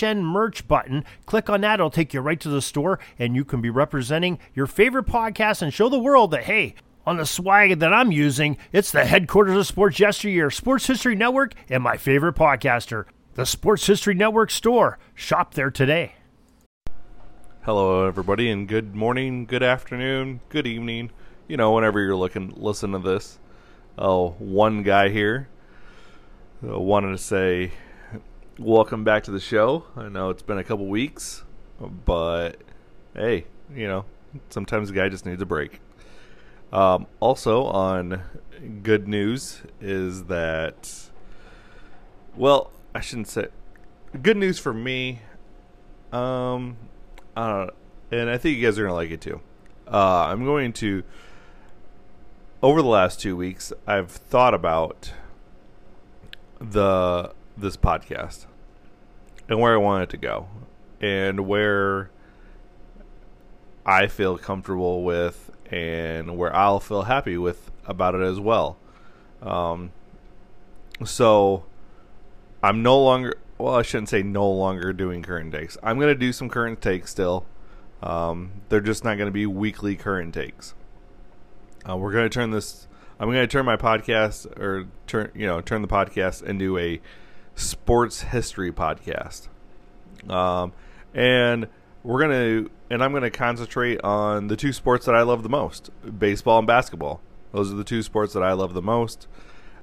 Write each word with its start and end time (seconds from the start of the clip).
HN 0.00 0.24
merch 0.24 0.66
button. 0.66 1.04
Click 1.26 1.50
on 1.50 1.60
that, 1.62 1.80
it'll 1.80 1.90
take 1.90 2.14
you 2.14 2.20
right 2.20 2.40
to 2.40 2.48
the 2.48 2.62
store, 2.62 2.98
and 3.18 3.34
you 3.34 3.44
can 3.44 3.60
be 3.60 3.70
representing 3.70 4.38
your 4.54 4.66
favorite 4.66 5.06
podcast 5.06 5.62
and 5.62 5.72
show 5.72 5.88
the 5.88 5.98
world 5.98 6.30
that, 6.30 6.44
hey, 6.44 6.74
on 7.06 7.16
the 7.16 7.26
swag 7.26 7.78
that 7.78 7.92
I'm 7.92 8.12
using, 8.12 8.58
it's 8.72 8.92
the 8.92 9.04
headquarters 9.04 9.56
of 9.56 9.66
Sports 9.66 9.98
Yesteryear, 9.98 10.50
Sports 10.50 10.86
History 10.86 11.14
Network, 11.14 11.54
and 11.68 11.82
my 11.82 11.96
favorite 11.96 12.36
podcaster, 12.36 13.06
the 13.34 13.46
Sports 13.46 13.86
History 13.86 14.14
Network 14.14 14.50
store. 14.50 14.98
Shop 15.14 15.54
there 15.54 15.70
today. 15.70 16.14
Hello, 17.62 18.06
everybody, 18.06 18.50
and 18.50 18.66
good 18.68 18.94
morning, 18.94 19.44
good 19.44 19.62
afternoon, 19.62 20.40
good 20.48 20.66
evening. 20.66 21.10
You 21.48 21.56
know, 21.56 21.72
whenever 21.72 22.00
you're 22.00 22.16
looking, 22.16 22.52
listen 22.56 22.92
to 22.92 22.98
this. 22.98 23.38
Oh, 23.98 24.30
one 24.38 24.82
guy 24.82 25.08
here 25.08 25.48
uh, 26.66 26.78
wanted 26.78 27.10
to 27.10 27.18
say 27.18 27.72
welcome 28.60 29.04
back 29.04 29.22
to 29.22 29.30
the 29.30 29.40
show. 29.40 29.84
I 29.96 30.10
know 30.10 30.28
it's 30.28 30.42
been 30.42 30.58
a 30.58 30.64
couple 30.64 30.86
weeks, 30.86 31.44
but 31.80 32.60
hey, 33.14 33.46
you 33.74 33.88
know, 33.88 34.04
sometimes 34.50 34.90
a 34.90 34.92
guy 34.92 35.08
just 35.08 35.24
needs 35.24 35.40
a 35.40 35.46
break. 35.46 35.80
Um, 36.70 37.06
also, 37.20 37.64
on 37.64 38.22
good 38.82 39.08
news 39.08 39.62
is 39.80 40.24
that, 40.24 41.08
well, 42.36 42.70
I 42.94 43.00
shouldn't 43.00 43.28
say 43.28 43.46
good 44.20 44.36
news 44.36 44.58
for 44.58 44.74
me. 44.74 45.20
Um, 46.12 46.76
I 47.34 47.48
don't 47.48 47.66
know, 47.66 47.72
and 48.10 48.28
I 48.28 48.36
think 48.36 48.58
you 48.58 48.66
guys 48.66 48.78
are 48.78 48.82
gonna 48.82 48.94
like 48.94 49.10
it 49.10 49.22
too. 49.22 49.40
Uh, 49.90 50.26
I'm 50.28 50.44
going 50.44 50.74
to 50.74 51.02
over 52.62 52.82
the 52.82 52.88
last 52.88 53.20
two 53.20 53.38
weeks, 53.38 53.72
I've 53.86 54.10
thought 54.10 54.52
about 54.52 55.12
the 56.60 57.32
this 57.56 57.78
podcast 57.78 58.44
and 59.50 59.60
where 59.60 59.74
I 59.74 59.76
want 59.76 60.04
it 60.04 60.10
to 60.10 60.16
go 60.16 60.48
and 61.00 61.46
where 61.46 62.10
I 63.84 64.06
feel 64.06 64.38
comfortable 64.38 65.02
with 65.02 65.50
and 65.70 66.38
where 66.38 66.54
I'll 66.54 66.80
feel 66.80 67.02
happy 67.02 67.36
with 67.36 67.70
about 67.84 68.14
it 68.14 68.22
as 68.22 68.38
well. 68.38 68.78
Um, 69.42 69.90
so 71.04 71.64
I'm 72.62 72.82
no 72.82 73.02
longer 73.02 73.34
well, 73.58 73.74
I 73.74 73.82
shouldn't 73.82 74.08
say 74.08 74.22
no 74.22 74.48
longer 74.48 74.92
doing 74.94 75.22
current 75.22 75.52
takes. 75.52 75.76
I'm 75.82 75.98
going 75.98 76.08
to 76.08 76.18
do 76.18 76.32
some 76.32 76.48
current 76.48 76.80
takes 76.80 77.10
still. 77.10 77.44
Um, 78.02 78.52
they're 78.70 78.80
just 78.80 79.04
not 79.04 79.18
going 79.18 79.26
to 79.26 79.32
be 79.32 79.44
weekly 79.44 79.96
current 79.96 80.32
takes. 80.32 80.74
Uh, 81.86 81.96
we're 81.96 82.12
going 82.12 82.24
to 82.24 82.30
turn 82.30 82.52
this. 82.52 82.86
I'm 83.18 83.28
going 83.28 83.40
to 83.40 83.46
turn 83.46 83.66
my 83.66 83.76
podcast 83.76 84.46
or 84.58 84.86
turn 85.06 85.32
you 85.34 85.46
know 85.46 85.60
turn 85.60 85.82
the 85.82 85.88
podcast 85.88 86.42
into 86.42 86.78
a 86.78 87.00
sports 87.60 88.22
history 88.22 88.72
podcast. 88.72 89.48
Um, 90.28 90.72
and 91.14 91.68
we're 92.02 92.20
gonna 92.20 92.68
and 92.90 93.02
I'm 93.02 93.12
gonna 93.12 93.30
concentrate 93.30 94.00
on 94.02 94.48
the 94.48 94.56
two 94.56 94.72
sports 94.72 95.06
that 95.06 95.14
I 95.14 95.22
love 95.22 95.42
the 95.42 95.48
most: 95.48 95.90
baseball 96.18 96.58
and 96.58 96.66
basketball. 96.66 97.20
Those 97.52 97.72
are 97.72 97.76
the 97.76 97.84
two 97.84 98.02
sports 98.02 98.32
that 98.34 98.42
I 98.42 98.52
love 98.52 98.74
the 98.74 98.82
most. 98.82 99.26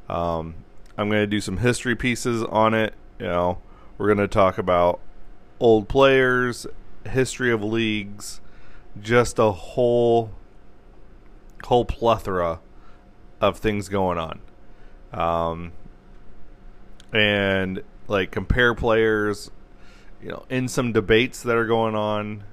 Um, 0.10 0.56
I'm 0.98 1.10
gonna 1.10 1.28
do 1.28 1.42
some 1.42 1.58
history 1.58 1.96
pieces 1.96 2.44
on 2.44 2.74
it. 2.74 2.94
You 3.20 3.28
know, 3.28 3.60
we're 3.98 4.08
gonna 4.08 4.28
talk 4.28 4.58
about 4.58 5.00
old 5.60 5.88
players, 5.88 6.68
history 7.06 7.52
of 7.52 7.64
leagues, 7.64 8.42
just 9.02 9.40
a 9.40 9.52
whole 9.52 10.32
whole 11.66 11.86
plethora 11.86 12.60
of 13.42 13.58
things 13.58 13.90
going 13.90 14.18
on. 14.18 14.40
Um, 15.14 15.72
and 17.14 17.84
like 18.08 18.32
compare 18.32 18.74
players, 18.74 19.52
you 20.22 20.30
know, 20.30 20.46
in 20.50 20.68
some 20.68 20.92
debates 20.92 21.44
that 21.44 21.56
are 21.56 21.66
going 21.66 21.96
on, 21.96 22.44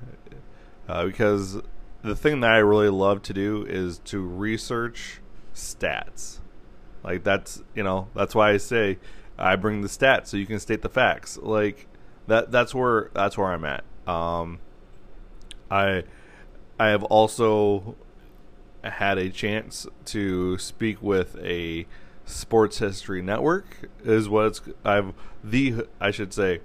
uh, 0.88 1.06
because 1.06 1.60
the 2.02 2.14
thing 2.14 2.40
that 2.40 2.50
I 2.50 2.58
really 2.58 2.90
love 2.90 3.22
to 3.22 3.32
do 3.32 3.64
is 3.64 3.98
to 4.06 4.20
research 4.20 5.20
stats. 5.54 6.40
Like 7.02 7.24
that's 7.24 7.62
you 7.74 7.82
know 7.82 8.08
that's 8.14 8.34
why 8.34 8.52
I 8.52 8.56
say 8.56 8.98
I 9.38 9.56
bring 9.56 9.82
the 9.82 9.88
stats 9.88 10.28
so 10.28 10.36
you 10.36 10.46
can 10.46 10.58
state 10.58 10.82
the 10.82 10.88
facts. 10.88 11.38
Like 11.38 11.86
that 12.26 12.50
that's 12.50 12.74
where 12.74 13.10
that's 13.14 13.36
where 13.36 13.48
I'm 13.48 13.64
at. 13.64 13.84
Um, 14.06 14.60
I 15.70 16.04
I 16.78 16.88
have 16.88 17.04
also 17.04 17.96
had 18.82 19.18
a 19.18 19.30
chance 19.30 19.86
to 20.06 20.58
speak 20.58 21.02
with 21.02 21.36
a 21.42 21.86
sports 22.26 22.78
history 22.78 23.22
network 23.22 23.90
is 24.04 24.28
what 24.28 24.46
it's 24.46 24.62
I've 24.84 25.12
the 25.42 25.86
I 26.00 26.10
should 26.10 26.32
say 26.32 26.60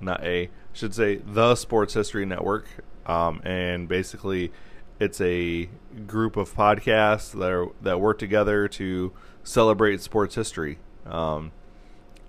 not 0.00 0.22
a 0.24 0.50
should 0.72 0.94
say 0.94 1.16
the 1.16 1.54
sports 1.54 1.94
history 1.94 2.26
network. 2.26 2.66
Um, 3.06 3.40
and 3.44 3.86
basically 3.86 4.50
it's 4.98 5.20
a 5.20 5.68
group 6.06 6.36
of 6.36 6.54
podcasts 6.54 7.32
that 7.32 7.50
are 7.50 7.68
that 7.82 8.00
work 8.00 8.18
together 8.18 8.68
to 8.68 9.12
celebrate 9.42 10.00
sports 10.00 10.34
history. 10.34 10.78
Um, 11.06 11.52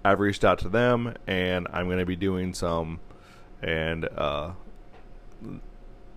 I've 0.03 0.19
reached 0.19 0.43
out 0.43 0.59
to 0.59 0.69
them 0.69 1.15
and 1.25 1.67
I'm 1.71 1.85
going 1.85 1.99
to 1.99 2.05
be 2.05 2.15
doing 2.15 2.53
some 2.53 2.99
and 3.61 4.05
uh, 4.05 4.51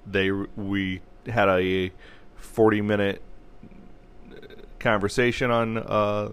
they 0.06 0.30
we 0.30 1.00
had 1.26 1.48
a 1.48 1.92
40 2.36 2.80
minute 2.82 3.22
conversation 4.78 5.50
on 5.50 5.78
uh, 5.78 6.30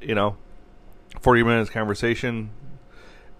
you 0.00 0.14
know 0.14 0.36
40 1.20 1.42
minutes 1.42 1.70
conversation 1.70 2.50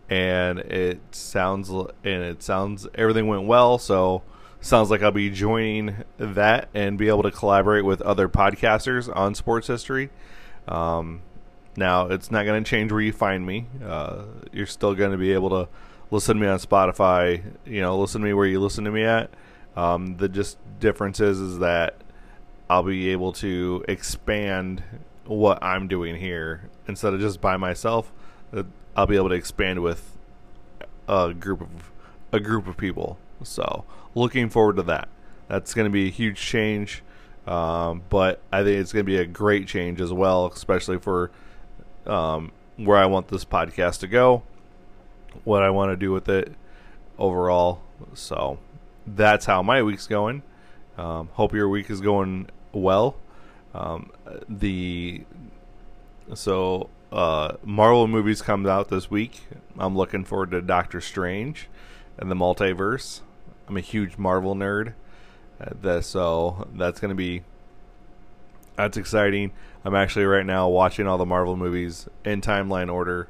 and 0.09 0.59
it 0.61 1.01
sounds 1.11 1.69
and 1.69 1.89
it 2.05 2.43
sounds 2.43 2.87
everything 2.95 3.27
went 3.27 3.47
well 3.47 3.79
so 3.79 4.23
sounds 4.61 4.91
like 4.91 5.03
I'll 5.03 5.11
be 5.11 5.31
joining 5.31 6.05
that 6.19 6.69
and 6.75 6.99
be 6.99 7.09
able 7.09 7.23
to 7.23 7.31
collaborate 7.31 7.85
with 7.85 8.01
other 8.03 8.29
podcasters 8.29 9.15
on 9.15 9.35
sports 9.35 9.67
history. 9.69 10.11
Um, 10.67 11.23
now 11.77 12.09
it's 12.09 12.31
not 12.31 12.45
going 12.45 12.63
to 12.63 12.69
change 12.69 12.91
where 12.91 13.01
you 13.01 13.13
find 13.13 13.47
me. 13.47 13.67
Uh, 13.85 14.25
you're 14.53 14.67
still 14.67 14.95
going 14.95 15.13
to 15.13 15.19
be 15.19 15.33
able 15.33 15.51
to 15.51 15.69
listen 16.11 16.37
to 16.37 16.43
me 16.43 16.49
on 16.49 16.59
Spotify 16.59 17.43
you 17.65 17.81
know 17.81 17.99
listen 17.99 18.21
to 18.21 18.27
me 18.27 18.33
where 18.33 18.47
you 18.47 18.61
listen 18.61 18.85
to 18.85 18.91
me 18.91 19.05
at. 19.05 19.31
Um, 19.77 20.17
the 20.17 20.29
just 20.29 20.59
difference 20.81 21.21
is 21.21 21.39
is 21.39 21.59
that 21.59 21.97
I'll 22.69 22.83
be 22.83 23.11
able 23.11 23.33
to 23.35 23.85
expand 23.89 24.83
what 25.27 25.63
I'm 25.63 25.89
doing 25.89 26.17
here 26.17 26.71
instead 26.87 27.15
of 27.15 27.21
just 27.21 27.41
by 27.41 27.57
myself. 27.57 28.13
Uh, 28.53 28.65
I'll 28.95 29.07
be 29.07 29.17
able 29.17 29.29
to 29.29 29.35
expand 29.35 29.83
with 29.83 30.17
a 31.09 31.35
group 31.35 31.61
of 31.61 31.93
a 32.33 32.41
group 32.41 32.67
of 32.67 32.77
people. 32.77 33.19
So 33.43 33.85
looking 34.15 34.49
forward 34.49 34.77
to 34.77 34.83
that. 34.85 35.09
That's 35.49 35.75
going 35.75 35.85
to 35.85 35.91
be 35.91 36.09
a 36.09 36.11
huge 36.11 36.41
change, 36.41 37.03
um, 37.47 38.03
but 38.09 38.41
I 38.51 38.65
think 38.65 38.81
it's 38.81 38.93
going 38.93 39.05
to 39.05 39.11
be 39.11 39.19
a 39.19 39.27
great 39.27 39.69
change 39.69 40.01
as 40.01 40.13
well, 40.13 40.47
especially 40.47 40.99
for 40.99 41.31
um, 42.05 42.51
where 42.77 42.97
I 42.97 43.07
want 43.07 43.29
this 43.29 43.45
podcast 43.45 44.01
to 44.01 44.09
go, 44.09 44.43
what 45.45 45.63
I 45.63 45.71
want 45.71 45.93
to 45.93 45.97
do 45.97 46.11
with 46.11 46.29
it 46.29 46.53
overall. 47.17 47.81
So 48.15 48.59
that's 49.07 49.47
how 49.47 49.63
my 49.63 49.83
week's 49.83 50.09
going. 50.09 50.43
Um, 50.99 51.29
hope 51.35 51.53
your 51.53 51.69
week 51.69 51.91
is 51.91 52.01
going 52.01 52.49
well. 52.73 53.17
Um, 53.77 54.11
the 54.49 55.25
so 56.35 56.89
uh, 57.13 57.57
Marvel 57.63 58.09
movies 58.09 58.41
comes 58.41 58.67
out 58.67 58.89
this 58.89 59.11
week. 59.11 59.43
I'm 59.79 59.97
looking 59.97 60.25
forward 60.25 60.51
to 60.53 60.63
Doctor 60.63 61.01
Strange 61.01 61.69
and 62.17 62.31
the 62.31 62.35
multiverse. 62.35 63.21
I'm 63.69 63.77
a 63.77 63.81
huge 63.81 64.17
Marvel 64.17 64.55
nerd. 64.55 64.95
Uh, 65.61 65.71
that, 65.83 66.05
so 66.05 66.69
that's 66.75 67.01
going 67.01 67.11
to 67.11 67.15
be 67.15 67.43
that's 68.77 68.97
exciting. 68.97 69.53
I'm 69.85 69.95
actually 69.95 70.25
right 70.25 70.45
now 70.45 70.69
watching 70.69 71.07
all 71.07 71.19
the 71.19 71.27
Marvel 71.27 71.57
movies 71.57 72.09
in 72.25 72.41
timeline 72.41 72.93
order, 72.93 73.29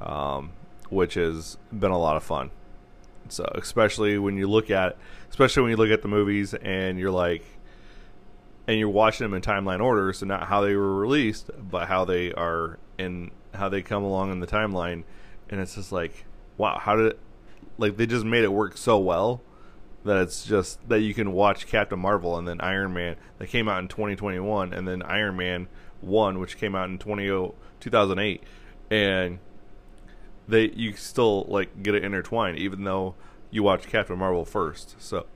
um, 0.00 0.52
which 0.90 1.14
has 1.14 1.56
been 1.72 1.90
a 1.90 1.98
lot 1.98 2.16
of 2.16 2.22
fun. 2.22 2.50
So 3.28 3.50
especially 3.54 4.18
when 4.18 4.36
you 4.36 4.48
look 4.48 4.70
at, 4.70 4.96
especially 5.30 5.62
when 5.62 5.70
you 5.70 5.76
look 5.76 5.90
at 5.90 6.02
the 6.02 6.08
movies 6.08 6.54
and 6.54 6.98
you're 6.98 7.10
like, 7.10 7.44
and 8.68 8.78
you're 8.78 8.90
watching 8.90 9.24
them 9.24 9.32
in 9.32 9.40
timeline 9.40 9.82
order, 9.82 10.12
so 10.12 10.26
not 10.26 10.46
how 10.46 10.60
they 10.60 10.76
were 10.76 10.94
released, 10.94 11.50
but 11.58 11.88
how 11.88 12.04
they 12.04 12.32
are 12.34 12.78
in 12.98 13.30
how 13.54 13.70
they 13.70 13.80
come 13.80 14.04
along 14.04 14.30
in 14.30 14.40
the 14.40 14.46
timeline, 14.46 15.04
and 15.48 15.58
it's 15.58 15.74
just 15.74 15.90
like, 15.90 16.26
wow, 16.58 16.78
how 16.78 16.94
did 16.94 17.06
it, 17.06 17.18
like 17.78 17.96
they 17.96 18.06
just 18.06 18.26
made 18.26 18.44
it 18.44 18.52
work 18.52 18.76
so 18.76 18.98
well 18.98 19.40
that 20.04 20.18
it's 20.18 20.44
just 20.44 20.86
that 20.86 21.00
you 21.00 21.14
can 21.14 21.32
watch 21.32 21.66
Captain 21.66 21.98
Marvel 21.98 22.36
and 22.36 22.46
then 22.46 22.60
Iron 22.60 22.92
Man 22.92 23.16
that 23.38 23.48
came 23.48 23.68
out 23.68 23.80
in 23.80 23.88
2021 23.88 24.74
and 24.74 24.86
then 24.86 25.02
Iron 25.02 25.36
Man 25.36 25.66
1 26.02 26.38
which 26.38 26.58
came 26.58 26.74
out 26.74 26.88
in 26.88 26.98
20, 26.98 27.26
2008 27.80 28.42
and 28.90 29.38
they 30.46 30.70
you 30.70 30.94
still 30.94 31.44
like 31.48 31.82
get 31.82 31.94
it 31.94 32.04
intertwined 32.04 32.58
even 32.58 32.84
though 32.84 33.14
you 33.50 33.62
watch 33.62 33.86
Captain 33.86 34.18
Marvel 34.18 34.44
first. 34.44 34.94
So 35.00 35.26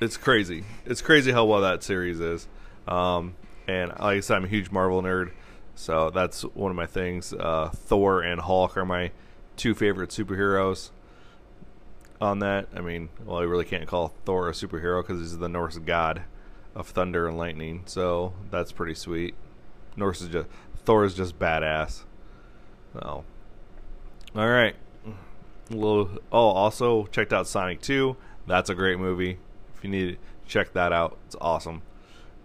it's 0.00 0.16
crazy. 0.16 0.64
It's 0.86 1.02
crazy 1.02 1.32
how 1.32 1.44
well 1.44 1.60
that 1.62 1.82
series 1.82 2.20
is. 2.20 2.46
Um, 2.86 3.34
and 3.66 3.90
like 3.90 4.00
I 4.00 4.20
said, 4.20 4.36
I'm 4.36 4.44
a 4.44 4.48
huge 4.48 4.70
Marvel 4.70 5.02
nerd, 5.02 5.32
so 5.74 6.10
that's 6.10 6.42
one 6.42 6.70
of 6.70 6.76
my 6.76 6.86
things. 6.86 7.32
Uh, 7.32 7.70
Thor 7.74 8.22
and 8.22 8.40
Hulk 8.40 8.76
are 8.76 8.84
my 8.84 9.10
two 9.56 9.74
favorite 9.74 10.10
superheroes. 10.10 10.90
On 12.20 12.40
that, 12.40 12.66
I 12.74 12.80
mean, 12.80 13.10
well, 13.24 13.38
I 13.38 13.42
really 13.42 13.64
can't 13.64 13.86
call 13.86 14.12
Thor 14.24 14.48
a 14.48 14.52
superhero 14.52 15.02
because 15.02 15.20
he's 15.20 15.38
the 15.38 15.48
Norse 15.48 15.78
god 15.78 16.22
of 16.74 16.88
thunder 16.88 17.28
and 17.28 17.38
lightning. 17.38 17.82
So 17.86 18.32
that's 18.50 18.72
pretty 18.72 18.94
sweet. 18.94 19.34
Norse 19.96 20.22
is 20.22 20.28
just 20.28 20.48
Thor 20.84 21.04
is 21.04 21.14
just 21.14 21.38
badass. 21.38 22.04
So, 22.94 23.24
all 24.34 24.48
right. 24.48 24.74
A 25.70 25.74
little. 25.74 26.10
Oh, 26.32 26.48
also 26.48 27.06
checked 27.06 27.32
out 27.32 27.46
Sonic 27.46 27.80
Two. 27.82 28.16
That's 28.46 28.70
a 28.70 28.74
great 28.74 28.98
movie. 28.98 29.38
If 29.78 29.84
you 29.84 29.90
need, 29.90 30.12
to 30.12 30.16
check 30.48 30.72
that 30.72 30.92
out. 30.92 31.16
It's 31.26 31.36
awesome. 31.40 31.82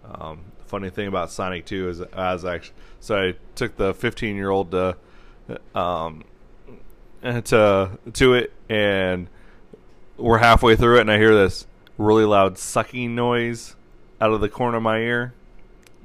Um, 0.04 0.40
funny 0.66 0.90
thing 0.90 1.08
about 1.08 1.30
Sonic 1.30 1.66
2 1.66 1.88
is 1.88 2.00
as 2.00 2.44
actually 2.44 2.74
so 2.98 3.16
I 3.16 3.34
took 3.54 3.76
the 3.76 3.94
15 3.94 4.34
year 4.34 4.50
old 4.50 4.70
to 4.72 4.96
um 5.74 6.24
to 7.22 7.90
to 8.12 8.34
it 8.34 8.52
and 8.68 9.28
we're 10.16 10.38
halfway 10.38 10.74
through 10.74 10.96
it 10.98 11.02
and 11.02 11.12
I 11.12 11.18
hear 11.18 11.34
this 11.34 11.66
really 11.96 12.24
loud 12.24 12.58
sucking 12.58 13.14
noise 13.14 13.76
out 14.20 14.32
of 14.32 14.40
the 14.40 14.48
corner 14.48 14.78
of 14.78 14.82
my 14.82 14.98
ear 14.98 15.34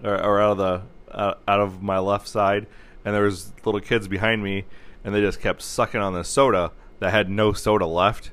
or, 0.03 0.13
or 0.13 0.41
out 0.41 0.51
of 0.51 0.57
the 0.57 0.81
uh, 1.15 1.33
out 1.47 1.59
of 1.59 1.81
my 1.81 1.97
left 1.97 2.27
side 2.27 2.67
and 3.03 3.15
there 3.15 3.23
was 3.23 3.51
little 3.65 3.81
kids 3.81 4.07
behind 4.07 4.43
me 4.43 4.65
and 5.03 5.15
they 5.15 5.21
just 5.21 5.41
kept 5.41 5.61
sucking 5.61 6.01
on 6.01 6.13
the 6.13 6.23
soda 6.23 6.71
that 6.99 7.11
had 7.11 7.29
no 7.29 7.53
soda 7.53 7.85
left 7.85 8.31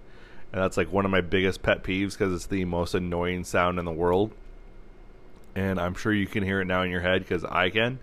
and 0.52 0.62
that's 0.62 0.76
like 0.76 0.92
one 0.92 1.04
of 1.04 1.10
my 1.10 1.20
biggest 1.20 1.62
pet 1.62 1.82
peeves 1.82 2.12
because 2.12 2.32
it's 2.32 2.46
the 2.46 2.64
most 2.64 2.94
annoying 2.94 3.44
sound 3.44 3.78
in 3.78 3.84
the 3.84 3.92
world 3.92 4.32
and 5.56 5.80
I'm 5.80 5.94
sure 5.94 6.12
you 6.12 6.26
can 6.26 6.44
hear 6.44 6.60
it 6.60 6.66
now 6.66 6.82
in 6.82 6.90
your 6.90 7.00
head 7.00 7.22
because 7.22 7.42
I 7.44 7.70
can. 7.70 7.98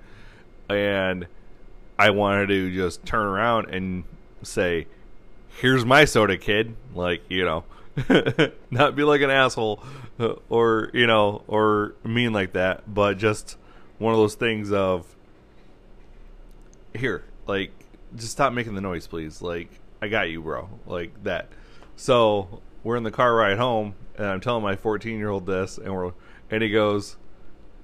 And 0.67 1.27
I 1.97 2.09
wanted 2.09 2.47
to 2.47 2.73
just 2.73 3.05
turn 3.05 3.25
around 3.25 3.69
and 3.69 4.03
say, 4.41 4.87
"Here's 5.61 5.85
my 5.85 6.05
soda, 6.05 6.37
kid." 6.37 6.75
Like 6.95 7.21
you 7.29 7.45
know, 7.45 7.63
not 8.71 8.95
be 8.95 9.03
like 9.03 9.21
an 9.21 9.29
asshole 9.29 9.83
uh, 10.19 10.33
or 10.49 10.89
you 10.93 11.05
know 11.05 11.43
or 11.47 11.93
mean 12.03 12.33
like 12.33 12.53
that, 12.53 12.91
but 12.91 13.19
just 13.19 13.57
one 13.99 14.13
of 14.13 14.19
those 14.19 14.35
things 14.35 14.71
of 14.71 15.05
here, 16.95 17.23
like 17.45 17.71
just 18.15 18.31
stop 18.31 18.51
making 18.51 18.73
the 18.73 18.81
noise, 18.81 19.05
please. 19.05 19.43
Like 19.43 19.69
I 20.01 20.07
got 20.07 20.29
you, 20.31 20.41
bro. 20.41 20.69
Like 20.87 21.23
that. 21.23 21.49
So 22.03 22.59
we're 22.83 22.97
in 22.97 23.03
the 23.03 23.11
car 23.11 23.33
ride 23.33 23.57
home, 23.57 23.95
and 24.17 24.27
I'm 24.27 24.41
telling 24.41 24.61
my 24.61 24.75
14 24.75 25.17
year 25.17 25.29
old 25.29 25.45
this, 25.45 25.77
and 25.77 25.95
we're 25.95 26.11
and 26.51 26.61
he 26.61 26.69
goes, 26.69 27.15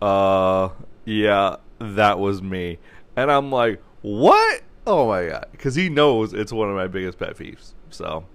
uh, 0.02 0.72
yeah, 1.06 1.56
that 1.80 2.20
was 2.20 2.42
me. 2.42 2.80
And 3.16 3.32
I'm 3.32 3.50
like, 3.50 3.82
what? 4.02 4.62
Oh 4.86 5.08
my 5.08 5.28
god, 5.28 5.46
because 5.54 5.76
he 5.76 5.88
knows 5.88 6.34
it's 6.34 6.52
one 6.52 6.70
of 6.70 6.76
my 6.76 6.88
biggest 6.88 7.18
pet 7.18 7.38
peeves. 7.38 7.72
So 7.92 8.26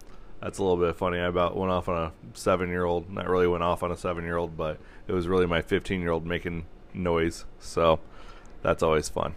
that's 0.41 0.57
a 0.57 0.63
little 0.63 0.79
bit 0.79 0.97
funny. 0.97 1.19
I 1.19 1.27
about 1.27 1.55
went 1.55 1.71
off 1.71 1.87
on 1.87 2.03
a 2.03 2.13
seven 2.33 2.71
year 2.71 2.87
old. 2.87 3.11
Not 3.11 3.29
really 3.29 3.47
went 3.47 3.63
off 3.63 3.83
on 3.83 3.93
a 3.93 3.97
seven 3.99 4.25
year 4.25 4.39
old, 4.39 4.57
but 4.57 4.79
it 5.07 5.13
was 5.13 5.29
really 5.29 5.45
my 5.45 5.61
15 5.61 6.01
year 6.01 6.13
old 6.13 6.25
making 6.25 6.65
noise. 6.95 7.45
So 7.59 8.01
that's 8.63 8.83
always 8.83 9.11
fun. 9.11 9.35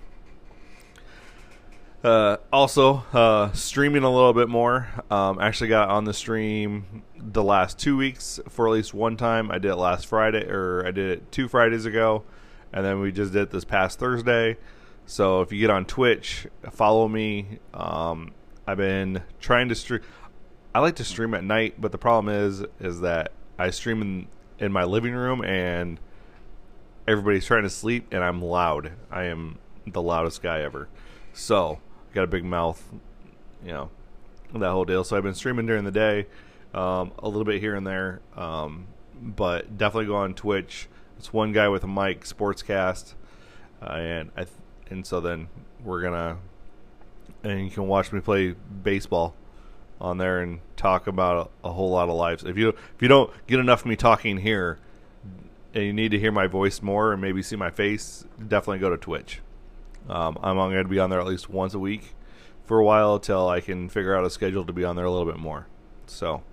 Uh, 2.04 2.38
also, 2.54 3.04
uh, 3.12 3.52
streaming 3.54 4.04
a 4.04 4.12
little 4.12 4.34
bit 4.34 4.48
more. 4.48 4.88
Um, 5.10 5.40
actually, 5.40 5.70
got 5.70 5.90
on 5.90 6.04
the 6.06 6.14
stream 6.14 7.04
the 7.18 7.44
last 7.44 7.80
two 7.80 7.98
weeks 7.98 8.40
for 8.48 8.68
at 8.68 8.72
least 8.72 8.94
one 8.94 9.18
time. 9.18 9.50
I 9.50 9.58
did 9.58 9.72
it 9.72 9.76
last 9.76 10.06
Friday, 10.06 10.48
or 10.48 10.86
I 10.86 10.92
did 10.92 11.10
it 11.10 11.32
two 11.32 11.48
Fridays 11.48 11.86
ago, 11.86 12.24
and 12.72 12.86
then 12.86 13.00
we 13.00 13.12
just 13.12 13.34
did 13.34 13.50
this 13.50 13.66
past 13.66 13.98
Thursday. 14.00 14.58
So 15.08 15.42
if 15.42 15.52
you 15.52 15.60
get 15.60 15.70
on 15.70 15.86
Twitch, 15.86 16.48
follow 16.72 17.08
me. 17.08 17.60
Um, 17.74 18.32
I've 18.68 18.78
been 18.78 19.24
trying 19.40 19.70
to 19.70 19.76
stream. 19.76 20.02
I 20.76 20.80
like 20.80 20.98
to 20.98 21.04
stream 21.04 21.34
at 21.34 21.44
night, 21.44 21.82
but 21.82 21.92
the 21.92 21.98
problem 21.98 22.34
is, 22.34 22.64
is 22.80 23.00
that 23.02 23.32
I 23.58 23.72
stream 23.72 24.02
in, 24.02 24.28
in 24.60 24.72
my 24.72 24.84
living 24.84 25.14
room 25.14 25.44
and 25.44 26.00
everybody's 27.08 27.46
trying 27.46 27.64
to 27.64 27.70
sleep, 27.70 28.08
and 28.12 28.24
I'm 28.24 28.42
loud. 28.42 28.92
I 29.10 29.24
am 29.24 29.58
the 29.88 30.02
loudest 30.02 30.44
guy 30.44 30.62
ever. 30.62 30.90
So 31.34 31.80
got 32.18 32.24
a 32.24 32.28
big 32.28 32.44
mouth, 32.44 32.84
you 33.64 33.72
know, 33.72 33.92
that 34.54 34.72
whole 34.72 34.86
deal. 34.86 35.04
So 35.04 35.16
I've 35.16 35.24
been 35.24 35.36
streaming 35.36 35.68
during 35.68 35.84
the 35.84 35.92
day, 35.92 36.26
um, 36.74 37.12
a 37.20 37.28
little 37.28 37.46
bit 37.46 37.62
here 37.62 37.76
and 37.76 37.86
there, 37.86 38.22
um, 38.36 38.88
but 39.22 39.78
definitely 39.78 40.08
go 40.08 40.16
on 40.16 40.34
Twitch. 40.34 40.88
It's 41.20 41.32
one 41.32 41.52
guy 41.52 41.68
with 41.68 41.84
a 41.84 41.88
mic, 41.88 42.24
Sportscast, 42.24 43.14
uh, 43.84 43.86
and 43.86 44.32
I 44.36 44.46
th- 44.46 44.56
and 44.90 45.06
so 45.06 45.20
then 45.20 45.48
we're 45.84 46.02
gonna 46.02 46.38
and 47.44 47.64
you 47.64 47.70
can 47.70 47.88
watch 47.88 48.12
me 48.12 48.20
play 48.20 48.56
baseball 48.84 49.36
on 50.02 50.18
there 50.18 50.42
and 50.42 50.60
talk 50.76 51.06
about 51.06 51.52
a, 51.64 51.68
a 51.68 51.72
whole 51.72 51.92
lot 51.92 52.10
of 52.10 52.16
lives. 52.16 52.44
If 52.44 52.58
you 52.58 52.70
if 52.70 53.02
you 53.02 53.08
don't 53.08 53.32
get 53.46 53.60
enough 53.60 53.82
of 53.82 53.86
me 53.88 53.96
talking 53.96 54.38
here, 54.38 54.80
and 55.74 55.84
you 55.84 55.94
need 55.94 56.10
to 56.12 56.20
hear 56.20 56.32
my 56.32 56.48
voice 56.48 56.82
more 56.82 57.14
and 57.14 57.22
maybe 57.22 57.44
see 57.44 57.56
my 57.56 57.70
face, 57.70 58.26
definitely 58.40 58.80
go 58.80 58.90
to 58.90 58.98
Twitch. 58.98 59.42
Um, 60.10 60.38
I'm 60.42 60.56
going 60.56 60.84
to 60.84 60.84
be 60.86 61.00
on 61.00 61.10
there 61.10 61.20
at 61.20 61.28
least 61.28 61.50
once 61.50 61.74
a 61.74 61.80
week 61.80 62.16
for 62.66 62.80
a 62.80 62.84
while 62.84 63.16
until 63.16 63.48
I 63.48 63.62
can 63.62 63.90
figure 63.90 64.16
out 64.16 64.26
a 64.26 64.30
schedule 64.30 64.66
to 64.66 64.74
be 64.74 64.84
on 64.84 64.96
there 64.96 65.06
a 65.06 65.12
little 65.12 65.26
bit 65.26 65.40
more. 65.40 65.68
So, 66.06 66.44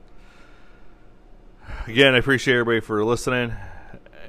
again, 1.86 2.14
I 2.14 2.18
appreciate 2.18 2.54
everybody 2.54 2.80
for 2.80 3.04
listening, 3.04 3.52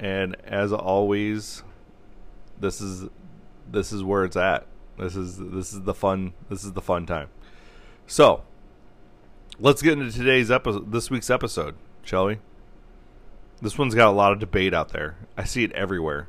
and 0.00 0.36
as 0.44 0.72
always, 0.72 1.62
this 2.60 2.80
is 2.80 3.08
this 3.70 3.92
is 3.92 4.02
where 4.02 4.24
it's 4.24 4.36
at. 4.36 4.66
This 4.98 5.16
is 5.16 5.38
this 5.38 5.72
is 5.72 5.82
the 5.82 5.94
fun. 5.94 6.32
This 6.48 6.64
is 6.64 6.72
the 6.72 6.82
fun 6.82 7.06
time. 7.06 7.28
So, 8.06 8.42
let's 9.58 9.82
get 9.82 9.98
into 9.98 10.12
today's 10.12 10.50
episode. 10.50 10.92
This 10.92 11.10
week's 11.10 11.30
episode, 11.30 11.74
shall 12.02 12.26
we? 12.26 12.38
This 13.60 13.78
one's 13.78 13.94
got 13.94 14.08
a 14.08 14.12
lot 14.12 14.32
of 14.32 14.38
debate 14.38 14.74
out 14.74 14.90
there. 14.90 15.16
I 15.36 15.44
see 15.44 15.64
it 15.64 15.72
everywhere. 15.72 16.28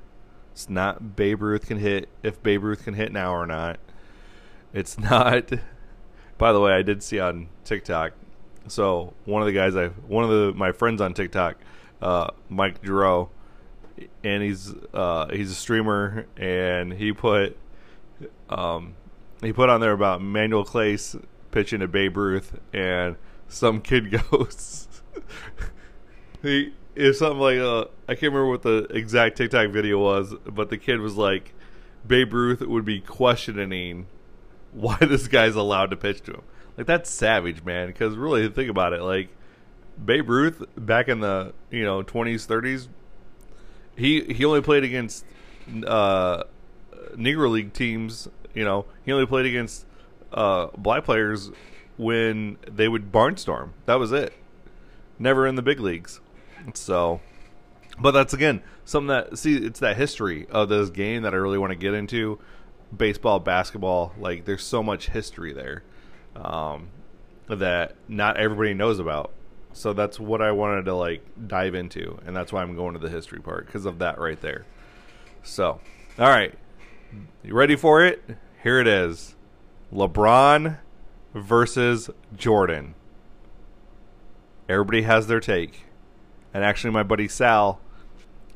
It's 0.57 0.69
not 0.69 1.15
Babe 1.15 1.43
Ruth 1.43 1.67
can 1.67 1.77
hit 1.77 2.09
if 2.23 2.41
Babe 2.41 2.63
Ruth 2.63 2.83
can 2.83 2.95
hit 2.95 3.11
now 3.11 3.31
or 3.31 3.45
not. 3.45 3.77
It's 4.73 4.97
not. 5.11 5.51
By 6.39 6.51
the 6.51 6.59
way, 6.59 6.71
I 6.71 6.81
did 6.81 7.03
see 7.03 7.19
on 7.19 7.49
TikTok. 7.63 8.13
So 8.67 9.13
one 9.25 9.43
of 9.43 9.45
the 9.45 9.51
guys 9.51 9.75
I 9.75 9.89
one 9.89 10.23
of 10.23 10.31
the 10.31 10.53
my 10.53 10.71
friends 10.71 10.99
on 10.99 11.13
TikTok, 11.13 11.57
uh, 12.01 12.31
Mike 12.49 12.83
Giroux, 12.83 13.29
and 14.23 14.41
he's 14.41 14.73
uh, 14.95 15.27
he's 15.29 15.51
a 15.51 15.55
streamer 15.55 16.25
and 16.35 16.91
he 16.91 17.13
put 17.13 17.55
um, 18.49 18.95
he 19.43 19.53
put 19.53 19.69
on 19.69 19.79
there 19.79 19.93
about 19.93 20.21
Emmanuel 20.21 20.65
Clase 20.65 21.23
pitching 21.51 21.81
to 21.81 21.87
Babe 21.87 22.17
Ruth 22.17 22.59
and 22.73 23.15
some 23.47 23.79
kid 23.79 24.09
goes 24.31 24.87
he 26.41 26.73
it's 26.97 27.19
something 27.19 27.39
like 27.39 27.59
uh, 27.59 27.85
I 28.07 28.15
can't 28.15 28.33
remember 28.33 28.49
what 28.49 28.63
the 28.63 28.87
exact 28.89 29.37
TikTok 29.37 29.69
video 29.69 29.99
was, 29.99 30.33
but 30.45 30.69
the 30.69 30.77
kid 30.77 30.99
was 30.99 31.15
like, 31.15 31.53
Babe 32.05 32.33
Ruth 32.33 32.61
would 32.61 32.85
be 32.85 32.99
questioning 32.99 34.07
why 34.71 34.97
this 35.01 35.27
guy's 35.27 35.55
allowed 35.55 35.91
to 35.91 35.95
pitch 35.95 36.21
to 36.23 36.33
him. 36.33 36.41
Like 36.75 36.87
that's 36.87 37.09
savage, 37.09 37.63
man. 37.63 37.87
Because 37.87 38.15
really, 38.15 38.47
think 38.49 38.69
about 38.69 38.93
it. 38.93 39.01
Like 39.01 39.29
Babe 40.03 40.29
Ruth 40.29 40.63
back 40.75 41.07
in 41.07 41.19
the 41.19 41.53
you 41.69 41.83
know 41.83 42.01
twenties, 42.01 42.45
thirties, 42.45 42.89
he 43.95 44.21
he 44.21 44.43
only 44.45 44.61
played 44.61 44.83
against 44.83 45.25
uh, 45.85 46.43
Negro 47.15 47.49
League 47.49 47.73
teams. 47.73 48.27
You 48.53 48.65
know, 48.65 48.85
he 49.05 49.11
only 49.11 49.27
played 49.27 49.45
against 49.45 49.85
uh, 50.33 50.67
black 50.77 51.03
players 51.03 51.51
when 51.97 52.57
they 52.69 52.87
would 52.87 53.11
barnstorm. 53.11 53.69
That 53.85 53.95
was 53.95 54.11
it. 54.11 54.33
Never 55.19 55.47
in 55.47 55.55
the 55.55 55.61
big 55.61 55.79
leagues. 55.79 56.21
So, 56.73 57.21
but 57.99 58.11
that's 58.11 58.33
again 58.33 58.61
something 58.85 59.07
that 59.07 59.37
see 59.37 59.57
it's 59.57 59.79
that 59.79 59.97
history 59.97 60.47
of 60.49 60.69
this 60.69 60.89
game 60.89 61.23
that 61.23 61.33
I 61.33 61.37
really 61.37 61.57
want 61.57 61.71
to 61.71 61.77
get 61.77 61.93
into. 61.93 62.39
Baseball, 62.95 63.39
basketball, 63.39 64.13
like 64.17 64.45
there's 64.45 64.63
so 64.63 64.81
much 64.81 65.09
history 65.09 65.51
there 65.51 65.83
um, 66.37 66.87
that 67.49 67.95
not 68.07 68.37
everybody 68.37 68.73
knows 68.73 68.99
about. 68.99 69.33
So 69.73 69.93
that's 69.93 70.19
what 70.19 70.41
I 70.41 70.51
wanted 70.51 70.85
to 70.85 70.95
like 70.95 71.21
dive 71.47 71.75
into, 71.75 72.19
and 72.25 72.35
that's 72.35 72.51
why 72.53 72.61
I'm 72.61 72.75
going 72.75 72.93
to 72.93 72.99
the 72.99 73.09
history 73.09 73.39
part 73.39 73.65
because 73.65 73.85
of 73.85 73.99
that 73.99 74.19
right 74.19 74.39
there. 74.39 74.65
So, 75.43 75.79
all 76.17 76.29
right, 76.29 76.53
you 77.43 77.53
ready 77.53 77.75
for 77.75 78.03
it? 78.03 78.23
Here 78.63 78.79
it 78.79 78.87
is: 78.87 79.35
LeBron 79.93 80.79
versus 81.35 82.09
Jordan. 82.35 82.95
Everybody 84.67 85.03
has 85.03 85.27
their 85.27 85.39
take, 85.39 85.83
and 86.57 86.65
actually, 86.65 86.89
my 86.89 87.03
buddy 87.03 87.27
Sal 87.27 87.79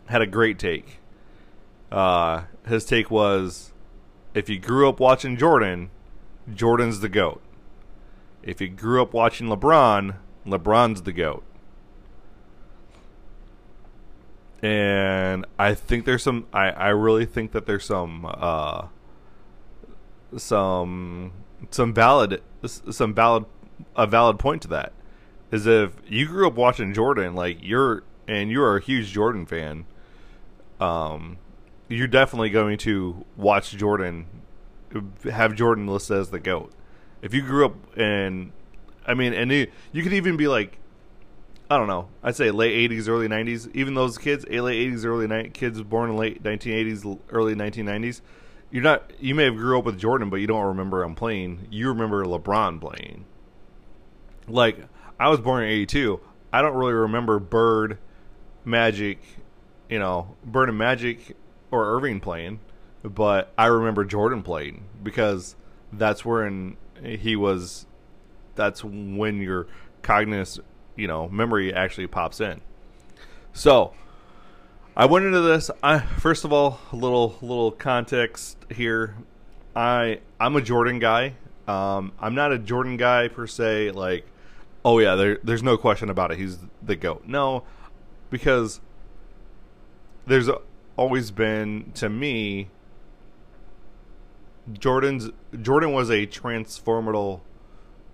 had 0.08 0.24
a 0.24 0.26
great 0.26 0.58
take. 0.58 0.98
Uh, 1.92 2.46
his 2.66 2.84
take 2.84 3.12
was, 3.12 3.74
if 4.34 4.50
you 4.50 4.58
grew 4.58 4.90
up 4.90 5.00
watching 5.00 5.38
Jordan, 5.38 5.92
Jordan's 6.52 7.02
the 7.02 7.10
goat. 7.10 7.44
If 8.42 8.60
you 8.60 8.70
grew 8.70 9.04
up 9.04 9.14
watching 9.14 9.50
LeBron, 9.50 10.16
LeBron's 10.48 11.04
the 11.04 11.12
goat. 11.12 11.44
And 14.64 15.46
I 15.60 15.76
think 15.76 16.06
there's 16.06 16.24
some. 16.24 16.48
I, 16.52 16.72
I 16.72 16.90
really 16.90 17.28
think 17.28 17.52
that 17.52 17.68
there's 17.68 17.86
some. 17.86 18.26
Uh, 18.28 18.88
some 20.38 21.34
some 21.70 21.94
valid 21.94 22.42
some 22.64 23.14
valid 23.14 23.46
a 23.96 24.08
valid 24.08 24.40
point 24.40 24.64
to 24.64 24.68
that 24.70 24.92
is 25.52 25.66
if 25.66 25.92
you 26.08 26.28
grew 26.28 26.48
up 26.48 26.56
watching 26.56 26.94
Jordan 26.94 27.36
like 27.36 27.58
you're 27.62 28.04
and 28.28 28.50
you're 28.50 28.78
a 28.78 28.82
huge 28.82 29.12
Jordan 29.12 29.46
fan 29.46 29.86
um 30.80 31.38
you're 31.88 32.08
definitely 32.08 32.50
going 32.50 32.78
to 32.80 33.26
watch 33.36 33.72
Jordan 33.72 34.26
have 35.24 35.56
Jordan 35.56 35.88
listed 35.88 36.18
as 36.18 36.30
the 36.30 36.40
goat 36.40 36.72
if 37.22 37.34
you 37.34 37.42
grew 37.42 37.66
up 37.66 37.98
in 37.98 38.52
I 39.06 39.14
mean 39.14 39.34
and 39.34 39.52
you, 39.52 39.68
you 39.92 40.04
could 40.04 40.14
even 40.14 40.38
be 40.38 40.48
like 40.48 40.78
I 41.70 41.78
don't 41.78 41.88
know 41.88 42.08
I'd 42.24 42.36
say 42.36 42.52
late 42.52 42.90
80s 42.90 43.08
early 43.08 43.28
90s 43.28 43.74
even 43.74 43.94
those 43.94 44.18
kids 44.18 44.46
late 44.48 44.92
80s 44.92 45.06
early 45.06 45.50
kids 45.50 45.82
born 45.82 46.10
in 46.10 46.18
late 46.18 46.44
1980s 46.44 47.20
early 47.30 47.56
1990s 47.56 48.22
you're 48.72 48.84
not 48.84 49.12
you 49.20 49.36
may 49.36 49.44
have 49.46 49.58
grew 49.58 49.78
up 49.78 49.86
with 49.86 50.00
Jordan, 50.00 50.30
but 50.30 50.38
you 50.38 50.48
don't 50.48 50.66
remember 50.66 51.04
him 51.04 51.14
playing. 51.14 51.68
You 51.70 51.90
remember 51.90 52.26
LeBron 52.26 52.80
playing. 52.80 53.26
Like 54.48 54.88
I 55.22 55.30
was 55.30 55.40
born 55.40 55.64
in 55.64 55.70
'82. 55.70 56.20
I 56.52 56.64
don't 56.64 56.74
really 56.74 56.94
remember 56.94 57.38
Bird, 57.38 58.00
Magic, 58.66 59.20
you 59.88 60.00
know, 60.00 60.36
Bird 60.44 60.70
and 60.70 60.78
Magic 60.80 61.38
or 61.70 61.86
Erving 61.86 62.20
playing, 62.20 62.60
but 63.04 63.54
I 63.56 63.68
remember 63.68 64.04
Jordan 64.04 64.42
playing 64.42 64.84
because 65.04 65.56
that's 65.94 66.26
when 66.26 66.76
he 67.04 67.36
was. 67.36 67.86
That's 68.56 68.84
when 68.84 69.42
your 69.42 69.68
cognitive, 70.02 70.66
you 70.96 71.06
know, 71.06 71.30
memory 71.30 71.72
actually 71.72 72.08
pops 72.08 72.42
in. 72.42 72.60
So 73.54 73.94
I 74.98 75.06
went 75.06 75.26
into 75.26 75.42
this. 75.42 75.70
I 75.84 76.00
first 76.00 76.46
of 76.46 76.52
all, 76.52 76.80
a 76.92 76.96
little 76.96 77.36
little 77.44 77.70
context 77.70 78.58
here. 78.74 79.16
I 79.76 80.22
I'm 80.40 80.56
a 80.56 80.62
Jordan 80.62 80.98
guy. 80.98 81.36
Um, 81.68 82.12
I'm 82.20 82.34
not 82.34 82.52
a 82.52 82.58
Jordan 82.58 82.98
guy 82.98 83.28
per 83.28 83.46
se. 83.46 83.92
Like, 83.92 84.26
oh 84.84 85.00
yeah, 85.00 85.16
there, 85.16 85.38
there's 85.44 85.64
no 85.64 85.78
question 85.78 86.10
about 86.10 86.32
it. 86.32 86.38
He's 86.38 86.60
the 86.82 86.96
goat. 86.96 87.24
No, 87.26 87.64
because 88.30 88.82
there's 90.26 90.50
always 90.98 91.32
been 91.32 91.92
to 91.96 92.10
me. 92.10 92.70
Jordan's 94.72 95.30
Jordan 95.62 95.92
was 95.92 96.10
a 96.10 96.28
transformational, 96.28 97.42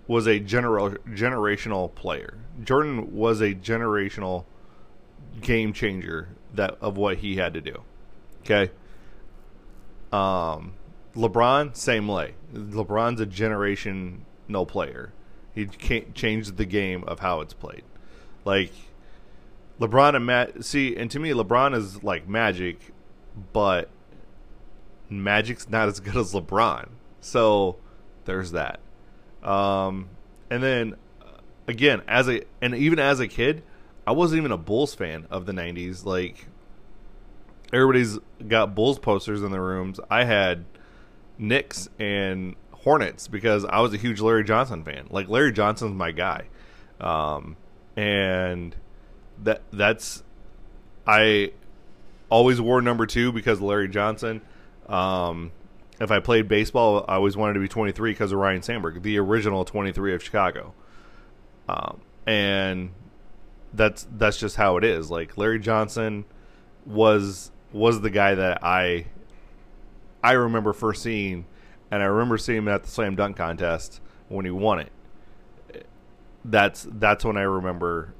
was 0.06 0.26
a 0.26 0.38
general 0.38 0.90
generational 1.10 1.94
player. 1.94 2.38
Jordan 2.64 3.14
was 3.14 3.40
a 3.40 3.54
generational 3.54 4.44
game 5.40 5.72
changer 5.72 6.28
that 6.54 6.76
of 6.80 6.96
what 6.96 7.18
he 7.18 7.36
had 7.36 7.54
to 7.54 7.60
do. 7.60 7.82
Okay. 8.40 8.70
Um, 10.10 10.72
LeBron, 11.14 11.76
same 11.76 12.08
way. 12.08 12.34
LeBron's 12.54 13.20
a 13.20 13.26
generation 13.26 14.24
no 14.48 14.64
player. 14.64 15.12
He 15.58 15.66
can't 15.66 16.14
change 16.14 16.52
the 16.52 16.64
game 16.64 17.02
of 17.08 17.18
how 17.18 17.40
it's 17.40 17.52
played. 17.52 17.82
Like 18.44 18.70
LeBron 19.80 20.14
and 20.14 20.24
Matt. 20.24 20.64
See, 20.64 20.94
and 20.94 21.10
to 21.10 21.18
me, 21.18 21.30
LeBron 21.30 21.74
is 21.74 22.04
like 22.04 22.28
Magic, 22.28 22.78
but 23.52 23.90
Magic's 25.10 25.68
not 25.68 25.88
as 25.88 25.98
good 25.98 26.16
as 26.16 26.32
LeBron. 26.32 26.90
So 27.20 27.74
there's 28.24 28.52
that. 28.52 28.78
Um, 29.42 30.10
and 30.48 30.62
then 30.62 30.94
again, 31.66 32.02
as 32.06 32.28
a 32.28 32.44
and 32.62 32.76
even 32.76 33.00
as 33.00 33.18
a 33.18 33.26
kid, 33.26 33.64
I 34.06 34.12
wasn't 34.12 34.38
even 34.38 34.52
a 34.52 34.58
Bulls 34.58 34.94
fan 34.94 35.26
of 35.28 35.44
the 35.44 35.52
'90s. 35.52 36.04
Like 36.04 36.46
everybody's 37.72 38.16
got 38.46 38.76
Bulls 38.76 39.00
posters 39.00 39.42
in 39.42 39.50
their 39.50 39.64
rooms. 39.64 39.98
I 40.08 40.22
had 40.22 40.66
Knicks 41.36 41.88
and 41.98 42.54
Hornets 42.82 43.28
because 43.28 43.64
I 43.64 43.80
was 43.80 43.92
a 43.94 43.96
huge 43.96 44.20
Larry 44.20 44.44
Johnson 44.44 44.84
fan. 44.84 45.08
Like 45.10 45.28
Larry 45.28 45.52
Johnson's 45.52 45.94
my 45.94 46.12
guy, 46.12 46.44
um, 47.00 47.56
and 47.96 48.74
that 49.42 49.62
that's 49.72 50.22
I 51.06 51.52
always 52.30 52.60
wore 52.60 52.80
number 52.80 53.06
two 53.06 53.32
because 53.32 53.60
Larry 53.60 53.88
Johnson. 53.88 54.42
Um, 54.88 55.52
if 56.00 56.10
I 56.10 56.20
played 56.20 56.48
baseball, 56.48 57.04
I 57.08 57.16
always 57.16 57.36
wanted 57.36 57.54
to 57.54 57.60
be 57.60 57.68
23 57.68 58.12
because 58.12 58.30
of 58.30 58.38
Ryne 58.38 58.62
Sandberg, 58.62 59.02
the 59.02 59.18
original 59.18 59.64
23 59.64 60.14
of 60.14 60.22
Chicago. 60.22 60.72
Um, 61.68 62.00
and 62.26 62.90
that's 63.72 64.06
that's 64.16 64.38
just 64.38 64.56
how 64.56 64.76
it 64.76 64.84
is. 64.84 65.10
Like 65.10 65.36
Larry 65.36 65.58
Johnson 65.58 66.24
was 66.86 67.50
was 67.72 68.00
the 68.00 68.10
guy 68.10 68.34
that 68.34 68.62
I 68.62 69.06
I 70.22 70.32
remember 70.32 70.72
first 70.72 71.02
seeing, 71.02 71.46
and 71.90 72.02
I 72.02 72.06
remember 72.06 72.38
seeing 72.38 72.58
him 72.58 72.68
at 72.68 72.82
the 72.82 72.88
slam 72.88 73.16
dunk 73.16 73.36
contest 73.36 74.00
when 74.28 74.44
he 74.44 74.50
won 74.50 74.80
it. 74.80 74.92
That's 76.44 76.86
that's 76.90 77.24
when 77.24 77.36
I 77.36 77.42
remember 77.42 78.14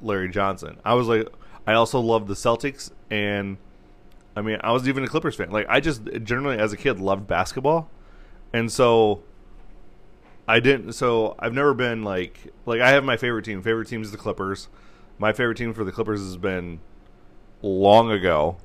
Larry 0.00 0.28
Johnson. 0.28 0.78
I 0.84 0.94
was 0.94 1.08
like, 1.08 1.28
I 1.66 1.74
also 1.74 2.00
loved 2.00 2.28
the 2.28 2.34
Celtics, 2.34 2.90
and 3.10 3.56
I 4.36 4.42
mean, 4.42 4.58
I 4.62 4.72
was 4.72 4.88
even 4.88 5.04
a 5.04 5.08
Clippers 5.08 5.36
fan. 5.36 5.50
Like, 5.50 5.66
I 5.68 5.80
just 5.80 6.02
generally 6.22 6.58
as 6.58 6.72
a 6.72 6.76
kid 6.76 7.00
loved 7.00 7.26
basketball, 7.26 7.88
and 8.52 8.70
so 8.70 9.22
I 10.48 10.60
didn't. 10.60 10.92
So 10.92 11.34
I've 11.38 11.54
never 11.54 11.74
been 11.74 12.02
like 12.02 12.52
like 12.66 12.80
I 12.80 12.90
have 12.90 13.04
my 13.04 13.16
favorite 13.16 13.44
team. 13.44 13.62
Favorite 13.62 13.88
team 13.88 14.02
is 14.02 14.10
the 14.10 14.18
Clippers. 14.18 14.68
My 15.18 15.32
favorite 15.32 15.56
team 15.56 15.72
for 15.72 15.84
the 15.84 15.92
Clippers 15.92 16.20
has 16.20 16.36
been 16.36 16.80
long 17.62 18.10
ago. 18.10 18.56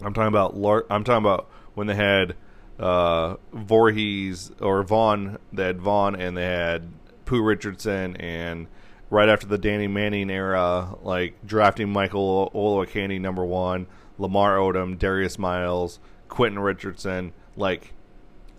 I'm 0.00 0.14
talking 0.14 0.28
about. 0.28 0.54
I'm 0.90 1.04
talking 1.04 1.24
about 1.24 1.48
when 1.74 1.86
they 1.86 1.94
had 1.94 2.34
uh, 2.78 3.36
Voorhees 3.52 4.50
or 4.60 4.84
Vaught. 4.84 5.38
They 5.52 5.64
had 5.64 5.78
Vaught 5.78 6.18
and 6.20 6.36
they 6.36 6.44
had 6.44 6.88
Pooh 7.24 7.42
Richardson 7.42 8.16
and 8.16 8.66
right 9.10 9.28
after 9.28 9.46
the 9.46 9.58
Danny 9.58 9.86
Manning 9.86 10.30
era, 10.30 10.96
like 11.02 11.34
drafting 11.46 11.92
Michael 11.92 12.50
Olowokandi 12.54 13.20
number 13.20 13.44
one, 13.44 13.86
Lamar 14.18 14.56
Odom, 14.56 14.98
Darius 14.98 15.38
Miles, 15.38 15.98
Quentin 16.28 16.58
Richardson, 16.58 17.32
like 17.56 17.92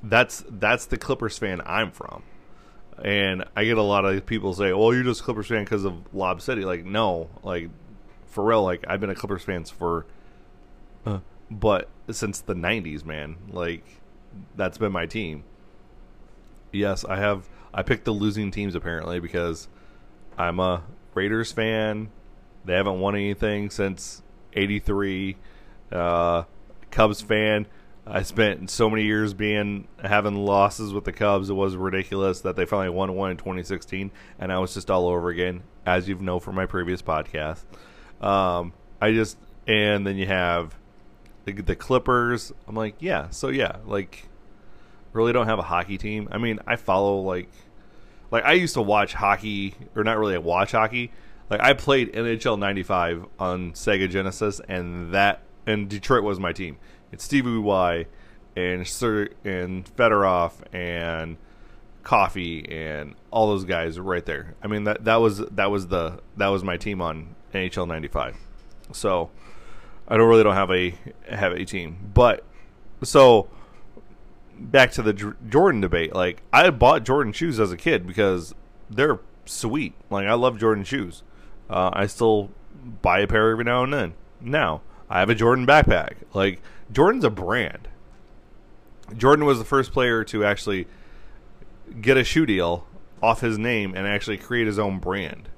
that's 0.03 0.43
that's 0.49 0.85
the 0.85 0.97
Clippers 0.97 1.37
fan 1.37 1.61
I'm 1.65 1.91
from. 1.91 2.23
And 3.03 3.45
I 3.55 3.65
get 3.65 3.77
a 3.77 3.83
lot 3.83 4.05
of 4.05 4.25
people 4.25 4.53
say, 4.53 4.73
"Well, 4.73 4.93
you're 4.93 5.03
just 5.03 5.23
Clippers 5.23 5.47
fan 5.47 5.63
because 5.63 5.85
of 5.85 6.13
Lob 6.15 6.41
City." 6.41 6.65
Like, 6.65 6.83
no, 6.83 7.29
like 7.43 7.69
for 8.25 8.43
real. 8.43 8.63
Like, 8.63 8.85
I've 8.87 8.99
been 8.99 9.11
a 9.11 9.15
Clippers 9.15 9.43
fan 9.43 9.65
for, 9.65 10.07
uh, 11.05 11.19
but 11.51 11.89
since 12.09 12.41
the 12.41 12.55
'90s, 12.55 13.05
man. 13.05 13.35
Like, 13.49 13.83
that's 14.55 14.77
been 14.77 14.91
my 14.91 15.05
team. 15.05 15.43
Yes, 16.71 17.05
I 17.05 17.17
have. 17.17 17.47
I 17.73 17.83
picked 17.83 18.05
the 18.05 18.11
losing 18.11 18.51
teams 18.51 18.75
apparently 18.75 19.19
because 19.19 19.67
I'm 20.37 20.59
a 20.59 20.83
Raiders 21.13 21.51
fan. 21.51 22.09
They 22.65 22.73
haven't 22.73 22.99
won 22.99 23.15
anything 23.15 23.69
since 23.69 24.21
'83. 24.53 25.37
Uh, 25.91 26.43
Cubs 26.91 27.21
fan. 27.21 27.67
I 28.05 28.21
spent 28.21 28.69
so 28.69 28.89
many 28.89 29.03
years 29.03 29.33
being 29.33 29.87
having 30.01 30.35
losses 30.35 30.93
with 30.93 31.03
the 31.03 31.11
Cubs. 31.11 31.49
It 31.49 31.53
was 31.53 31.75
ridiculous 31.75 32.41
that 32.41 32.55
they 32.55 32.65
finally 32.65 32.89
won 32.89 33.13
one 33.15 33.31
in 33.31 33.37
2016, 33.37 34.11
and 34.39 34.51
I 34.51 34.59
was 34.59 34.73
just 34.73 34.89
all 34.89 35.07
over 35.07 35.29
again, 35.29 35.63
as 35.85 36.07
you've 36.07 36.21
known 36.21 36.39
from 36.39 36.55
my 36.55 36.65
previous 36.65 37.01
podcast. 37.01 37.63
Um, 38.21 38.71
I 39.01 39.11
just 39.11 39.37
and 39.67 40.07
then 40.07 40.15
you 40.15 40.25
have 40.25 40.75
the, 41.45 41.53
the 41.53 41.75
Clippers. 41.75 42.53
I'm 42.67 42.75
like, 42.75 42.95
yeah, 42.99 43.29
so 43.29 43.49
yeah, 43.49 43.77
like 43.85 44.26
really 45.13 45.33
don't 45.33 45.47
have 45.47 45.59
a 45.59 45.63
hockey 45.63 45.97
team. 45.97 46.27
I 46.31 46.37
mean, 46.37 46.59
I 46.67 46.75
follow 46.75 47.21
like 47.21 47.49
like 48.31 48.43
I 48.43 48.53
used 48.53 48.73
to 48.75 48.81
watch 48.81 49.13
hockey 49.13 49.75
or 49.95 50.03
not 50.03 50.17
really 50.17 50.37
watch 50.37 50.71
hockey. 50.71 51.11
Like 51.49 51.61
I 51.61 51.73
played 51.73 52.13
NHL 52.13 52.59
95 52.59 53.25
on 53.39 53.71
Sega 53.71 54.09
Genesis 54.09 54.59
and 54.67 55.13
that 55.13 55.41
and 55.65 55.89
Detroit 55.89 56.23
was 56.23 56.39
my 56.39 56.51
team. 56.51 56.77
It's 57.11 57.23
Stevie 57.23 57.57
Y 57.57 58.05
and 58.55 58.87
Sir 58.87 59.29
and 59.45 59.85
Fedorov 59.95 60.53
and 60.73 61.37
Coffey 62.03 62.67
and 62.69 63.15
all 63.31 63.47
those 63.47 63.65
guys 63.65 63.99
right 63.99 64.25
there. 64.25 64.55
I 64.61 64.67
mean 64.67 64.83
that 64.85 65.05
that 65.05 65.17
was 65.17 65.39
that 65.39 65.71
was 65.71 65.87
the 65.87 66.19
that 66.37 66.47
was 66.47 66.63
my 66.63 66.77
team 66.77 67.01
on 67.01 67.35
NHL 67.53 67.87
95. 67.87 68.35
So 68.91 69.29
I 70.07 70.17
don't 70.17 70.27
really 70.27 70.43
don't 70.43 70.55
have 70.55 70.71
a 70.71 70.93
have 71.29 71.53
a 71.53 71.65
team. 71.65 72.11
But 72.13 72.43
so 73.03 73.49
back 74.59 74.91
to 74.91 75.01
the 75.01 75.13
Jordan 75.49 75.81
debate. 75.81 76.13
Like 76.13 76.41
I 76.51 76.69
bought 76.69 77.03
Jordan 77.03 77.33
shoes 77.33 77.59
as 77.59 77.71
a 77.71 77.77
kid 77.77 78.05
because 78.05 78.53
they're 78.89 79.19
sweet. 79.45 79.93
Like 80.09 80.27
I 80.27 80.33
love 80.33 80.59
Jordan 80.59 80.83
shoes. 80.83 81.23
Uh, 81.69 81.89
I 81.93 82.07
still 82.07 82.49
buy 83.01 83.19
a 83.19 83.27
pair 83.27 83.51
every 83.51 83.63
now 83.63 83.83
and 83.83 83.93
then. 83.93 84.13
Now 84.41 84.81
I 85.09 85.19
have 85.19 85.29
a 85.29 85.35
Jordan 85.35 85.65
backpack. 85.65 86.15
Like 86.33 86.61
Jordan's 86.91 87.23
a 87.23 87.29
brand. 87.29 87.87
Jordan 89.15 89.45
was 89.45 89.57
the 89.57 89.65
first 89.65 89.91
player 89.93 90.23
to 90.25 90.43
actually 90.43 90.87
get 92.01 92.17
a 92.17 92.23
shoe 92.23 92.45
deal 92.45 92.85
off 93.21 93.41
his 93.41 93.57
name 93.57 93.95
and 93.95 94.05
actually 94.05 94.37
create 94.37 94.67
his 94.67 94.77
own 94.79 94.99
brand. 94.99 95.49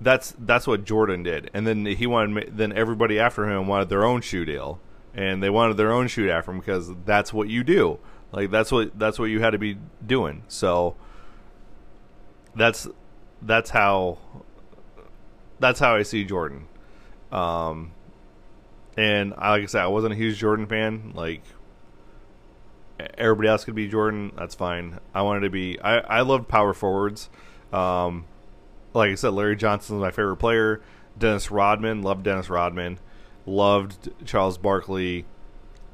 That's 0.00 0.34
that's 0.38 0.66
what 0.66 0.84
Jordan 0.84 1.22
did, 1.22 1.50
and 1.52 1.66
then 1.66 1.84
he 1.84 2.06
wanted. 2.06 2.56
Then 2.56 2.72
everybody 2.72 3.18
after 3.18 3.46
him 3.46 3.66
wanted 3.66 3.90
their 3.90 4.04
own 4.04 4.22
shoe 4.22 4.46
deal, 4.46 4.80
and 5.14 5.42
they 5.42 5.50
wanted 5.50 5.76
their 5.76 5.92
own 5.92 6.08
shoe 6.08 6.30
after 6.30 6.50
him 6.50 6.58
because 6.58 6.90
that's 7.04 7.32
what 7.32 7.48
you 7.48 7.64
do. 7.64 7.98
Like 8.32 8.50
that's 8.50 8.70
what 8.70 8.98
that's 8.98 9.18
what 9.18 9.26
you 9.26 9.40
had 9.40 9.50
to 9.50 9.58
be 9.58 9.76
doing. 10.04 10.44
So 10.48 10.96
that's 12.54 12.86
that's 13.42 13.70
how 13.70 14.18
that's 15.58 15.80
how 15.80 15.96
I 15.96 16.02
see 16.02 16.24
Jordan. 16.24 16.66
Um, 17.32 17.92
and 18.96 19.34
I, 19.36 19.50
like 19.50 19.62
I 19.62 19.66
said, 19.66 19.82
I 19.82 19.88
wasn't 19.88 20.12
a 20.14 20.16
huge 20.16 20.38
Jordan 20.38 20.66
fan. 20.66 21.12
Like 21.14 21.42
everybody 23.16 23.48
else 23.48 23.64
could 23.64 23.74
be 23.74 23.88
Jordan. 23.88 24.32
That's 24.36 24.54
fine. 24.54 25.00
I 25.14 25.22
wanted 25.22 25.40
to 25.40 25.50
be. 25.50 25.80
I 25.80 25.98
I 25.98 26.20
loved 26.22 26.48
power 26.48 26.72
forwards. 26.72 27.28
Um, 27.72 28.26
like 28.94 29.10
I 29.10 29.14
said, 29.14 29.30
Larry 29.30 29.56
Johnson 29.56 29.96
is 29.96 30.00
my 30.00 30.10
favorite 30.10 30.36
player. 30.36 30.82
Dennis 31.18 31.50
Rodman, 31.50 32.02
loved 32.02 32.24
Dennis 32.24 32.48
Rodman. 32.48 32.98
Loved 33.46 34.10
Charles 34.24 34.58
Barkley. 34.58 35.24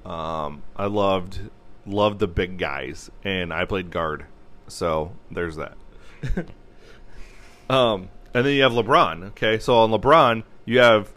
Um, 0.05 0.63
I 0.77 0.87
loved 0.87 1.41
loved 1.87 2.19
the 2.19 2.27
big 2.27 2.59
guys, 2.59 3.11
and 3.25 3.53
I 3.53 3.65
played 3.65 3.91
guard. 3.91 4.27
So 4.69 5.13
there's 5.31 5.57
that. 5.57 5.77
um, 7.71 8.09
and 8.35 8.45
then 8.45 8.55
you 8.55 8.63
have 8.63 8.73
LeBron. 8.73 9.29
Okay, 9.29 9.59
so 9.59 9.79
on 9.79 9.91
LeBron, 9.91 10.43
you 10.65 10.81
have 10.81 11.13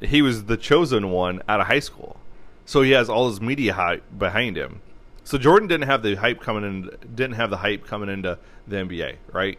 he 0.00 0.22
was 0.22 0.44
the 0.44 0.56
chosen 0.56 1.10
one 1.10 1.42
out 1.48 1.60
of 1.60 1.66
high 1.66 1.78
school, 1.80 2.18
so 2.64 2.82
he 2.82 2.92
has 2.92 3.08
all 3.08 3.28
his 3.28 3.40
media 3.40 3.74
hype 3.74 4.04
behind 4.16 4.56
him. 4.56 4.80
So 5.24 5.36
Jordan 5.38 5.68
didn't 5.68 5.88
have 5.88 6.02
the 6.02 6.14
hype 6.14 6.40
coming 6.40 6.64
in. 6.64 6.90
Didn't 7.14 7.36
have 7.36 7.50
the 7.50 7.58
hype 7.58 7.86
coming 7.86 8.08
into 8.08 8.38
the 8.66 8.76
NBA, 8.76 9.16
right? 9.32 9.58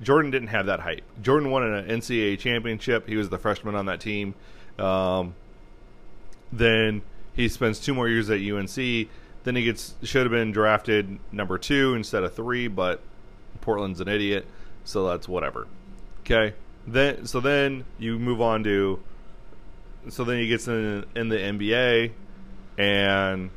Jordan 0.00 0.30
didn't 0.30 0.48
have 0.48 0.66
that 0.66 0.80
hype. 0.80 1.02
Jordan 1.20 1.50
won 1.50 1.62
an 1.62 1.86
NCAA 1.86 2.38
championship. 2.38 3.06
He 3.08 3.16
was 3.16 3.28
the 3.28 3.38
freshman 3.38 3.74
on 3.74 3.86
that 3.86 4.00
team. 4.00 4.34
Um, 4.78 5.34
then 6.52 7.02
he 7.34 7.48
spends 7.48 7.80
two 7.80 7.94
more 7.94 8.08
years 8.08 8.28
at 8.30 8.40
UNC. 8.40 9.08
Then 9.44 9.56
he 9.56 9.64
gets 9.64 9.94
should 10.02 10.22
have 10.22 10.30
been 10.30 10.52
drafted 10.52 11.18
number 11.32 11.58
two 11.58 11.94
instead 11.94 12.22
of 12.22 12.34
three, 12.34 12.68
but 12.68 13.00
Portland's 13.60 14.00
an 14.00 14.08
idiot, 14.08 14.46
so 14.84 15.08
that's 15.08 15.26
whatever. 15.26 15.66
Okay. 16.20 16.54
Then 16.86 17.26
so 17.26 17.40
then 17.40 17.84
you 17.98 18.18
move 18.18 18.40
on 18.40 18.64
to 18.64 19.02
so 20.08 20.24
then 20.24 20.38
he 20.38 20.48
gets 20.48 20.68
in 20.68 21.04
in 21.16 21.28
the 21.28 21.36
NBA 21.36 22.12
and 22.78 23.50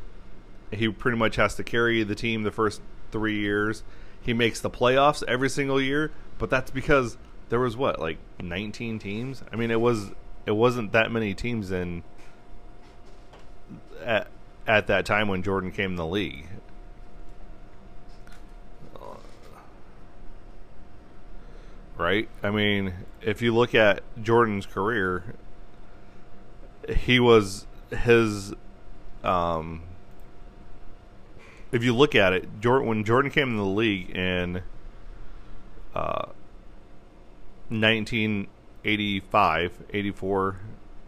he 0.72 0.90
pretty 0.90 1.18
much 1.18 1.36
has 1.36 1.56
to 1.56 1.64
carry 1.64 2.04
the 2.04 2.16
team 2.16 2.44
the 2.44 2.52
first 2.52 2.82
three 3.12 3.40
years. 3.40 3.84
He 4.22 4.34
makes 4.34 4.62
the 4.62 4.70
playoffs 4.70 5.24
every 5.28 5.50
single 5.50 5.80
year, 5.80 6.12
but 6.38 6.50
that's 6.50 6.72
because 6.72 7.18
there 7.50 7.60
was 7.60 7.78
what 7.78 8.00
like 8.00 8.18
19 8.42 9.00
teams. 9.00 9.44
I 9.52 9.56
mean, 9.56 9.72
it 9.72 9.80
was 9.80 10.12
it 10.46 10.52
wasn't 10.52 10.92
that 10.92 11.12
many 11.12 11.34
teams 11.34 11.72
in 11.72 12.04
at 14.06 14.28
at 14.68 14.88
that 14.88 15.06
time 15.06 15.28
when 15.28 15.44
Jordan 15.44 15.72
came 15.72 15.92
in 15.92 15.96
the 15.96 16.06
league. 16.06 16.48
Right? 21.98 22.28
I 22.44 22.52
mean, 22.52 22.94
if 23.22 23.42
you 23.42 23.56
look 23.56 23.74
at 23.74 24.04
Jordan's 24.22 24.66
career, 24.66 25.36
he 26.90 27.20
was 27.20 27.66
his 27.90 28.54
um 29.24 29.84
if 31.72 31.84
you 31.84 31.96
look 31.96 32.14
at 32.16 32.34
it, 32.34 32.60
Jordan 32.60 32.88
when 32.88 33.04
Jordan 33.04 33.32
came 33.32 33.50
in 33.50 33.58
the 33.58 33.66
league 33.66 34.12
in 34.12 34.62
uh 35.94 36.28
1985, 37.70 39.84
84, 39.92 40.60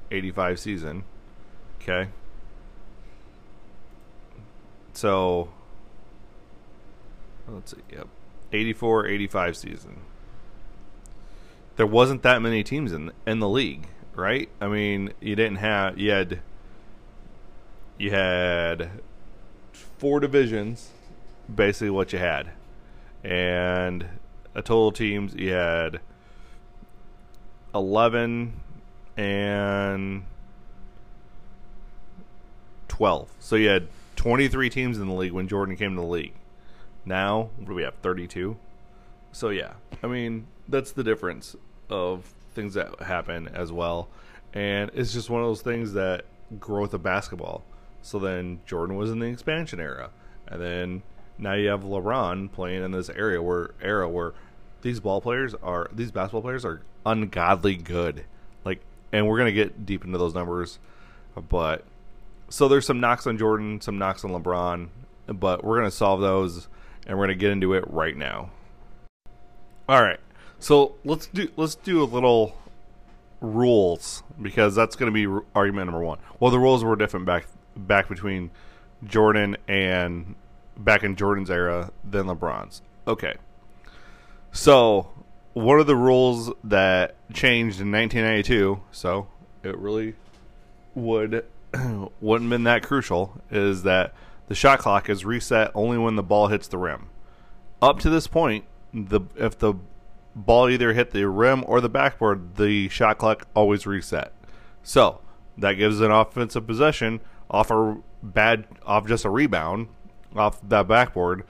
85 0.10 0.60
season, 0.60 1.04
okay? 1.82 2.10
So 4.98 5.50
let's 7.48 7.70
see. 7.70 7.78
Yep. 7.92 8.08
84 8.52 9.06
85 9.06 9.56
season. 9.56 9.98
There 11.76 11.86
wasn't 11.86 12.24
that 12.24 12.42
many 12.42 12.64
teams 12.64 12.92
in 12.92 13.12
in 13.28 13.38
the 13.38 13.48
league, 13.48 13.90
right? 14.16 14.50
I 14.60 14.68
mean, 14.68 15.14
you 15.22 15.36
didn't 15.36 15.58
have 15.58 16.00
you 16.00 16.10
had 16.10 16.40
you 18.00 18.10
had 18.10 18.90
four 19.72 20.20
divisions 20.20 20.90
basically 21.54 21.92
what 21.92 22.12
you 22.12 22.18
had. 22.18 22.50
And 23.24 24.04
a 24.56 24.64
total 24.64 24.92
teams 24.92 25.36
you 25.36 25.52
had 25.52 26.00
11 27.76 28.60
and 29.16 30.24
12. 32.88 33.30
So 33.40 33.58
you 33.58 33.70
had 33.70 33.88
23 34.18 34.70
teams 34.70 35.00
in 35.00 35.08
the 35.08 35.14
league 35.14 35.32
when 35.32 35.48
Jordan 35.48 35.78
came 35.78 35.96
to 35.96 36.02
the 36.02 36.08
league. 36.08 36.34
Now, 37.06 37.52
we 37.66 37.84
have? 37.84 37.96
32. 38.02 38.58
So 39.32 39.50
yeah, 39.50 39.74
I 40.04 40.08
mean 40.08 40.48
that's 40.68 40.92
the 40.92 41.04
difference 41.04 41.56
of 41.90 42.34
things 42.54 42.74
that 42.74 43.02
happen 43.02 43.48
as 43.48 43.72
well, 43.72 44.10
and 44.54 44.90
it's 44.94 45.14
just 45.14 45.30
one 45.30 45.42
of 45.42 45.48
those 45.48 45.62
things 45.62 45.94
that 45.94 46.26
growth 46.60 46.94
of 46.94 47.04
basketball. 47.04 47.64
So 48.02 48.20
then 48.20 48.62
Jordan 48.66 48.96
was 48.96 49.12
in 49.12 49.20
the 49.20 49.28
expansion 49.28 49.80
era, 49.80 50.10
and 50.48 50.62
then 50.62 51.04
now 51.38 51.54
you 51.54 51.70
have 51.70 51.84
LeBron 51.84 52.52
playing 52.52 52.84
in 52.84 52.92
this 52.92 53.10
area 53.10 53.42
where 53.42 53.72
era 53.82 54.10
where 54.10 54.34
these 54.82 55.00
ball 55.00 55.22
players 55.22 55.54
are 55.56 55.88
these 55.94 56.12
basketball 56.12 56.42
players 56.42 56.66
are 56.66 56.82
ungodly 57.06 57.76
good. 57.76 58.26
Like, 58.66 58.82
and 59.12 59.28
we're 59.28 59.38
gonna 59.38 59.52
get 59.52 59.86
deep 59.86 60.04
into 60.04 60.18
those 60.18 60.34
numbers, 60.34 60.80
but 61.50 61.84
so 62.50 62.68
there's 62.68 62.86
some 62.86 63.00
knocks 63.00 63.28
on 63.28 63.38
Jordan, 63.38 63.82
some 63.82 63.98
knocks 63.98 64.24
on 64.24 64.32
LeBron, 64.32 64.90
but 65.28 65.64
we're 65.64 65.78
gonna 65.78 65.92
solve 65.92 66.22
those, 66.22 66.68
and 67.06 67.18
we're 67.18 67.26
gonna 67.26 67.36
get 67.36 67.52
into 67.52 67.74
it 67.74 67.84
right 67.88 68.16
now. 68.16 68.52
All 69.90 70.02
right, 70.02 70.20
so 70.60 70.96
let's 71.06 71.28
do 71.28 71.50
let's 71.56 71.76
do 71.76 72.04
a 72.04 72.06
little 72.06 72.58
rules 73.42 74.24
because 74.42 74.76
that's 74.76 74.96
going 74.96 75.12
to 75.14 75.14
be 75.14 75.46
argument 75.56 75.88
number 75.88 76.04
one. 76.04 76.20
Well, 76.40 76.52
the 76.52 76.60
rules 76.60 76.84
were 76.84 76.96
different 76.96 77.26
back 77.26 77.48
back 77.76 78.10
between 78.10 78.52
Jordan 79.06 79.58
and 79.68 80.36
back 80.78 81.04
in 81.04 81.16
Jordan's 81.16 81.50
era 81.50 81.92
than 82.04 82.26
LeBron's. 82.26 82.82
Okay, 83.08 83.36
so 84.52 85.10
one 85.54 85.80
of 85.80 85.88
the 85.88 85.96
rules 85.96 86.52
that 86.64 87.16
changed 87.34 87.80
in 87.80 87.92
1992, 87.92 88.82
so 88.92 89.28
it 89.64 89.78
really 89.78 90.16
would 90.96 91.46
wouldn't 92.22 92.50
been 92.50 92.64
that 92.64 92.84
crucial 92.84 93.42
is 93.52 93.84
that 93.84 94.14
the 94.48 94.56
shot 94.56 94.80
clock 94.80 95.10
is 95.10 95.26
reset 95.26 95.72
only 95.74 95.98
when 95.98 96.16
the 96.16 96.24
ball 96.24 96.48
hits 96.48 96.68
the 96.68 96.78
rim. 96.78 97.10
Up 97.82 98.00
to 98.00 98.10
this 98.10 98.28
point, 98.28 98.66
the 98.94 99.22
if 99.36 99.58
the 99.58 99.76
ball 100.36 100.70
either 100.70 100.94
hit 100.94 101.12
the 101.12 101.28
rim 101.28 101.64
or 101.68 101.82
the 101.82 101.90
backboard, 101.90 102.56
the 102.56 102.90
shot 102.90 103.18
clock 103.18 103.48
always 103.54 103.86
reset. 103.86 104.34
So 104.84 105.22
that 105.58 105.74
gives 105.74 106.00
an 106.00 106.12
offensive 106.12 106.66
possession 106.66 107.20
off 107.50 107.72
a 107.72 107.98
bad 108.24 108.66
off 108.86 109.08
just 109.08 109.26
a 109.26 109.30
rebound 109.30 109.88
off 110.36 110.60
that 110.68 110.88
backboard 110.88 111.44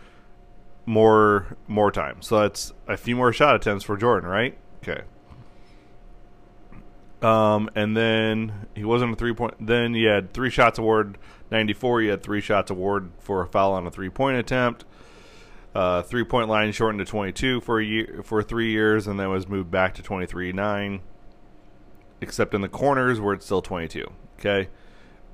more 0.85 1.57
more 1.67 1.91
time. 1.91 2.21
So 2.21 2.41
that's 2.41 2.73
a 2.87 2.97
few 2.97 3.15
more 3.15 3.31
shot 3.31 3.55
attempts 3.55 3.83
for 3.83 3.97
Jordan, 3.97 4.29
right? 4.29 4.57
Okay. 4.83 5.03
Um, 7.21 7.69
and 7.75 7.97
then 7.97 8.67
he 8.75 8.84
wasn't 8.84 9.13
a 9.13 9.15
three 9.15 9.34
point. 9.34 9.56
Then 9.60 9.93
he 9.93 10.03
had 10.03 10.34
three 10.34 10.49
shots 10.49 10.77
award. 10.77 11.17
Ninety 11.49 11.73
four. 11.73 12.01
He 12.01 12.08
had 12.08 12.21
three 12.21 12.41
shots 12.41 12.69
award 12.69 13.12
for 13.19 13.41
a 13.41 13.47
foul 13.47 13.73
on 13.73 13.88
a 13.88 13.91
three 13.91 14.10
point 14.10 14.38
attempt. 14.38 14.86
Uh, 15.73 16.01
three 16.01 16.23
point 16.23 16.49
line 16.49 16.71
shortened 16.71 16.99
to 16.99 17.10
twenty 17.10 17.32
two 17.32 17.62
for 17.62 17.80
a 17.80 17.86
year 17.86 18.21
for 18.23 18.43
three 18.43 18.71
years, 18.71 19.08
and 19.08 19.19
then 19.19 19.30
was 19.30 19.47
moved 19.47 19.71
back 19.71 19.95
to 19.95 20.03
twenty 20.03 20.25
three 20.25 20.51
nine. 20.51 21.01
Except 22.21 22.53
in 22.53 22.62
the 22.62 22.67
corners 22.67 23.19
where 23.19 23.34
it's 23.34 23.45
still 23.45 23.62
twenty 23.62 23.88
two. 23.88 24.12
Okay. 24.39 24.69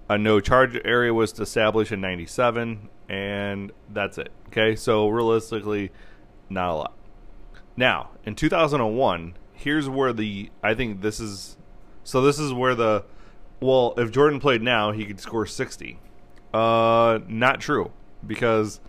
A 0.10 0.18
no 0.18 0.40
charge 0.40 0.80
area 0.86 1.14
was 1.14 1.38
established 1.40 1.92
in 1.92 2.00
ninety 2.00 2.26
seven, 2.26 2.90
and 3.10 3.72
that's 3.90 4.18
it. 4.18 4.32
Okay. 4.48 4.76
So 4.76 5.10
realistically, 5.10 5.92
not 6.50 6.70
a 6.70 6.76
lot. 6.76 6.98
Now 7.76 8.12
in 8.26 8.36
two 8.36 8.50
thousand 8.50 8.82
and 8.82 8.96
one, 8.98 9.36
here's 9.54 9.90
where 9.90 10.14
the 10.14 10.50
I 10.62 10.74
think 10.74 11.02
this 11.02 11.20
is 11.20 11.58
so 12.04 12.22
this 12.22 12.40
is 12.40 12.54
where 12.54 12.76
the 12.76 13.06
well, 13.60 13.94
if 13.98 14.12
Jordan 14.12 14.42
played 14.42 14.62
now, 14.62 14.92
he 14.92 15.06
could 15.06 15.20
score 15.20 15.46
60. 15.46 16.00
Uh 16.54 17.20
not 17.28 17.60
true 17.60 17.92
because 18.26 18.80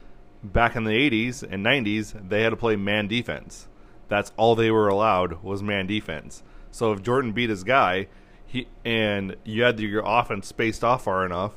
back 0.43 0.77
in 0.77 0.85
the 0.85 0.93
80s 0.93 1.43
and 1.43 1.65
90s, 1.65 2.29
they 2.29 2.43
had 2.43 2.51
to 2.51 2.57
play 2.57 2.77
man 2.77 3.09
defense. 3.09 3.69
That's 4.09 4.33
all 4.37 4.55
they 4.55 4.71
were 4.71 4.89
allowed 4.89 5.43
was 5.43 5.63
man 5.63 5.87
defense. 5.87 6.43
So 6.71 6.93
if 6.93 7.03
Jordan 7.03 7.33
beat 7.33 7.51
his 7.51 7.65
guy, 7.65 8.09
he 8.45 8.69
and 8.85 9.37
you 9.45 9.63
had 9.63 9.81
your 9.81 10.03
offense 10.05 10.49
spaced 10.49 10.85
off 10.85 11.05
far 11.05 11.25
enough, 11.25 11.53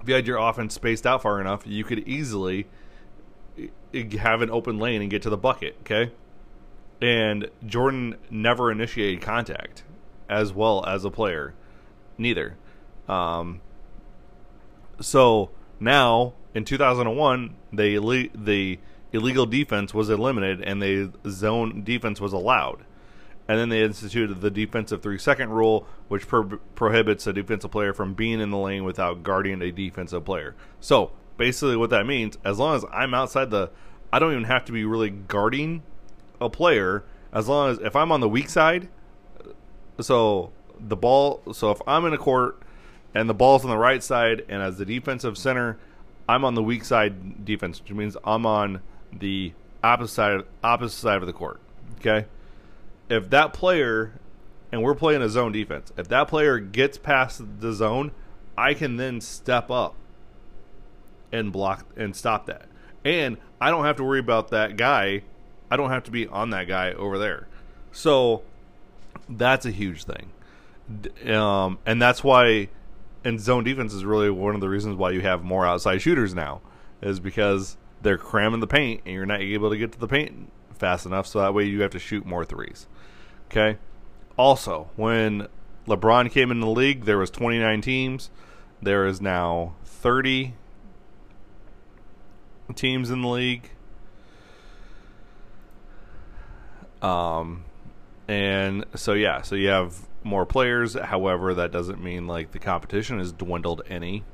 if 0.00 0.08
you 0.08 0.14
had 0.14 0.26
your 0.26 0.38
offense 0.38 0.74
spaced 0.74 1.06
out 1.06 1.22
far 1.22 1.40
enough, 1.40 1.66
you 1.66 1.84
could 1.84 2.06
easily 2.06 2.66
have 4.20 4.42
an 4.42 4.50
open 4.50 4.78
lane 4.78 5.02
and 5.02 5.10
get 5.10 5.22
to 5.22 5.30
the 5.30 5.36
bucket. 5.36 5.76
Okay, 5.80 6.12
and 7.00 7.48
Jordan 7.66 8.16
never 8.30 8.70
initiated 8.70 9.20
contact 9.20 9.82
as 10.28 10.52
well 10.52 10.84
as 10.86 11.04
a 11.04 11.10
player, 11.10 11.54
neither. 12.16 12.56
Um, 13.08 13.60
so 15.00 15.50
now 15.80 16.34
in 16.54 16.64
2001, 16.64 17.56
they 17.72 17.94
the 17.96 18.78
illegal 19.12 19.46
defense 19.46 19.94
was 19.94 20.10
eliminated 20.10 20.62
and 20.62 20.82
the 20.82 21.12
zone 21.28 21.82
defense 21.84 22.20
was 22.20 22.32
allowed. 22.32 22.84
And 23.46 23.58
then 23.58 23.70
they 23.70 23.82
instituted 23.82 24.42
the 24.42 24.50
defensive 24.50 25.02
three 25.02 25.18
second 25.18 25.50
rule, 25.50 25.86
which 26.08 26.28
pro- 26.28 26.58
prohibits 26.74 27.26
a 27.26 27.32
defensive 27.32 27.70
player 27.70 27.94
from 27.94 28.12
being 28.12 28.40
in 28.40 28.50
the 28.50 28.58
lane 28.58 28.84
without 28.84 29.22
guarding 29.22 29.62
a 29.62 29.72
defensive 29.72 30.24
player. 30.24 30.54
So 30.80 31.12
basically, 31.38 31.76
what 31.76 31.88
that 31.90 32.04
means, 32.04 32.36
as 32.44 32.58
long 32.58 32.76
as 32.76 32.84
I'm 32.92 33.14
outside 33.14 33.50
the, 33.50 33.70
I 34.12 34.18
don't 34.18 34.32
even 34.32 34.44
have 34.44 34.66
to 34.66 34.72
be 34.72 34.84
really 34.84 35.08
guarding 35.08 35.82
a 36.40 36.50
player. 36.50 37.04
As 37.32 37.48
long 37.48 37.70
as 37.70 37.78
if 37.78 37.96
I'm 37.96 38.12
on 38.12 38.20
the 38.20 38.28
weak 38.28 38.50
side, 38.50 38.88
so 40.00 40.52
the 40.78 40.96
ball, 40.96 41.42
so 41.52 41.70
if 41.70 41.80
I'm 41.86 42.04
in 42.04 42.12
a 42.12 42.18
court 42.18 42.62
and 43.14 43.28
the 43.28 43.34
ball's 43.34 43.64
on 43.64 43.70
the 43.70 43.78
right 43.78 44.02
side, 44.02 44.44
and 44.48 44.62
as 44.62 44.78
the 44.78 44.84
defensive 44.84 45.36
center, 45.38 45.78
I'm 46.28 46.44
on 46.44 46.54
the 46.54 46.62
weak 46.62 46.84
side 46.84 47.44
defense, 47.44 47.80
which 47.80 47.92
means 47.92 48.16
I'm 48.24 48.46
on 48.46 48.80
the 49.12 49.52
opposite 49.82 50.14
side, 50.14 50.40
opposite 50.62 50.98
side 50.98 51.20
of 51.20 51.26
the 51.26 51.32
court. 51.32 51.60
Okay 51.98 52.26
if 53.08 53.30
that 53.30 53.52
player, 53.52 54.12
and 54.70 54.82
we're 54.82 54.94
playing 54.94 55.22
a 55.22 55.28
zone 55.28 55.52
defense, 55.52 55.92
if 55.96 56.08
that 56.08 56.28
player 56.28 56.58
gets 56.58 56.98
past 56.98 57.42
the 57.60 57.72
zone, 57.72 58.12
I 58.56 58.74
can 58.74 58.96
then 58.96 59.20
step 59.20 59.70
up 59.70 59.94
and 61.32 61.52
block 61.52 61.86
and 61.96 62.14
stop 62.14 62.46
that. 62.46 62.66
And 63.04 63.38
I 63.60 63.70
don't 63.70 63.84
have 63.84 63.96
to 63.96 64.04
worry 64.04 64.20
about 64.20 64.48
that 64.48 64.76
guy. 64.76 65.22
I 65.70 65.76
don't 65.76 65.90
have 65.90 66.04
to 66.04 66.10
be 66.10 66.26
on 66.26 66.50
that 66.50 66.68
guy 66.68 66.92
over 66.92 67.18
there. 67.18 67.48
So 67.92 68.42
that's 69.28 69.66
a 69.66 69.70
huge 69.70 70.04
thing. 70.04 70.32
Um, 71.32 71.78
and 71.84 72.00
that's 72.00 72.24
why 72.24 72.68
and 73.24 73.40
zone 73.40 73.64
defense 73.64 73.92
is 73.92 74.04
really 74.04 74.30
one 74.30 74.54
of 74.54 74.60
the 74.60 74.68
reasons 74.68 74.96
why 74.96 75.10
you 75.10 75.20
have 75.20 75.42
more 75.42 75.66
outside 75.66 76.00
shooters 76.00 76.34
now 76.34 76.60
is 77.02 77.20
because 77.20 77.76
they're 78.00 78.18
cramming 78.18 78.60
the 78.60 78.66
paint 78.66 79.02
and 79.04 79.14
you're 79.14 79.26
not 79.26 79.40
able 79.40 79.70
to 79.70 79.76
get 79.76 79.92
to 79.92 79.98
the 79.98 80.08
paint 80.08 80.50
fast 80.74 81.04
enough 81.04 81.26
so 81.26 81.40
that 81.40 81.52
way 81.52 81.64
you 81.64 81.82
have 81.82 81.90
to 81.90 81.98
shoot 81.98 82.24
more 82.24 82.44
threes. 82.44 82.86
Okay. 83.50 83.78
Also, 84.36 84.88
when 84.96 85.48
LeBron 85.86 86.30
came 86.30 86.50
in 86.50 86.60
the 86.60 86.68
league, 86.68 87.04
there 87.04 87.18
was 87.18 87.30
29 87.30 87.80
teams. 87.80 88.30
There 88.80 89.06
is 89.06 89.20
now 89.20 89.74
30 89.84 90.54
teams 92.74 93.10
in 93.10 93.22
the 93.22 93.28
league. 93.28 93.70
Um, 97.02 97.64
and 98.28 98.84
so 98.94 99.14
yeah, 99.14 99.42
so 99.42 99.56
you 99.56 99.68
have 99.68 99.96
more 100.22 100.46
players. 100.46 100.94
However, 100.94 101.54
that 101.54 101.72
doesn't 101.72 102.02
mean 102.02 102.26
like 102.26 102.52
the 102.52 102.58
competition 102.58 103.18
has 103.18 103.32
dwindled 103.32 103.82
any, 103.88 104.24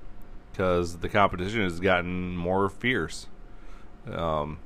because 0.51 0.99
the 0.99 1.09
competition 1.09 1.63
has 1.63 1.81
gotten 1.81 2.37
more 2.37 2.69
fierce. 2.69 3.29
Um, 4.11 4.59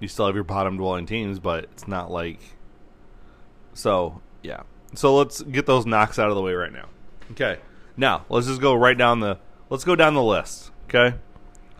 you 0.00 0.08
still 0.08 0.26
have 0.26 0.34
your 0.34 0.44
bottom 0.44 0.76
dwelling 0.76 1.06
teams, 1.06 1.38
but 1.38 1.64
it's 1.64 1.86
not 1.86 2.10
like 2.10 2.40
so 3.74 4.20
yeah. 4.42 4.62
So 4.94 5.14
let's 5.16 5.42
get 5.42 5.66
those 5.66 5.86
knocks 5.86 6.18
out 6.18 6.28
of 6.28 6.34
the 6.34 6.42
way 6.42 6.52
right 6.52 6.72
now. 6.72 6.88
Okay. 7.32 7.58
Now 7.96 8.24
let's 8.28 8.46
just 8.46 8.60
go 8.60 8.74
right 8.74 8.96
down 8.96 9.20
the 9.20 9.38
let's 9.68 9.84
go 9.84 9.94
down 9.94 10.14
the 10.14 10.22
list. 10.22 10.70
Okay. 10.84 11.16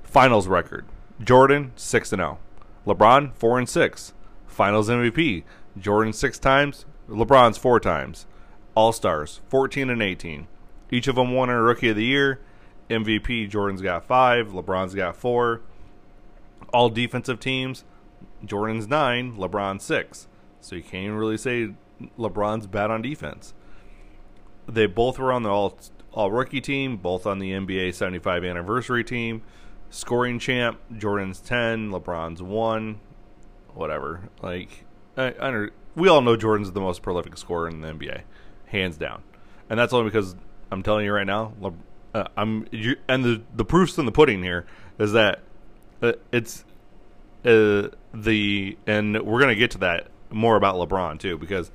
Finals 0.03 0.49
record: 0.49 0.87
Jordan 1.23 1.73
six 1.77 2.13
and 2.13 2.21
zero, 2.21 2.39
oh. 2.87 2.95
LeBron 2.95 3.35
four 3.35 3.59
and 3.59 3.69
six. 3.69 4.15
Finals 4.47 4.89
MVP: 4.89 5.45
Jordan 5.79 6.13
six 6.13 6.39
times, 6.39 6.85
LeBron's 7.11 7.59
four 7.59 7.81
times. 7.81 8.27
All 8.75 8.93
Stars 8.93 9.41
fourteen 9.49 9.91
and 9.91 10.03
eighteen. 10.03 10.47
Each 10.91 11.09
of 11.09 11.17
them 11.17 11.33
won 11.33 11.51
a 11.51 11.61
Rookie 11.61 11.89
of 11.91 11.97
the 11.97 12.05
Year. 12.05 12.41
MVP: 12.89 13.49
Jordan's 13.49 13.83
got 13.83 14.05
five, 14.05 14.49
LeBron's 14.49 14.95
got 14.95 15.17
four. 15.17 15.63
All 16.73 16.89
defensive 16.89 17.41
teams: 17.41 17.85
Jordan's 18.45 18.87
nine, 18.87 19.37
LeBron 19.37 19.81
six. 19.81 20.29
So 20.61 20.77
you 20.77 20.83
can't 20.83 21.05
even 21.05 21.17
really 21.17 21.37
say 21.37 21.75
LeBron's 22.19 22.67
bad 22.67 22.91
on 22.91 23.03
defense. 23.03 23.55
They 24.69 24.87
both 24.87 25.19
were 25.19 25.33
on 25.33 25.43
the 25.43 25.51
all 25.51 25.79
all 26.13 26.31
rookie 26.31 26.61
team, 26.61 26.97
both 26.97 27.27
on 27.27 27.39
the 27.39 27.53
NBA 27.53 27.95
75 27.95 28.45
anniversary 28.45 29.05
team. 29.05 29.43
Scoring 29.91 30.39
champ, 30.39 30.79
Jordan's 30.97 31.41
10, 31.41 31.91
LeBron's 31.91 32.43
1. 32.43 33.01
Whatever. 33.75 34.29
Like 34.43 34.85
I, 35.17 35.35
I 35.41 35.69
we 35.95 36.09
all 36.09 36.21
know 36.21 36.37
Jordan's 36.37 36.73
the 36.73 36.81
most 36.81 37.03
prolific 37.03 37.37
scorer 37.37 37.69
in 37.69 37.81
the 37.81 37.89
NBA, 37.89 38.23
hands 38.67 38.97
down. 38.97 39.23
And 39.69 39.79
that's 39.79 39.93
only 39.93 40.11
because 40.11 40.35
I'm 40.71 40.83
telling 40.83 41.05
you 41.05 41.13
right 41.13 41.27
now, 41.27 41.53
Le, 41.61 41.73
uh, 42.15 42.25
I'm 42.37 42.67
you, 42.71 42.97
and 43.09 43.25
the 43.25 43.43
the 43.55 43.65
proofs 43.65 43.99
in 43.99 44.07
the 44.07 44.13
pudding 44.13 44.43
here 44.43 44.67
is 44.99 45.13
that 45.13 45.41
uh, 46.03 46.13
it's 46.33 46.65
uh, 47.45 47.89
the 48.13 48.77
and 48.87 49.23
we're 49.23 49.41
gonna 49.41 49.55
get 49.55 49.71
to 49.73 49.79
that 49.79 50.09
more 50.31 50.57
about 50.57 50.77
LeBron 50.77 51.19
too 51.19 51.39
because 51.39 51.71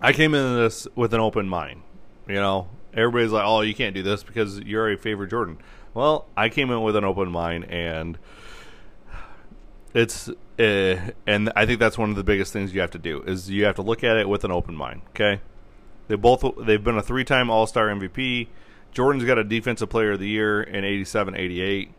I 0.00 0.12
came 0.12 0.34
into 0.34 0.60
this 0.60 0.86
with 0.94 1.12
an 1.14 1.20
open 1.20 1.48
mind. 1.48 1.82
You 2.28 2.36
know, 2.36 2.68
everybody's 2.94 3.32
like, 3.32 3.44
"Oh, 3.44 3.62
you 3.62 3.74
can't 3.74 3.94
do 3.94 4.02
this 4.02 4.22
because 4.22 4.60
you're 4.60 4.92
a 4.92 4.96
favorite 4.96 5.30
Jordan." 5.30 5.58
Well, 5.92 6.26
I 6.36 6.48
came 6.48 6.70
in 6.70 6.82
with 6.82 6.94
an 6.94 7.04
open 7.04 7.30
mind, 7.30 7.64
and 7.64 8.16
it's 9.94 10.28
uh, 10.28 11.10
and 11.26 11.52
I 11.56 11.66
think 11.66 11.80
that's 11.80 11.98
one 11.98 12.10
of 12.10 12.16
the 12.16 12.24
biggest 12.24 12.52
things 12.52 12.74
you 12.74 12.80
have 12.80 12.90
to 12.92 12.98
do 12.98 13.22
is 13.22 13.50
you 13.50 13.64
have 13.64 13.76
to 13.76 13.82
look 13.82 14.04
at 14.04 14.16
it 14.16 14.28
with 14.28 14.44
an 14.44 14.50
open 14.50 14.74
mind. 14.74 15.02
Okay, 15.10 15.40
they 16.08 16.14
both 16.14 16.44
they've 16.58 16.82
been 16.82 16.98
a 16.98 17.02
three-time 17.02 17.50
All-Star 17.50 17.88
MVP. 17.88 18.48
Jordan's 18.92 19.24
got 19.24 19.38
a 19.38 19.44
Defensive 19.44 19.88
Player 19.88 20.12
of 20.12 20.20
the 20.20 20.28
Year 20.28 20.62
in 20.62 20.84
87, 20.84 21.36
88. 21.36 21.92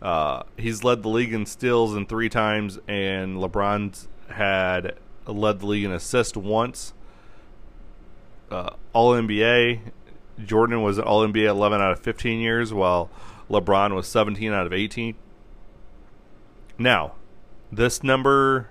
Uh, 0.00 0.42
he's 0.56 0.84
led 0.84 1.02
the 1.02 1.08
league 1.08 1.32
in 1.32 1.44
steals 1.44 1.94
in 1.94 2.06
three 2.06 2.28
times, 2.28 2.78
and 2.88 3.36
LeBron's 3.36 4.08
had 4.30 4.94
led 5.26 5.60
the 5.60 5.66
league 5.66 5.84
in 5.84 5.92
assists 5.92 6.36
once. 6.36 6.94
Uh, 8.50 8.70
All 8.92 9.12
NBA. 9.12 9.80
Jordan 10.44 10.82
was 10.82 10.98
All 10.98 11.26
NBA 11.26 11.46
11 11.46 11.80
out 11.80 11.92
of 11.92 12.00
15 12.00 12.40
years, 12.40 12.72
while 12.72 13.10
LeBron 13.50 13.94
was 13.94 14.06
17 14.06 14.52
out 14.52 14.66
of 14.66 14.72
18. 14.72 15.14
Now, 16.78 17.14
this 17.70 18.02
number 18.02 18.70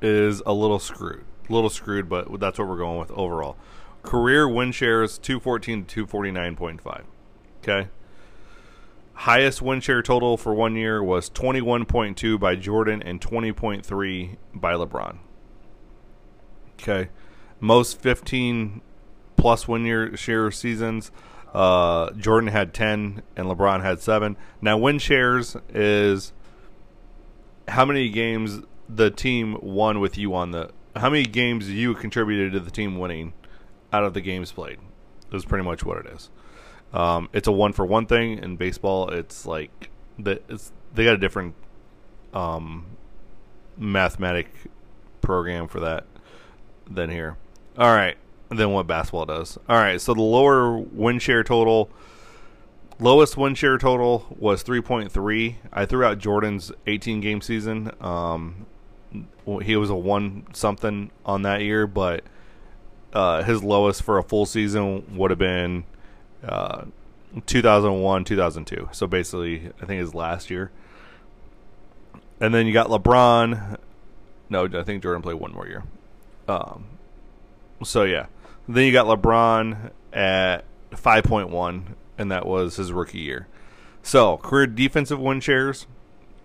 is 0.00 0.42
a 0.46 0.52
little 0.52 0.78
screwed. 0.78 1.24
A 1.48 1.52
little 1.52 1.70
screwed, 1.70 2.08
but 2.08 2.40
that's 2.40 2.58
what 2.58 2.68
we're 2.68 2.78
going 2.78 2.98
with 2.98 3.10
overall. 3.10 3.56
Career 4.02 4.48
win 4.48 4.72
shares 4.72 5.18
214 5.18 5.84
to 5.84 6.06
249.5. 6.06 7.04
Okay 7.62 7.88
highest 9.22 9.62
win 9.62 9.80
share 9.80 10.02
total 10.02 10.36
for 10.36 10.52
one 10.52 10.74
year 10.74 11.02
was 11.02 11.30
21.2 11.30 12.40
by 12.40 12.56
Jordan 12.56 13.02
and 13.02 13.20
20.3 13.20 14.36
by 14.54 14.72
LeBron. 14.72 15.18
Okay. 16.74 17.08
Most 17.60 18.00
15 18.00 18.80
plus 19.36 19.68
win 19.68 19.84
year 19.84 20.16
share 20.16 20.50
seasons. 20.50 21.12
Uh, 21.52 22.10
Jordan 22.12 22.48
had 22.48 22.72
10 22.72 23.22
and 23.36 23.46
LeBron 23.46 23.82
had 23.82 24.00
7. 24.00 24.36
Now, 24.60 24.78
win 24.78 24.98
shares 24.98 25.56
is 25.72 26.32
how 27.68 27.84
many 27.84 28.08
games 28.08 28.60
the 28.88 29.10
team 29.10 29.58
won 29.60 30.00
with 30.00 30.18
you 30.18 30.34
on 30.34 30.50
the. 30.50 30.70
How 30.96 31.08
many 31.08 31.24
games 31.24 31.70
you 31.70 31.94
contributed 31.94 32.52
to 32.52 32.60
the 32.60 32.70
team 32.70 32.98
winning 32.98 33.32
out 33.92 34.04
of 34.04 34.14
the 34.14 34.20
games 34.20 34.52
played? 34.52 34.78
Is 35.32 35.46
pretty 35.46 35.64
much 35.64 35.82
what 35.82 35.96
it 35.98 36.06
is. 36.12 36.28
Um, 36.92 37.30
it's 37.32 37.48
a 37.48 37.52
one 37.52 37.72
for 37.72 37.86
one 37.86 38.06
thing 38.06 38.38
in 38.38 38.56
baseball. 38.56 39.08
It's 39.08 39.46
like 39.46 39.88
the 40.18 40.42
it's 40.48 40.72
they 40.94 41.04
got 41.04 41.14
a 41.14 41.18
different 41.18 41.54
um, 42.34 42.84
mathematic 43.78 44.48
program 45.22 45.68
for 45.68 45.80
that 45.80 46.04
than 46.90 47.08
here. 47.08 47.38
All 47.78 47.94
right, 47.94 48.16
than 48.52 48.70
what 48.70 48.86
basketball 48.86 49.26
does. 49.26 49.58
All 49.68 49.76
right, 49.76 50.00
so 50.00 50.14
the 50.14 50.22
lower 50.22 50.76
win 50.78 51.18
share 51.18 51.42
total, 51.42 51.90
lowest 52.98 53.36
win 53.36 53.54
share 53.54 53.78
total 53.78 54.26
was 54.38 54.62
three 54.62 54.80
point 54.80 55.10
three. 55.12 55.58
I 55.72 55.86
threw 55.86 56.04
out 56.04 56.18
Jordan's 56.18 56.72
eighteen 56.86 57.20
game 57.20 57.40
season. 57.40 57.90
Um, 58.00 58.66
he 59.62 59.76
was 59.76 59.90
a 59.90 59.94
one 59.94 60.46
something 60.52 61.10
on 61.26 61.42
that 61.42 61.62
year, 61.62 61.86
but 61.86 62.24
uh, 63.12 63.42
his 63.42 63.62
lowest 63.62 64.02
for 64.02 64.18
a 64.18 64.22
full 64.22 64.46
season 64.46 65.16
would 65.16 65.30
have 65.30 65.38
been 65.38 65.84
uh, 66.46 66.84
2001, 67.46 68.24
2002. 68.24 68.88
So 68.92 69.06
basically, 69.06 69.70
I 69.82 69.84
think 69.86 70.02
it's 70.02 70.14
last 70.14 70.48
year. 70.50 70.70
and 72.40 72.54
then 72.54 72.66
you 72.66 72.72
got 72.72 72.88
LeBron. 72.88 73.78
No, 74.48 74.64
I 74.66 74.82
think 74.82 75.02
Jordan 75.02 75.22
played 75.22 75.36
one 75.36 75.52
more 75.52 75.66
year. 75.66 75.82
Um, 76.48 76.84
so 77.84 78.04
yeah, 78.04 78.26
then 78.68 78.84
you 78.86 78.92
got 78.92 79.06
LeBron 79.06 79.90
at 80.12 80.64
five 80.94 81.24
point 81.24 81.50
one, 81.50 81.96
and 82.18 82.30
that 82.30 82.46
was 82.46 82.76
his 82.76 82.92
rookie 82.92 83.18
year. 83.18 83.48
So 84.02 84.36
career 84.38 84.66
defensive 84.66 85.20
win 85.20 85.40
shares, 85.40 85.86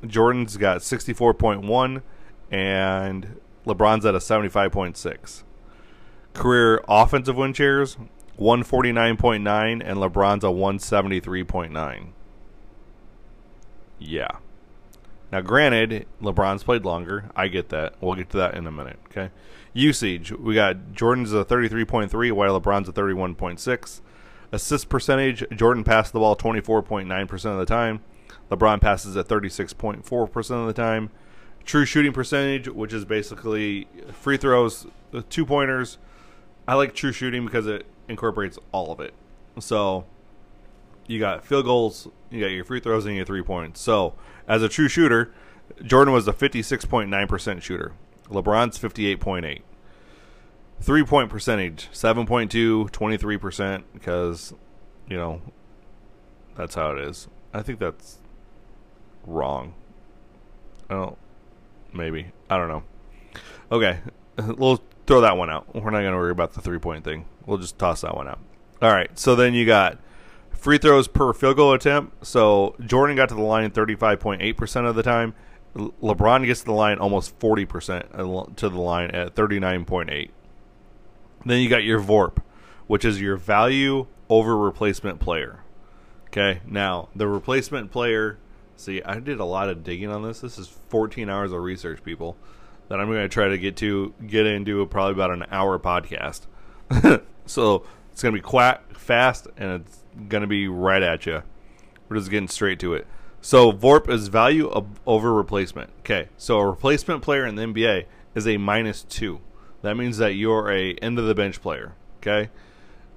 Jordan's 0.05 0.57
got 0.57 0.81
sixty 0.81 1.13
four 1.13 1.33
point 1.33 1.61
one, 1.61 2.01
and 2.51 3.39
LeBron's 3.65 4.05
at 4.05 4.15
a 4.15 4.21
seventy 4.21 4.49
five 4.49 4.71
point 4.71 4.97
six. 4.97 5.43
Career 6.33 6.83
offensive 6.87 7.35
win 7.35 7.53
shares, 7.53 7.97
one 8.35 8.63
forty 8.63 8.91
nine 8.91 9.17
point 9.17 9.43
nine, 9.43 9.81
and 9.81 9.97
LeBron's 9.97 10.43
a 10.43 10.51
one 10.51 10.79
seventy 10.79 11.19
three 11.19 11.43
point 11.43 11.71
nine. 11.71 12.13
Yeah. 13.99 14.37
Now, 15.31 15.41
granted, 15.41 16.05
LeBron's 16.21 16.63
played 16.63 16.85
longer. 16.85 17.29
I 17.35 17.49
get 17.49 17.69
that. 17.69 17.95
We'll 17.99 18.15
get 18.15 18.29
to 18.29 18.37
that 18.37 18.53
in 18.53 18.65
a 18.65 18.71
minute. 18.71 18.99
Okay. 19.07 19.29
Usage. 19.77 20.31
We 20.31 20.55
got 20.55 20.93
Jordan's 20.93 21.33
a 21.33 21.45
33.3, 21.45 22.31
while 22.31 22.59
LeBron's 22.59 22.89
a 22.89 22.93
31.6. 22.93 24.01
Assist 24.51 24.89
percentage. 24.89 25.43
Jordan 25.55 25.83
passed 25.83 26.13
the 26.13 26.19
ball 26.19 26.35
24.9% 26.35 27.45
of 27.45 27.57
the 27.59 27.65
time. 27.65 28.01
LeBron 28.49 28.81
passes 28.81 29.15
at 29.17 29.27
36.4% 29.27 30.51
of 30.51 30.67
the 30.67 30.73
time. 30.73 31.09
True 31.63 31.85
shooting 31.85 32.13
percentage, 32.13 32.69
which 32.69 32.93
is 32.93 33.05
basically 33.05 33.87
free 34.13 34.37
throws, 34.37 34.87
two 35.29 35.45
pointers. 35.45 35.97
I 36.67 36.75
like 36.75 36.95
true 36.95 37.11
shooting 37.11 37.45
because 37.45 37.67
it 37.67 37.85
incorporates 38.07 38.57
all 38.71 38.91
of 38.91 38.99
it. 38.99 39.13
So 39.59 40.05
you 41.07 41.19
got 41.19 41.45
field 41.45 41.65
goals, 41.65 42.07
you 42.29 42.41
got 42.41 42.47
your 42.47 42.63
free 42.63 42.79
throws, 42.79 43.05
and 43.05 43.15
your 43.15 43.25
three 43.25 43.43
points. 43.43 43.81
So 43.81 44.15
as 44.47 44.63
a 44.63 44.69
true 44.69 44.87
shooter, 44.87 45.33
Jordan 45.83 46.13
was 46.13 46.27
a 46.27 46.33
56.9% 46.33 47.61
shooter. 47.61 47.93
LeBron's 48.29 48.79
58.8. 48.79 49.61
Three 50.79 51.03
point 51.03 51.29
percentage, 51.29 51.89
7.2, 51.91 52.91
23%, 52.91 53.83
because, 53.93 54.53
you 55.09 55.17
know, 55.17 55.41
that's 56.55 56.75
how 56.75 56.91
it 56.91 56.99
is. 56.99 57.27
I 57.53 57.61
think 57.61 57.79
that's 57.79 58.19
wrong. 59.25 59.73
Don't, 60.89 61.17
maybe. 61.93 62.31
I 62.49 62.57
don't 62.57 62.67
know. 62.67 62.83
Okay, 63.71 63.99
we'll 64.57 64.81
throw 65.05 65.21
that 65.21 65.37
one 65.37 65.49
out. 65.49 65.73
We're 65.73 65.89
not 65.89 66.01
going 66.01 66.11
to 66.11 66.17
worry 66.17 66.31
about 66.31 66.53
the 66.53 66.61
three 66.61 66.79
point 66.79 67.03
thing. 67.03 67.25
We'll 67.45 67.57
just 67.57 67.77
toss 67.77 68.01
that 68.01 68.15
one 68.15 68.27
out. 68.27 68.39
All 68.81 68.91
right, 68.91 69.17
so 69.17 69.35
then 69.35 69.53
you 69.53 69.65
got 69.65 69.99
free 70.51 70.77
throws 70.77 71.07
per 71.07 71.33
field 71.33 71.57
goal 71.57 71.73
attempt. 71.73 72.25
So 72.25 72.75
Jordan 72.85 73.15
got 73.15 73.29
to 73.29 73.35
the 73.35 73.41
line 73.41 73.69
35.8% 73.71 74.87
of 74.87 74.95
the 74.95 75.03
time. 75.03 75.33
Le- 75.73 75.91
LeBron 76.03 76.45
gets 76.45 76.61
to 76.61 76.67
the 76.67 76.73
line 76.73 76.97
almost 76.99 77.37
40% 77.39 78.05
uh, 78.13 78.53
to 78.55 78.69
the 78.69 78.79
line 78.79 79.11
at 79.11 79.35
39.8. 79.35 80.29
Then 81.47 81.61
you 81.61 81.69
got 81.69 81.85
your 81.85 82.01
VORP, 82.01 82.39
which 82.87 83.05
is 83.05 83.21
your 83.21 83.37
value 83.37 84.07
over 84.29 84.57
replacement 84.57 85.21
player. 85.21 85.63
Okay, 86.27 86.59
now 86.65 87.07
the 87.15 87.27
replacement 87.27 87.89
player. 87.89 88.37
See, 88.75 89.01
I 89.01 89.19
did 89.19 89.39
a 89.39 89.45
lot 89.45 89.69
of 89.69 89.83
digging 89.83 90.11
on 90.11 90.23
this. 90.23 90.41
This 90.41 90.59
is 90.59 90.67
14 90.89 91.29
hours 91.29 91.53
of 91.53 91.61
research, 91.61 92.03
people, 92.03 92.35
that 92.89 92.99
I'm 92.99 93.07
going 93.07 93.21
to 93.21 93.29
try 93.29 93.47
to 93.47 93.57
get 93.57 93.77
to 93.77 94.13
get 94.27 94.45
into 94.45 94.85
probably 94.87 95.13
about 95.13 95.31
an 95.31 95.45
hour 95.49 95.79
podcast. 95.79 96.47
so 97.45 97.85
it's 98.11 98.21
going 98.21 98.35
to 98.35 98.39
be 98.39 98.41
quite 98.41 98.79
fast 98.93 99.47
and 99.55 99.81
it's 99.81 100.03
going 100.27 100.41
to 100.41 100.47
be 100.47 100.67
right 100.67 101.01
at 101.01 101.25
you. 101.25 101.43
We're 102.09 102.17
just 102.17 102.29
getting 102.29 102.49
straight 102.49 102.79
to 102.81 102.93
it. 102.93 103.07
So 103.39 103.71
VORP 103.71 104.09
is 104.09 104.27
value 104.27 104.69
over 105.05 105.33
replacement. 105.33 105.91
Okay, 105.99 106.27
so 106.35 106.59
a 106.59 106.67
replacement 106.67 107.21
player 107.21 107.45
in 107.45 107.55
the 107.55 107.63
NBA 107.63 108.05
is 108.35 108.45
a 108.45 108.57
minus 108.57 109.03
two. 109.03 109.39
That 109.81 109.95
means 109.95 110.17
that 110.17 110.33
you're 110.33 110.71
a 110.71 110.93
end 110.95 111.19
of 111.19 111.25
the 111.25 111.35
bench 111.35 111.61
player. 111.61 111.93
Okay, 112.17 112.49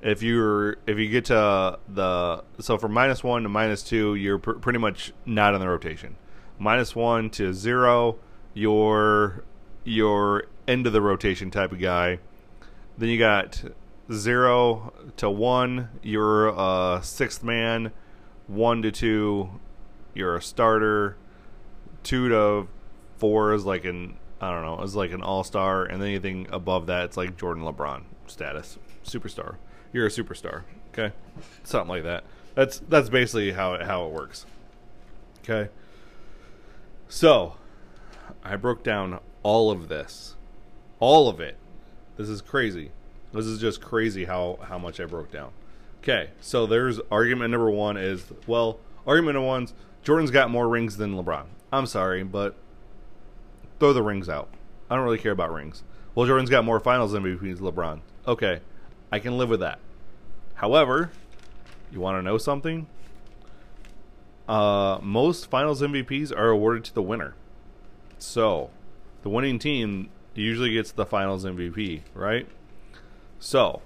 if 0.02 0.22
you're 0.22 0.76
if 0.86 0.98
you 0.98 1.08
get 1.08 1.26
to 1.26 1.78
the 1.88 2.44
so 2.60 2.78
from 2.78 2.92
minus 2.92 3.24
one 3.24 3.42
to 3.42 3.48
minus 3.48 3.82
two, 3.82 4.14
you're 4.14 4.38
pr- 4.38 4.52
pretty 4.52 4.78
much 4.78 5.12
not 5.24 5.54
in 5.54 5.60
the 5.60 5.68
rotation. 5.68 6.16
Minus 6.58 6.94
one 6.94 7.30
to 7.30 7.52
zero, 7.54 8.18
you're 8.54 9.44
you're 9.84 10.44
end 10.68 10.86
of 10.86 10.92
the 10.92 11.00
rotation 11.02 11.50
type 11.50 11.72
of 11.72 11.80
guy. 11.80 12.18
Then 12.98 13.08
you 13.08 13.18
got 13.18 13.62
zero 14.12 14.92
to 15.16 15.30
one, 15.30 15.88
you're 16.02 16.48
a 16.48 17.00
sixth 17.02 17.42
man. 17.42 17.92
One 18.46 18.82
to 18.82 18.90
two, 18.90 19.60
you're 20.12 20.36
a 20.36 20.42
starter. 20.42 21.16
Two 22.02 22.28
to 22.28 22.68
four 23.16 23.54
is 23.54 23.64
like 23.64 23.84
an 23.84 24.16
I 24.40 24.50
don't 24.50 24.64
know, 24.64 24.82
is 24.82 24.96
like 24.96 25.12
an 25.12 25.22
all 25.22 25.44
star, 25.44 25.84
and 25.84 26.02
anything 26.02 26.46
above 26.50 26.86
that, 26.86 27.04
it's 27.04 27.16
like 27.16 27.36
Jordan 27.36 27.64
LeBron 27.64 28.04
status, 28.26 28.78
superstar. 29.04 29.56
You're 29.92 30.06
a 30.06 30.10
superstar. 30.10 30.62
Okay, 30.92 31.14
something 31.62 31.88
like 31.88 32.04
that. 32.04 32.24
That's 32.54 32.78
that's 32.88 33.08
basically 33.08 33.52
how 33.52 33.74
it, 33.74 33.82
how 33.82 34.06
it 34.06 34.12
works. 34.12 34.46
Okay. 35.42 35.70
So, 37.08 37.54
I 38.44 38.56
broke 38.56 38.84
down 38.84 39.18
all 39.42 39.70
of 39.70 39.88
this, 39.88 40.36
all 41.00 41.28
of 41.28 41.40
it. 41.40 41.56
This 42.16 42.28
is 42.28 42.40
crazy. 42.40 42.92
This 43.32 43.46
is 43.46 43.60
just 43.60 43.80
crazy 43.80 44.24
how 44.24 44.58
how 44.62 44.78
much 44.78 45.00
I 45.00 45.04
broke 45.06 45.30
down. 45.32 45.50
Okay, 46.02 46.30
so 46.40 46.66
there's 46.66 46.98
argument 47.10 47.50
number 47.50 47.70
one 47.70 47.96
is 47.96 48.24
well, 48.46 48.78
argument 49.06 49.34
number 49.34 49.46
one's 49.46 49.74
Jordan's 50.02 50.30
got 50.30 50.50
more 50.50 50.68
rings 50.68 50.96
than 50.96 51.14
LeBron. 51.14 51.44
I'm 51.72 51.86
sorry, 51.86 52.22
but 52.22 52.56
throw 53.80 53.92
the 53.92 54.02
rings 54.02 54.28
out. 54.28 54.48
I 54.88 54.94
don't 54.94 55.04
really 55.04 55.18
care 55.18 55.32
about 55.32 55.52
rings. 55.52 55.82
Well, 56.14 56.26
Jordan's 56.26 56.50
got 56.50 56.64
more 56.64 56.78
finals 56.78 57.12
MVPs 57.12 57.58
than 57.58 57.72
LeBron. 57.72 58.00
Okay, 58.26 58.60
I 59.10 59.18
can 59.18 59.38
live 59.38 59.48
with 59.48 59.60
that. 59.60 59.80
However, 60.54 61.10
you 61.90 62.00
want 62.00 62.18
to 62.18 62.22
know 62.22 62.38
something? 62.38 62.86
Uh, 64.48 64.98
most 65.00 65.48
finals 65.48 65.80
MVPs 65.80 66.36
are 66.36 66.48
awarded 66.48 66.84
to 66.84 66.94
the 66.94 67.02
winner. 67.02 67.34
So, 68.18 68.70
the 69.22 69.28
winning 69.28 69.58
team 69.58 70.10
usually 70.34 70.72
gets 70.72 70.92
the 70.92 71.06
finals 71.06 71.44
MVP, 71.44 72.02
right? 72.14 72.46
So, 73.38 73.80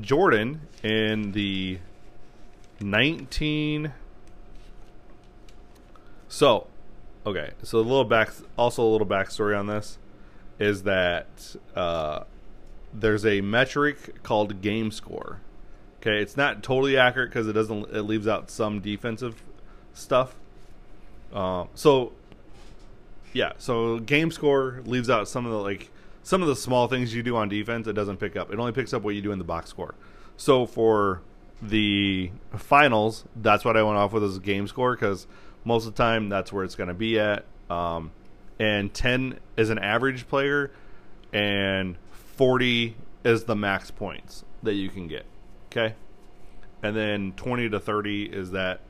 Jordan 0.00 0.62
in 0.82 1.32
the 1.32 1.78
19 2.80 3.92
So, 6.28 6.66
okay. 7.26 7.50
So 7.62 7.78
a 7.78 7.80
little 7.80 8.04
back 8.04 8.30
also 8.56 8.82
a 8.82 8.90
little 8.90 9.06
backstory 9.06 9.58
on 9.58 9.66
this 9.66 9.98
is 10.58 10.84
that 10.84 11.56
uh, 11.74 12.24
there's 12.92 13.26
a 13.26 13.40
metric 13.40 14.22
called 14.22 14.60
game 14.60 14.90
score. 14.90 15.40
Okay, 16.00 16.20
it's 16.20 16.36
not 16.36 16.62
totally 16.62 16.96
accurate 16.96 17.30
because 17.30 17.48
it 17.48 17.54
doesn't 17.54 17.90
it 17.94 18.02
leaves 18.02 18.28
out 18.28 18.50
some 18.50 18.80
defensive 18.80 19.42
stuff. 19.94 20.34
Uh, 21.32 21.64
so 21.74 22.12
yeah, 23.32 23.52
so 23.58 23.98
game 23.98 24.30
score 24.30 24.80
leaves 24.84 25.10
out 25.10 25.28
some 25.28 25.46
of 25.46 25.52
the 25.52 25.58
like 25.58 25.90
some 26.22 26.40
of 26.40 26.48
the 26.48 26.56
small 26.56 26.88
things 26.88 27.14
you 27.14 27.22
do 27.22 27.36
on 27.36 27.48
defense, 27.48 27.86
it 27.86 27.92
doesn't 27.92 28.18
pick 28.18 28.36
up. 28.36 28.52
It 28.52 28.58
only 28.58 28.72
picks 28.72 28.94
up 28.94 29.02
what 29.02 29.14
you 29.14 29.20
do 29.20 29.32
in 29.32 29.38
the 29.38 29.44
box 29.44 29.68
score. 29.70 29.94
So 30.36 30.66
for 30.66 31.20
the 31.60 32.30
finals, 32.56 33.24
that's 33.36 33.64
what 33.64 33.76
I 33.76 33.82
went 33.82 33.98
off 33.98 34.12
with 34.12 34.24
as 34.24 34.38
game 34.38 34.66
score 34.66 34.94
because 34.94 35.26
most 35.64 35.86
of 35.86 35.94
the 35.94 36.02
time 36.02 36.28
that's 36.28 36.52
where 36.52 36.64
it's 36.64 36.74
going 36.74 36.88
to 36.88 36.94
be 36.94 37.18
at. 37.18 37.44
Um, 37.70 38.12
and 38.58 38.92
10 38.92 39.38
is 39.56 39.70
an 39.70 39.78
average 39.78 40.28
player, 40.28 40.70
and 41.32 41.96
40 42.36 42.96
is 43.24 43.44
the 43.44 43.56
max 43.56 43.90
points 43.90 44.44
that 44.62 44.74
you 44.74 44.88
can 44.88 45.08
get. 45.08 45.26
Okay? 45.66 45.94
And 46.82 46.94
then 46.94 47.32
20 47.36 47.70
to 47.70 47.80
30 47.80 48.24
is 48.24 48.52
that 48.52 48.80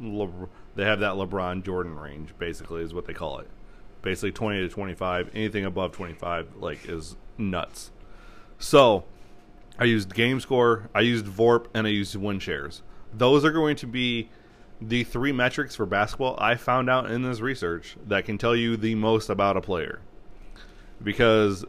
Le- 0.00 0.48
they 0.76 0.84
have 0.84 1.00
that 1.00 1.14
LeBron 1.14 1.64
Jordan 1.64 1.98
range, 1.98 2.34
basically, 2.38 2.82
is 2.82 2.92
what 2.92 3.06
they 3.06 3.14
call 3.14 3.38
it 3.38 3.48
basically 4.02 4.32
20 4.32 4.60
to 4.60 4.68
25 4.68 5.30
anything 5.34 5.64
above 5.64 5.92
25 5.92 6.56
like 6.56 6.88
is 6.88 7.16
nuts 7.36 7.90
so 8.58 9.04
i 9.78 9.84
used 9.84 10.14
game 10.14 10.40
score 10.40 10.88
i 10.94 11.00
used 11.00 11.26
vorp 11.26 11.66
and 11.74 11.86
i 11.86 11.90
used 11.90 12.14
win 12.16 12.38
shares 12.38 12.82
those 13.12 13.44
are 13.44 13.52
going 13.52 13.76
to 13.76 13.86
be 13.86 14.28
the 14.80 15.04
three 15.04 15.32
metrics 15.32 15.74
for 15.74 15.86
basketball 15.86 16.36
i 16.38 16.54
found 16.54 16.88
out 16.88 17.10
in 17.10 17.22
this 17.22 17.40
research 17.40 17.96
that 18.06 18.24
can 18.24 18.38
tell 18.38 18.54
you 18.54 18.76
the 18.76 18.94
most 18.94 19.28
about 19.28 19.56
a 19.56 19.60
player 19.60 20.00
because 21.02 21.64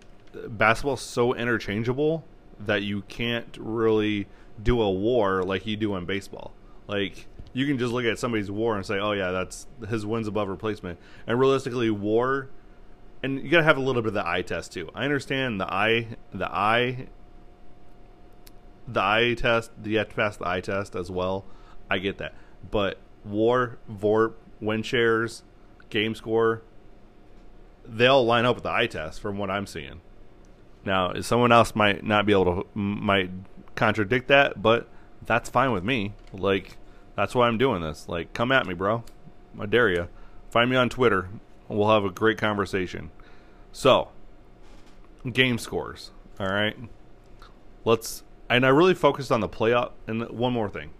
basketball's 0.48 1.02
so 1.02 1.34
interchangeable 1.34 2.24
that 2.60 2.84
you 2.84 3.02
can't 3.04 3.58
really 3.60 4.28
do 4.62 4.82
a 4.82 4.92
war 4.92 5.44
like 5.44 5.66
you 5.66 5.76
do 5.76 5.96
in 5.96 6.06
baseball 6.06 6.54
like 6.88 7.28
you 7.54 7.66
can 7.66 7.78
just 7.78 7.92
look 7.92 8.06
at 8.06 8.20
somebody's 8.20 8.52
war 8.52 8.76
and 8.76 8.86
say, 8.86 9.00
"Oh 9.00 9.12
yeah, 9.12 9.32
that's 9.32 9.68
his 9.88 10.06
wins 10.06 10.28
above 10.28 10.48
replacement." 10.48 11.00
And 11.26 11.40
realistically, 11.40 11.90
war, 11.90 12.50
and 13.24 13.42
you 13.42 13.50
gotta 13.50 13.64
have 13.64 13.78
a 13.78 13.82
little 13.82 14.02
bit 14.02 14.10
of 14.10 14.14
the 14.14 14.28
eye 14.28 14.42
test 14.42 14.74
too. 14.74 14.90
I 14.94 15.04
understand 15.04 15.60
the 15.60 15.72
eye, 15.72 16.16
the 16.34 16.52
eye, 16.52 17.08
the 18.88 19.02
eye 19.02 19.36
test. 19.38 19.72
You 19.84 19.98
have 19.98 20.10
to 20.10 20.16
pass 20.16 20.38
the 20.38 20.48
eye 20.48 20.62
test 20.62 20.96
as 20.96 21.10
well. 21.10 21.46
I 21.90 21.98
get 21.98 22.20
that, 22.20 22.34
but 22.70 22.98
war, 23.26 23.78
VORP, 23.92 24.34
win 24.60 24.84
shares, 24.84 25.44
game 25.90 26.16
score, 26.16 26.62
they 27.86 28.06
all 28.06 28.26
line 28.26 28.46
up 28.46 28.56
with 28.56 28.64
the 28.64 28.72
eye 28.72 28.88
test 28.88 29.22
from 29.22 29.38
what 29.38 29.50
I'm 29.50 29.66
seeing. 29.66 30.02
Now, 30.86 31.20
someone 31.22 31.52
else 31.52 31.76
might 31.76 32.04
not 32.04 32.26
be 32.26 32.32
able 32.32 32.64
to 32.64 32.68
might 32.74 33.32
contradict 33.76 34.28
that, 34.28 34.62
but 34.62 34.88
that's 35.26 35.50
fine 35.50 35.72
with 35.72 35.84
me. 35.84 36.14
Like 36.34 36.78
that's 37.20 37.36
why 37.36 37.48
I'm 37.48 37.58
doing 37.58 37.82
this. 37.82 38.08
Like, 38.08 38.32
come 38.34 38.50
at 38.50 38.66
me, 38.66 38.74
bro. 38.74 39.04
I 39.60 39.66
dare 39.66 39.90
you. 39.90 40.08
Find 40.52 40.70
me 40.70 40.78
on 40.78 40.90
Twitter. 40.90 41.28
We'll 41.68 41.90
have 41.90 42.06
a 42.06 42.10
great 42.10 42.38
conversation. 42.38 43.12
So, 43.74 44.08
game 45.30 45.58
scores. 45.58 46.12
All 46.40 46.48
right. 46.48 46.78
Let's. 47.84 48.24
And 48.50 48.66
I 48.66 48.70
really 48.70 48.94
focused 48.94 49.34
on 49.34 49.42
the 49.42 49.50
playoff. 49.50 49.92
And 50.08 50.30
one 50.30 50.54
more 50.54 50.70
thing. 50.70 50.92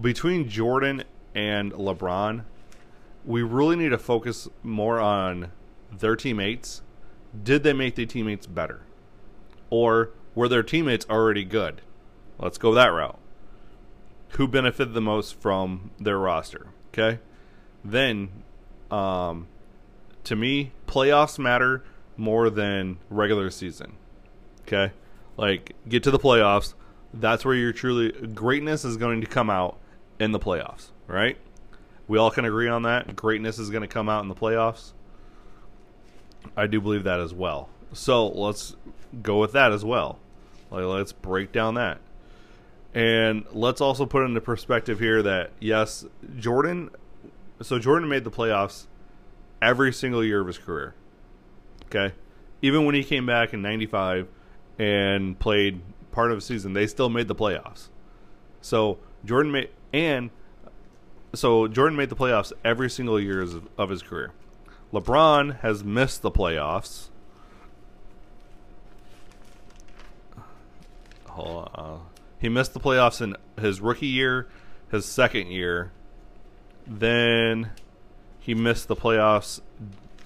Between 0.00 0.48
Jordan 0.48 1.04
and 1.34 1.72
LeBron, 1.72 2.44
we 3.24 3.42
really 3.42 3.76
need 3.76 3.88
to 3.90 3.98
focus 3.98 4.46
more 4.62 5.00
on 5.00 5.50
their 5.90 6.16
teammates. 6.16 6.82
Did 7.42 7.62
they 7.62 7.72
make 7.72 7.94
their 7.94 8.06
teammates 8.06 8.46
better? 8.46 8.82
Or 9.70 10.10
were 10.34 10.48
their 10.48 10.62
teammates 10.62 11.06
already 11.08 11.44
good? 11.44 11.80
Let's 12.38 12.58
go 12.58 12.74
that 12.74 12.88
route. 12.88 13.18
Who 14.30 14.46
benefited 14.46 14.92
the 14.92 15.00
most 15.00 15.40
from 15.40 15.90
their 15.98 16.18
roster? 16.18 16.68
Okay. 16.92 17.20
Then, 17.82 18.28
um, 18.90 19.46
to 20.24 20.36
me, 20.36 20.72
playoffs 20.86 21.38
matter 21.38 21.82
more 22.18 22.50
than 22.50 22.98
regular 23.08 23.50
season. 23.50 23.94
Okay? 24.62 24.92
Like, 25.38 25.74
get 25.88 26.02
to 26.02 26.10
the 26.10 26.18
playoffs. 26.18 26.74
That's 27.14 27.46
where 27.46 27.54
your 27.54 27.72
truly 27.72 28.12
greatness 28.12 28.84
is 28.84 28.98
going 28.98 29.22
to 29.22 29.26
come 29.26 29.48
out 29.48 29.78
in 30.18 30.32
the 30.32 30.38
playoffs, 30.38 30.90
right? 31.06 31.36
We 32.08 32.18
all 32.18 32.30
can 32.30 32.44
agree 32.44 32.68
on 32.68 32.82
that. 32.82 33.16
Greatness 33.16 33.58
is 33.58 33.70
going 33.70 33.82
to 33.82 33.88
come 33.88 34.08
out 34.08 34.22
in 34.22 34.28
the 34.28 34.34
playoffs. 34.34 34.92
I 36.56 36.66
do 36.66 36.80
believe 36.80 37.04
that 37.04 37.20
as 37.20 37.34
well. 37.34 37.68
So 37.92 38.28
let's 38.28 38.76
go 39.22 39.40
with 39.40 39.52
that 39.52 39.72
as 39.72 39.84
well. 39.84 40.18
Like, 40.70 40.84
let's 40.84 41.12
break 41.12 41.52
down 41.52 41.74
that. 41.74 41.98
And 42.94 43.44
let's 43.52 43.80
also 43.80 44.06
put 44.06 44.24
into 44.24 44.40
perspective 44.40 44.98
here 44.98 45.22
that, 45.22 45.50
yes, 45.60 46.04
Jordan. 46.38 46.90
So 47.62 47.78
Jordan 47.78 48.08
made 48.08 48.24
the 48.24 48.30
playoffs 48.30 48.86
every 49.60 49.92
single 49.92 50.24
year 50.24 50.40
of 50.40 50.46
his 50.46 50.58
career. 50.58 50.94
Okay? 51.86 52.14
Even 52.62 52.84
when 52.84 52.94
he 52.94 53.04
came 53.04 53.26
back 53.26 53.52
in 53.52 53.62
95 53.62 54.28
and 54.78 55.38
played 55.38 55.80
part 56.10 56.32
of 56.32 56.38
a 56.38 56.40
season, 56.40 56.72
they 56.72 56.86
still 56.86 57.08
made 57.08 57.28
the 57.28 57.34
playoffs. 57.34 57.88
So 58.60 58.98
Jordan 59.26 59.52
made 59.52 59.70
and 59.92 60.30
so 61.34 61.68
Jordan 61.68 61.96
made 61.96 62.08
the 62.08 62.16
playoffs 62.16 62.52
every 62.64 62.88
single 62.88 63.20
year 63.20 63.42
of, 63.42 63.68
of 63.76 63.90
his 63.90 64.02
career. 64.02 64.32
LeBron 64.92 65.60
has 65.60 65.84
missed 65.84 66.22
the 66.22 66.30
playoffs. 66.30 67.08
Hold 71.26 71.70
on. 71.74 72.06
He 72.38 72.48
missed 72.48 72.72
the 72.72 72.80
playoffs 72.80 73.20
in 73.20 73.36
his 73.60 73.80
rookie 73.80 74.06
year, 74.06 74.48
his 74.90 75.04
second 75.04 75.48
year. 75.48 75.92
Then 76.86 77.70
he 78.38 78.54
missed 78.54 78.88
the 78.88 78.96
playoffs 78.96 79.60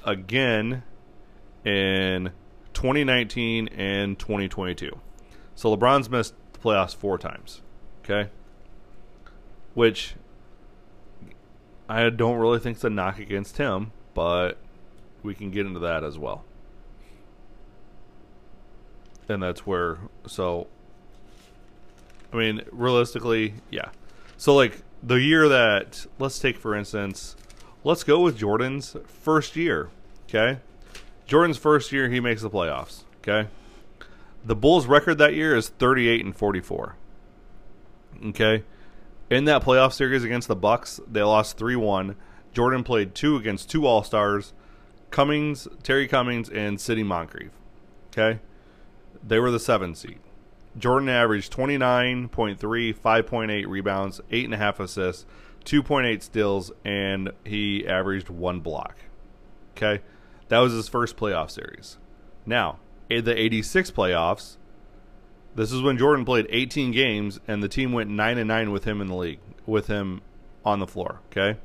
again 0.04 0.82
in 1.64 2.30
2019 2.74 3.68
and 3.68 4.18
2022. 4.18 4.98
So 5.54 5.74
LeBron's 5.74 6.10
missed 6.10 6.34
the 6.52 6.58
playoffs 6.58 6.94
four 6.94 7.18
times. 7.18 7.62
Okay? 8.04 8.30
Which 9.74 10.14
I 11.88 12.08
don't 12.10 12.38
really 12.38 12.58
think 12.58 12.76
it's 12.76 12.84
a 12.84 12.90
knock 12.90 13.18
against 13.18 13.56
him, 13.56 13.92
but 14.14 14.58
we 15.22 15.34
can 15.34 15.50
get 15.50 15.66
into 15.66 15.80
that 15.80 16.04
as 16.04 16.18
well. 16.18 16.44
And 19.28 19.42
that's 19.42 19.66
where, 19.66 19.98
so, 20.26 20.66
I 22.32 22.36
mean, 22.36 22.62
realistically, 22.72 23.54
yeah. 23.70 23.90
So, 24.36 24.54
like, 24.54 24.82
the 25.02 25.20
year 25.20 25.48
that, 25.48 26.06
let's 26.18 26.38
take 26.38 26.56
for 26.56 26.74
instance, 26.74 27.36
let's 27.84 28.04
go 28.04 28.20
with 28.20 28.36
Jordan's 28.36 28.96
first 29.06 29.56
year, 29.56 29.90
okay? 30.28 30.60
Jordan's 31.26 31.58
first 31.58 31.92
year, 31.92 32.08
he 32.08 32.18
makes 32.18 32.42
the 32.42 32.50
playoffs. 32.50 33.04
Okay, 33.18 33.48
the 34.44 34.56
Bulls' 34.56 34.86
record 34.86 35.18
that 35.18 35.34
year 35.34 35.54
is 35.54 35.68
38 35.68 36.24
and 36.24 36.36
44. 36.36 36.96
Okay, 38.26 38.64
in 39.30 39.44
that 39.46 39.62
playoff 39.62 39.92
series 39.92 40.24
against 40.24 40.48
the 40.48 40.56
Bucks, 40.56 41.00
they 41.10 41.22
lost 41.22 41.56
3-1. 41.58 42.16
Jordan 42.52 42.84
played 42.84 43.14
two 43.14 43.36
against 43.36 43.70
two 43.70 43.86
All 43.86 44.02
Stars, 44.02 44.52
Cummings, 45.10 45.68
Terry 45.82 46.08
Cummings, 46.08 46.48
and 46.50 46.80
Sidney 46.80 47.04
Moncrief. 47.04 47.52
Okay, 48.08 48.40
they 49.26 49.38
were 49.38 49.50
the 49.50 49.60
seven 49.60 49.94
seed. 49.94 50.18
Jordan 50.78 51.08
averaged 51.08 51.52
29.3, 51.52 52.28
5.8 52.28 53.66
rebounds, 53.66 54.20
8.5 54.30 54.80
assists, 54.80 55.26
2.8 55.64 56.22
steals, 56.22 56.72
and 56.84 57.30
he 57.44 57.86
averaged 57.86 58.28
one 58.28 58.60
block. 58.60 58.96
Okay. 59.76 60.02
That 60.48 60.58
was 60.58 60.72
his 60.72 60.88
first 60.88 61.16
playoff 61.16 61.50
series. 61.50 61.96
Now, 62.44 62.80
in 63.08 63.24
the 63.24 63.38
86 63.38 63.90
playoffs, 63.92 64.56
this 65.60 65.72
is 65.72 65.82
when 65.82 65.98
Jordan 65.98 66.24
played 66.24 66.46
18 66.48 66.90
games 66.90 67.38
and 67.46 67.62
the 67.62 67.68
team 67.68 67.92
went 67.92 68.08
9 68.08 68.38
and 68.38 68.48
9 68.48 68.70
with 68.70 68.84
him 68.84 69.02
in 69.02 69.08
the 69.08 69.14
league, 69.14 69.40
with 69.66 69.88
him 69.88 70.22
on 70.64 70.78
the 70.78 70.86
floor, 70.86 71.20
okay? 71.26 71.58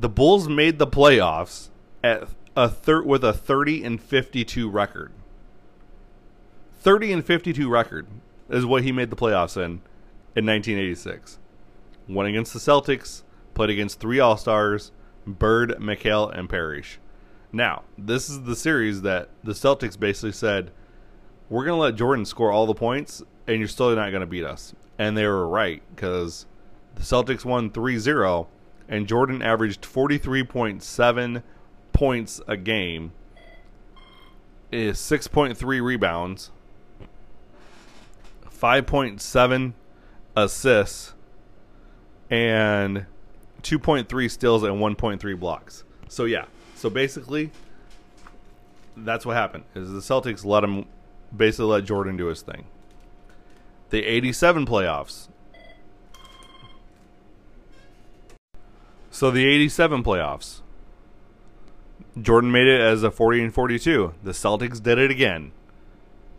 The 0.00 0.08
Bulls 0.08 0.48
made 0.48 0.78
the 0.78 0.86
playoffs 0.86 1.68
at 2.02 2.26
a 2.56 2.70
thir- 2.70 3.02
with 3.02 3.22
a 3.22 3.34
30 3.34 3.84
and 3.84 4.02
52 4.02 4.70
record. 4.70 5.12
30 6.80 7.12
and 7.12 7.24
52 7.24 7.68
record 7.68 8.06
is 8.48 8.64
what 8.64 8.82
he 8.82 8.92
made 8.92 9.10
the 9.10 9.16
playoffs 9.16 9.58
in 9.58 9.82
in 10.34 10.46
1986. 10.46 11.38
Won 12.08 12.24
against 12.24 12.54
the 12.54 12.58
Celtics, 12.58 13.24
played 13.52 13.68
against 13.68 14.00
three 14.00 14.20
All-Stars, 14.20 14.90
Bird, 15.26 15.76
McHale, 15.78 16.34
and 16.34 16.48
Parish. 16.48 16.98
Now, 17.52 17.82
this 17.98 18.30
is 18.30 18.44
the 18.44 18.56
series 18.56 19.02
that 19.02 19.28
the 19.42 19.52
Celtics 19.52 19.98
basically 19.98 20.32
said, 20.32 20.70
we're 21.48 21.64
going 21.64 21.76
to 21.76 21.82
let 21.82 21.96
Jordan 21.96 22.24
score 22.24 22.50
all 22.50 22.66
the 22.66 22.74
points, 22.74 23.22
and 23.46 23.58
you're 23.58 23.68
still 23.68 23.94
not 23.94 24.10
going 24.10 24.20
to 24.20 24.26
beat 24.26 24.44
us. 24.44 24.74
And 24.98 25.16
they 25.16 25.26
were 25.26 25.46
right, 25.46 25.82
because 25.94 26.46
the 26.94 27.02
Celtics 27.02 27.44
won 27.44 27.70
3 27.70 27.98
0, 27.98 28.48
and 28.88 29.06
Jordan 29.06 29.42
averaged 29.42 29.82
43.7 29.82 31.42
points 31.92 32.40
a 32.46 32.56
game, 32.56 33.12
eh, 34.72 34.76
is 34.76 34.98
6.3 34.98 35.82
rebounds, 35.82 36.50
5.7 38.50 39.72
assists, 40.36 41.14
and 42.30 43.06
2.3 43.62 44.30
steals 44.30 44.62
and 44.62 44.74
1.3 44.74 45.38
blocks. 45.38 45.84
So, 46.08 46.24
yeah, 46.24 46.44
so 46.74 46.90
basically, 46.90 47.50
that's 48.96 49.26
what 49.26 49.36
happened. 49.36 49.64
Is 49.74 49.90
the 49.90 50.00
Celtics 50.00 50.44
let 50.44 50.64
him 50.64 50.86
basically 51.36 51.66
let 51.66 51.84
Jordan 51.84 52.16
do 52.16 52.26
his 52.26 52.42
thing. 52.42 52.64
The 53.90 54.04
87 54.04 54.66
playoffs. 54.66 55.28
So 59.10 59.30
the 59.30 59.46
87 59.46 60.02
playoffs. 60.02 60.60
Jordan 62.20 62.50
made 62.50 62.66
it 62.66 62.80
as 62.80 63.02
a 63.02 63.10
40 63.10 63.44
and 63.44 63.54
42. 63.54 64.14
The 64.22 64.32
Celtics 64.32 64.82
did 64.82 64.98
it 64.98 65.10
again. 65.10 65.52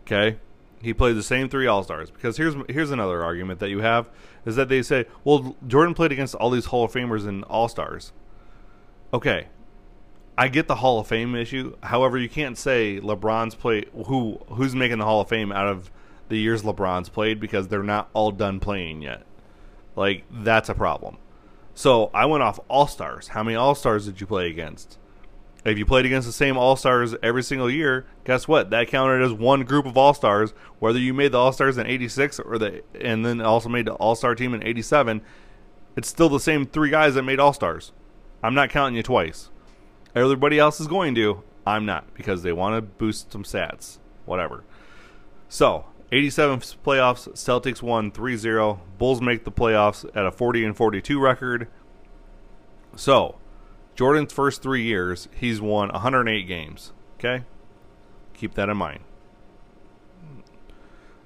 Okay? 0.02 0.38
He 0.82 0.92
played 0.92 1.16
the 1.16 1.22
same 1.22 1.48
three 1.48 1.66
All-Stars 1.66 2.10
because 2.10 2.36
here's 2.36 2.54
here's 2.68 2.90
another 2.90 3.24
argument 3.24 3.60
that 3.60 3.70
you 3.70 3.80
have 3.80 4.08
is 4.44 4.56
that 4.56 4.68
they 4.68 4.82
say, 4.82 5.06
"Well, 5.24 5.56
Jordan 5.66 5.94
played 5.94 6.12
against 6.12 6.34
all 6.34 6.50
these 6.50 6.66
Hall 6.66 6.84
of 6.84 6.92
Famers 6.92 7.26
and 7.26 7.44
All-Stars." 7.44 8.12
Okay. 9.12 9.48
I 10.38 10.48
get 10.48 10.68
the 10.68 10.76
Hall 10.76 11.00
of 11.00 11.06
Fame 11.06 11.34
issue. 11.34 11.76
However, 11.82 12.18
you 12.18 12.28
can't 12.28 12.58
say 12.58 13.00
LeBron's 13.00 13.54
play 13.54 13.84
who 14.06 14.38
who's 14.48 14.74
making 14.74 14.98
the 14.98 15.04
Hall 15.04 15.20
of 15.20 15.28
Fame 15.28 15.50
out 15.50 15.68
of 15.68 15.90
the 16.28 16.38
years 16.38 16.62
LeBron's 16.62 17.08
played 17.08 17.40
because 17.40 17.68
they're 17.68 17.82
not 17.82 18.10
all 18.12 18.30
done 18.30 18.60
playing 18.60 19.02
yet. 19.02 19.24
Like 19.94 20.24
that's 20.30 20.68
a 20.68 20.74
problem. 20.74 21.16
So 21.74 22.10
I 22.12 22.26
went 22.26 22.42
off 22.42 22.60
All 22.68 22.86
Stars. 22.86 23.28
How 23.28 23.42
many 23.42 23.56
All 23.56 23.74
Stars 23.74 24.06
did 24.06 24.20
you 24.20 24.26
play 24.26 24.48
against? 24.48 24.98
If 25.64 25.78
you 25.78 25.84
played 25.84 26.06
against 26.06 26.26
the 26.26 26.32
same 26.32 26.56
All 26.56 26.76
Stars 26.76 27.14
every 27.22 27.42
single 27.42 27.70
year, 27.70 28.06
guess 28.24 28.46
what? 28.46 28.70
That 28.70 28.88
counted 28.88 29.22
as 29.22 29.32
one 29.32 29.64
group 29.64 29.84
of 29.84 29.96
All 29.96 30.14
Stars. 30.14 30.52
Whether 30.78 30.98
you 30.98 31.12
made 31.14 31.32
the 31.32 31.38
All 31.38 31.52
Stars 31.52 31.78
in 31.78 31.86
'86 31.86 32.40
or 32.40 32.58
the 32.58 32.82
and 33.00 33.24
then 33.24 33.40
also 33.40 33.68
made 33.68 33.86
the 33.86 33.94
All 33.94 34.14
Star 34.14 34.34
team 34.34 34.52
in 34.52 34.62
'87, 34.62 35.22
it's 35.96 36.08
still 36.08 36.28
the 36.28 36.40
same 36.40 36.66
three 36.66 36.90
guys 36.90 37.14
that 37.14 37.22
made 37.22 37.40
All 37.40 37.52
Stars. 37.52 37.92
I'm 38.42 38.54
not 38.54 38.70
counting 38.70 38.96
you 38.96 39.02
twice. 39.02 39.50
Everybody 40.16 40.58
else 40.58 40.80
is 40.80 40.86
going 40.86 41.14
to. 41.16 41.42
I'm 41.66 41.84
not 41.84 42.14
because 42.14 42.42
they 42.42 42.52
want 42.52 42.74
to 42.74 42.80
boost 42.80 43.30
some 43.30 43.42
stats. 43.42 43.98
Whatever. 44.24 44.64
So, 45.48 45.84
87 46.10 46.60
playoffs, 46.60 47.28
Celtics 47.34 47.82
won 47.82 48.10
3-0. 48.10 48.78
Bulls 48.96 49.20
make 49.20 49.44
the 49.44 49.52
playoffs 49.52 50.08
at 50.16 50.24
a 50.24 50.30
40 50.30 50.64
and 50.64 50.76
42 50.76 51.20
record. 51.20 51.68
So, 52.96 53.36
Jordan's 53.94 54.32
first 54.32 54.62
three 54.62 54.84
years, 54.84 55.28
he's 55.38 55.60
won 55.60 55.90
108 55.90 56.48
games. 56.48 56.92
Okay? 57.18 57.44
Keep 58.32 58.54
that 58.54 58.70
in 58.70 58.76
mind. 58.78 59.00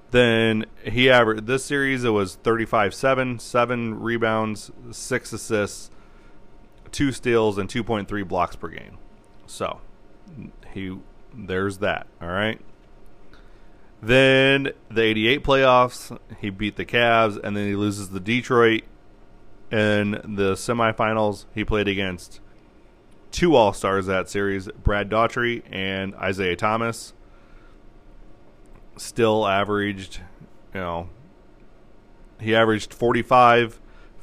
Then 0.09 0.65
he 0.83 1.09
averaged 1.09 1.45
this 1.45 1.63
series, 1.63 2.03
it 2.03 2.09
was 2.09 2.35
35 2.35 2.93
7, 2.93 3.39
7 3.39 3.99
rebounds, 4.01 4.69
6 4.91 5.33
assists, 5.33 5.90
2 6.91 7.11
steals, 7.11 7.57
and 7.57 7.69
2.3 7.69 8.27
blocks 8.27 8.55
per 8.55 8.67
game. 8.69 8.97
So, 9.47 9.81
he 10.73 10.97
there's 11.33 11.79
that. 11.79 12.07
All 12.21 12.29
right. 12.29 12.59
Then 14.01 14.71
the 14.89 15.01
88 15.03 15.43
playoffs, 15.43 16.17
he 16.39 16.49
beat 16.49 16.75
the 16.75 16.85
Cavs, 16.85 17.39
and 17.41 17.55
then 17.55 17.67
he 17.67 17.75
loses 17.75 18.09
the 18.09 18.19
Detroit. 18.19 18.83
In 19.71 20.11
the 20.11 20.53
semifinals, 20.55 21.45
he 21.55 21.63
played 21.63 21.87
against 21.87 22.41
two 23.31 23.55
All 23.55 23.71
Stars 23.71 24.07
that 24.07 24.29
series 24.29 24.67
Brad 24.83 25.07
Daugherty 25.07 25.63
and 25.69 26.13
Isiah 26.21 26.55
Thomas. 26.57 27.13
Still 28.97 29.47
averaged, 29.47 30.19
you 30.73 30.81
know, 30.81 31.09
he 32.39 32.55
averaged 32.55 32.93
45, 32.93 33.79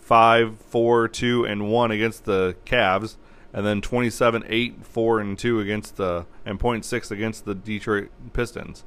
5, 0.08 0.56
4, 0.70 1.06
2, 1.08 1.44
and 1.44 1.70
1 1.70 1.90
against 1.90 2.24
the 2.24 2.56
Cavs, 2.64 3.16
and 3.52 3.66
then 3.66 3.82
27, 3.82 4.42
8, 4.48 4.86
4, 4.86 5.20
and 5.20 5.38
2 5.38 5.60
against 5.60 5.96
the, 5.96 6.24
and 6.46 6.58
0.6 6.58 7.10
against 7.10 7.44
the 7.44 7.54
Detroit 7.54 8.08
Pistons. 8.32 8.84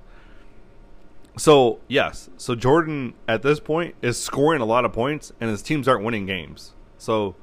So, 1.37 1.79
yes, 1.87 2.31
so 2.37 2.55
Jordan 2.55 3.13
at 3.27 3.43
this 3.43 3.59
point 3.59 3.93
is 4.01 4.19
scoring 4.19 4.61
a 4.61 4.65
lot 4.65 4.83
of 4.83 4.93
points, 4.93 5.31
and 5.39 5.51
his 5.51 5.61
teams 5.61 5.87
aren't 5.87 6.03
winning 6.03 6.25
games. 6.25 6.73
So, 6.97 7.35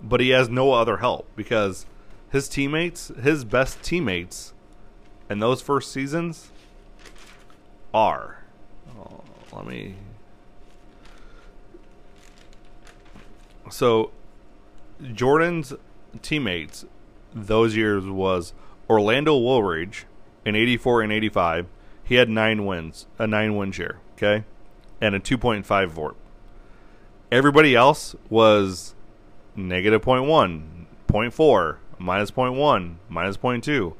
but 0.00 0.20
he 0.20 0.28
has 0.28 0.48
no 0.48 0.70
other 0.70 0.98
help 0.98 1.28
because 1.34 1.86
his 2.30 2.48
teammates, 2.48 3.08
his 3.20 3.44
best 3.44 3.82
teammates 3.82 4.54
in 5.28 5.40
those 5.40 5.60
first 5.60 5.90
seasons 5.90 6.52
are. 7.92 8.44
Oh, 8.96 9.24
let 9.52 9.66
me. 9.66 9.96
So, 13.70 14.10
Jordan's 15.12 15.72
teammates 16.22 16.84
those 17.34 17.76
years 17.76 18.04
was 18.04 18.52
Orlando 18.88 19.36
Woolridge 19.36 20.06
in 20.44 20.54
84 20.54 21.02
and 21.02 21.12
85. 21.12 21.66
He 22.02 22.16
had 22.16 22.28
nine 22.28 22.66
wins, 22.66 23.06
a 23.18 23.26
nine 23.26 23.56
win 23.56 23.72
share, 23.72 23.98
okay? 24.12 24.44
And 25.00 25.14
a 25.14 25.20
2.5 25.20 25.64
VORP. 25.90 26.14
Everybody 27.32 27.74
else 27.74 28.14
was 28.28 28.94
negative 29.56 30.02
0.1, 30.02 30.86
0.4, 31.08 31.76
minus 31.98 32.30
0.1, 32.30 32.96
minus 33.08 33.36
0.2. 33.36 33.94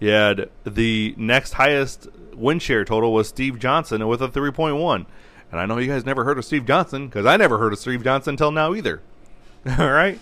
You 0.00 0.08
had 0.10 0.50
the 0.64 1.14
next 1.16 1.54
highest 1.54 2.08
win 2.34 2.58
share 2.58 2.84
total 2.84 3.12
was 3.12 3.28
Steve 3.28 3.58
Johnson 3.58 4.06
with 4.06 4.22
a 4.22 4.28
3.1. 4.28 5.06
And 5.50 5.60
I 5.60 5.66
know 5.66 5.78
you 5.78 5.88
guys 5.88 6.04
never 6.04 6.24
heard 6.24 6.38
of 6.38 6.44
Steve 6.44 6.66
Johnson 6.66 7.06
because 7.06 7.26
I 7.26 7.36
never 7.36 7.58
heard 7.58 7.72
of 7.72 7.78
Steve 7.78 8.04
Johnson 8.04 8.32
until 8.32 8.50
now 8.50 8.74
either. 8.74 9.00
All 9.78 9.90
right. 9.90 10.18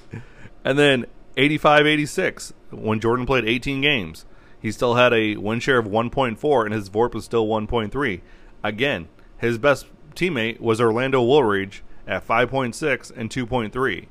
And 0.65 0.79
then 0.79 1.07
85 1.37 1.87
86, 1.87 2.53
when 2.71 3.01
Jordan 3.01 3.27
played 3.27 3.45
18 3.45 3.81
games, 3.81 4.25
he 4.61 4.73
still 4.73 4.95
had 4.95 5.13
a 5.13 5.37
win 5.37 5.61
share 5.61 5.79
of 5.79 5.87
1.4 5.87 6.65
and 6.65 6.75
his 6.75 6.89
VORP 6.89 7.15
was 7.15 7.25
still 7.25 7.47
1.3. 7.47 8.21
Again, 8.63 9.09
his 9.39 9.59
best 9.59 9.87
teammate 10.15 10.61
was 10.61 10.81
Orlando 10.81 11.23
Woolridge 11.23 11.83
at 12.07 12.27
5.6 12.27 13.13
and 13.17 13.31
2.3. 13.31 14.07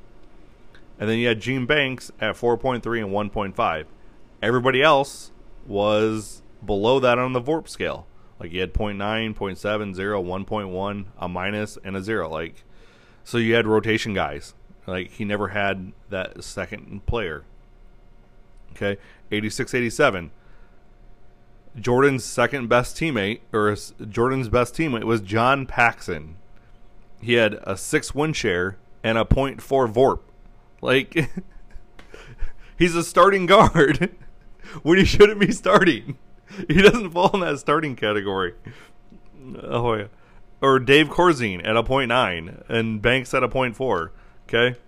And 0.98 1.10
then 1.10 1.18
you 1.18 1.28
had 1.28 1.40
Gene 1.40 1.66
Banks 1.66 2.10
at 2.20 2.36
4.3 2.36 2.76
and 3.02 3.32
1.5. 3.32 3.84
Everybody 4.42 4.82
else 4.82 5.30
was 5.66 6.42
below 6.64 7.00
that 7.00 7.18
on 7.18 7.32
the 7.32 7.40
VORP 7.40 7.68
scale. 7.68 8.06
Like 8.38 8.52
you 8.52 8.60
had 8.60 8.74
0.9, 8.74 9.34
0.7, 9.34 9.94
0, 9.94 10.22
1.1, 10.22 11.04
a 11.18 11.28
minus, 11.28 11.78
and 11.82 11.96
a 11.96 12.02
0. 12.02 12.28
Like 12.28 12.64
so 13.24 13.38
you 13.38 13.54
had 13.54 13.66
rotation 13.66 14.14
guys. 14.14 14.54
Like 14.86 15.10
he 15.10 15.24
never 15.24 15.48
had 15.48 15.92
that 16.10 16.44
second 16.44 17.06
player. 17.06 17.44
Okay, 18.72 18.98
86 19.30 19.74
87. 19.74 20.30
Jordan's 21.78 22.24
second 22.24 22.68
best 22.68 22.96
teammate, 22.96 23.40
or 23.52 23.74
Jordan's 24.08 24.48
best 24.48 24.74
teammate, 24.74 25.04
was 25.04 25.20
John 25.20 25.66
Paxson. 25.66 26.36
He 27.20 27.34
had 27.34 27.54
a 27.64 27.76
six 27.76 28.14
win 28.14 28.32
share 28.32 28.76
and 29.02 29.18
a 29.18 29.24
0.4 29.24 29.92
VORP. 29.92 30.20
Like, 30.80 31.30
he's 32.78 32.94
a 32.94 33.02
starting 33.02 33.46
guard 33.46 34.14
when 34.82 34.98
he 34.98 35.04
shouldn't 35.04 35.40
be 35.40 35.52
starting. 35.52 36.16
He 36.68 36.80
doesn't 36.80 37.10
fall 37.10 37.30
in 37.34 37.40
that 37.40 37.58
starting 37.58 37.96
category. 37.96 38.54
Oh, 39.62 39.94
yeah. 39.94 40.06
Or 40.60 40.78
Dave 40.78 41.08
Corzine 41.08 41.60
at 41.66 41.76
a 41.76 41.82
0.9 41.82 42.68
and 42.68 43.02
Banks 43.02 43.34
at 43.34 43.42
a 43.42 43.48
0.4. 43.48 44.10
Okay. 44.48 44.78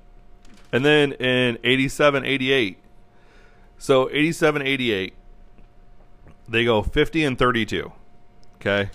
And 0.72 0.84
then 0.84 1.12
in 1.12 1.58
87 1.64 2.24
88. 2.24 2.78
So 3.76 4.08
87 4.10 4.62
88, 4.62 5.14
they 6.48 6.64
go 6.64 6.82
50 6.82 7.24
and 7.24 7.38
32. 7.38 7.92
Okay. 8.56 8.90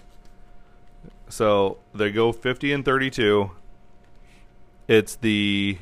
So 1.29 1.77
they 1.93 2.11
go 2.11 2.31
50 2.31 2.73
and 2.73 2.85
32. 2.85 3.51
It's 4.87 5.15
the 5.15 5.77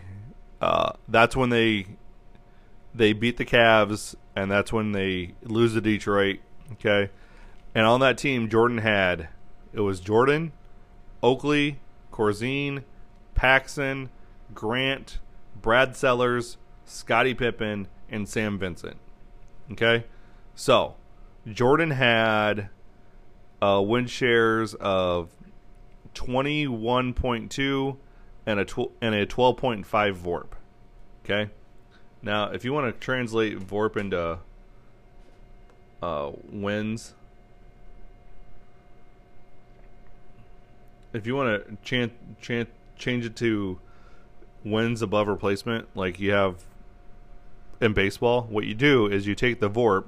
uh, 0.62 0.94
that's 1.08 1.36
when 1.36 1.50
they 1.50 1.88
they 2.94 3.14
beat 3.14 3.38
the 3.38 3.46
Cavs, 3.46 4.16
and 4.36 4.52
that's 4.52 4.72
when 4.72 4.92
they 4.92 5.34
lose 5.42 5.74
to 5.74 5.82
Detroit. 5.82 6.40
Okay, 6.74 7.09
and 7.76 7.86
on 7.86 7.99
that 7.99 8.17
team, 8.17 8.49
Jordan 8.49 8.80
had 8.80 9.30
it 9.74 9.82
was 9.82 9.99
Jordan, 9.99 10.51
Oakley, 11.22 11.80
Corzine, 12.11 12.84
Paxson, 13.36 14.09
Grant, 14.53 15.19
Brad 15.61 15.95
Sellers, 15.95 16.57
Scottie 16.86 17.34
Pippen, 17.34 17.88
and 18.09 18.28
Sam 18.28 18.57
Vincent. 18.57 18.97
Okay, 19.72 20.05
so 20.55 20.95
Jordan 21.47 21.91
had 21.91 22.69
uh, 23.61 23.82
win 23.86 24.07
shares 24.07 24.74
of 24.76 25.30
twenty 26.13 26.67
one 26.67 27.13
point 27.13 27.51
two 27.51 27.97
and 28.45 28.59
a 28.59 28.65
tw- 28.65 28.91
and 29.01 29.15
a 29.15 29.26
12.5 29.26 29.86
VORP. 29.86 30.47
Okay? 31.24 31.51
Now, 32.22 32.51
if 32.51 32.65
you 32.65 32.74
want 32.74 32.93
to 32.93 32.99
translate 32.99 33.59
VORP 33.59 33.97
into 33.97 34.39
uh, 36.02 36.32
wins, 36.52 37.14
if 41.14 41.28
you 41.28 41.36
want 41.36 41.66
to 41.66 41.78
chan- 41.84 42.12
chan- 42.41 42.68
change 42.97 43.26
it 43.26 43.36
to 43.38 43.80
wins 44.64 45.02
above 45.02 45.28
replacement, 45.28 45.88
like 45.95 46.20
you 46.20 46.32
have 46.32 46.64
in 47.80 47.93
baseball, 47.93 48.43
what 48.43 48.66
you 48.66 48.74
do 48.74 49.08
is 49.08 49.28
you 49.28 49.36
take 49.36 49.60
the 49.60 49.70
VORP, 49.70 50.06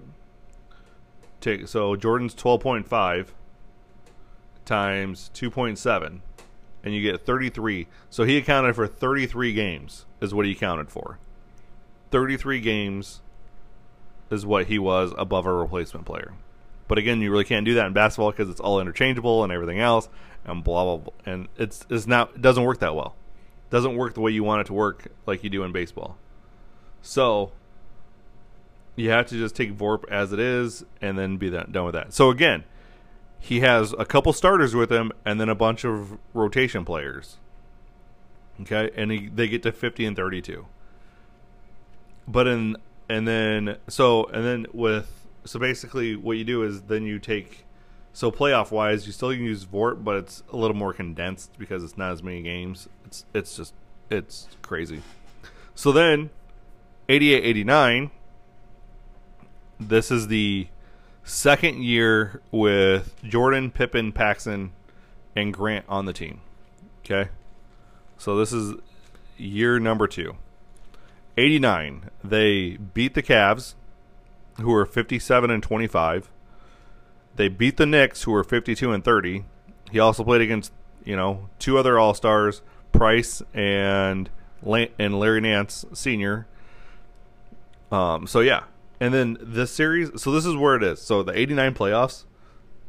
take 1.42 1.68
so 1.68 1.96
Jordan's 1.96 2.36
12.5 2.36 3.28
times 4.66 5.30
2.7 5.34 6.20
and 6.84 6.94
you 6.94 7.02
get 7.02 7.26
33. 7.26 7.88
So 8.10 8.24
he 8.24 8.38
accounted 8.38 8.76
for 8.76 8.88
33 8.88 9.54
games, 9.54 10.06
is 10.22 10.34
what 10.34 10.46
he 10.46 10.54
counted 10.54 10.90
for. 10.90 11.18
33 12.12 12.60
games 12.60 13.22
is 14.30 14.46
what 14.46 14.68
he 14.68 14.80
was 14.80 15.14
above 15.18 15.46
a 15.46 15.54
replacement 15.54 16.06
player. 16.06 16.34
But 16.88 16.98
again, 16.98 17.22
you 17.22 17.32
really 17.32 17.44
can't 17.44 17.66
do 17.66 17.76
that 17.76 17.86
in 17.86 17.94
basketball 17.94 18.32
because 18.32 18.50
it's 18.50 18.60
all 18.60 18.80
interchangeable 18.80 19.44
and 19.44 19.52
everything 19.52 19.80
else, 19.80 20.10
and 20.46 20.64
blah 20.64 20.84
blah 20.84 20.98
blah. 20.98 21.14
And 21.26 21.48
it's 21.58 21.86
it's 21.90 22.08
not 22.08 22.36
it 22.36 22.42
doesn't 22.42 22.64
work 22.64 22.80
that 22.80 22.96
well. 22.96 23.16
It 23.68 23.72
doesn't 23.72 23.96
work 23.96 24.14
the 24.14 24.22
way 24.22 24.32
you 24.32 24.44
want 24.44 24.62
it 24.62 24.68
to 24.68 24.74
work 24.74 25.08
like 25.26 25.44
you 25.44 25.50
do 25.50 25.64
in 25.64 25.72
baseball. 25.72 26.18
So 27.02 27.52
you 28.96 29.10
have 29.10 29.28
to 29.28 29.36
just 29.36 29.56
take 29.56 29.76
VORP 29.76 30.08
as 30.10 30.32
it 30.32 30.40
is 30.40 30.86
and 31.02 31.18
then 31.18 31.38
be 31.38 31.50
that, 31.50 31.72
done 31.72 31.86
with 31.86 31.96
that. 31.96 32.14
So 32.14 32.30
again, 32.30 32.64
he 33.40 33.60
has 33.62 33.94
a 33.98 34.06
couple 34.06 34.32
starters 34.34 34.76
with 34.76 34.92
him 34.92 35.12
and 35.26 35.40
then 35.40 35.50
a 35.50 35.56
bunch 35.56 35.84
of 35.84 36.18
rotation 36.34 36.86
players. 36.86 37.38
Okay, 38.62 38.92
and 38.96 39.12
he, 39.12 39.28
they 39.28 39.48
get 39.48 39.64
to 39.64 39.72
50 39.72 40.06
and 40.06 40.16
32. 40.16 40.66
But 42.28 42.48
in 42.48 42.78
and 43.10 43.28
then 43.28 43.78
so 43.88 44.26
and 44.26 44.46
then 44.46 44.66
with 44.74 45.28
so 45.46 45.60
basically 45.60 46.16
what 46.16 46.38
you 46.38 46.44
do 46.44 46.64
is 46.64 46.84
then 46.84 47.04
you 47.04 47.20
take 47.20 47.66
so 48.14 48.32
playoff 48.32 48.72
wise 48.72 49.06
you 49.06 49.12
still 49.12 49.32
can 49.32 49.44
use 49.44 49.66
VORP, 49.66 50.04
but 50.04 50.16
it's 50.18 50.44
a 50.52 50.56
little 50.56 50.76
more 50.76 50.94
condensed 50.94 51.52
because 51.58 51.84
it's 51.84 51.98
not 51.98 52.12
as 52.12 52.24
many 52.24 52.42
games. 52.42 52.88
It's 53.06 53.26
it's 53.34 53.58
just 53.58 53.74
it's 54.10 54.48
crazy. 54.62 55.02
So 55.76 55.92
then 55.92 56.30
88 57.10 57.44
89 57.44 58.12
this 59.80 60.12
is 60.12 60.28
the 60.28 60.68
second 61.24 61.84
year 61.84 62.42
with 62.52 63.16
Jordan, 63.24 63.72
Pippen, 63.72 64.12
Paxson, 64.12 64.72
and 65.36 65.54
Grant 65.54 65.86
on 65.88 66.06
the 66.06 66.14
team. 66.14 66.42
Okay. 67.04 67.30
So 68.18 68.38
this 68.38 68.54
is 68.54 68.76
year 69.38 69.80
number 69.80 70.08
two. 70.08 70.36
89, 71.38 72.10
they 72.24 72.78
beat 72.78 73.14
the 73.14 73.24
Cavs, 73.24 73.76
who 74.60 74.70
were 74.70 74.86
57 74.86 75.50
and 75.50 75.64
25. 75.64 76.30
They 77.36 77.48
beat 77.48 77.78
the 77.78 77.86
Knicks, 77.86 78.24
who 78.24 78.32
were 78.32 78.44
52 78.44 78.92
and 78.92 79.04
30. 79.04 79.46
He 79.92 80.00
also 80.00 80.24
played 80.24 80.42
against, 80.42 80.72
you 81.04 81.16
know, 81.16 81.50
two 81.60 81.78
other 81.78 81.98
All 81.98 82.14
Stars, 82.14 82.62
Price 82.92 83.42
and 83.54 84.30
and 84.98 85.20
Larry 85.20 85.42
Nance 85.42 85.84
Senior. 85.94 86.48
Um, 87.92 88.28
so 88.28 88.40
yeah, 88.40 88.64
and 89.00 89.14
then 89.14 89.38
this 89.42 89.72
series. 89.72 90.22
So 90.22 90.32
this 90.32 90.46
is 90.46 90.56
where 90.56 90.76
it 90.76 90.84
is. 90.84 91.02
So 91.02 91.24
the 91.24 91.38
'89 91.38 91.74
playoffs. 91.74 92.26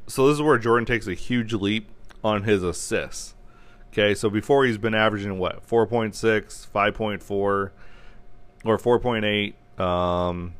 So 0.06 0.28
this 0.28 0.34
is 0.34 0.42
where 0.42 0.58
Jordan 0.58 0.86
takes 0.86 1.06
a 1.06 1.14
huge 1.14 1.54
leap 1.54 1.90
on 2.22 2.44
his 2.44 2.62
assists. 2.62 3.34
Okay, 3.88 4.14
so 4.14 4.28
before 4.28 4.64
he's 4.64 4.76
been 4.76 4.94
averaging 4.94 5.38
what 5.38 5.66
4.6, 5.66 6.12
5.4, 6.68 7.70
or 8.64 8.78
4.8, 8.78 9.54
um, 9.80 10.54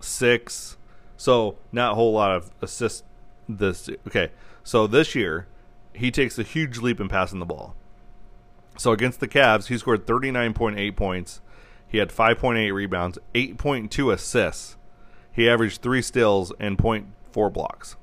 six. 0.00 0.76
So 1.16 1.56
not 1.72 1.92
a 1.92 1.94
whole 1.94 2.12
lot 2.12 2.32
of 2.32 2.50
assists. 2.62 3.02
This 3.48 3.88
okay. 4.08 4.30
So 4.64 4.86
this 4.88 5.14
year, 5.14 5.46
he 5.92 6.10
takes 6.10 6.38
a 6.38 6.42
huge 6.42 6.78
leap 6.78 7.00
in 7.00 7.08
passing 7.08 7.38
the 7.38 7.46
ball. 7.46 7.76
So 8.76 8.92
against 8.92 9.20
the 9.20 9.28
Cavs, 9.28 9.68
he 9.68 9.78
scored 9.78 10.06
39.8 10.06 10.96
points. 10.96 11.40
He 11.88 11.98
had 11.98 12.10
5.8 12.10 12.72
rebounds, 12.72 13.18
8.2 13.34 14.12
assists. 14.12 14.76
He 15.32 15.48
averaged 15.48 15.80
three 15.80 16.02
steals 16.02 16.52
and 16.58 16.76
0.4 16.76 17.52
blocks. 17.52 17.96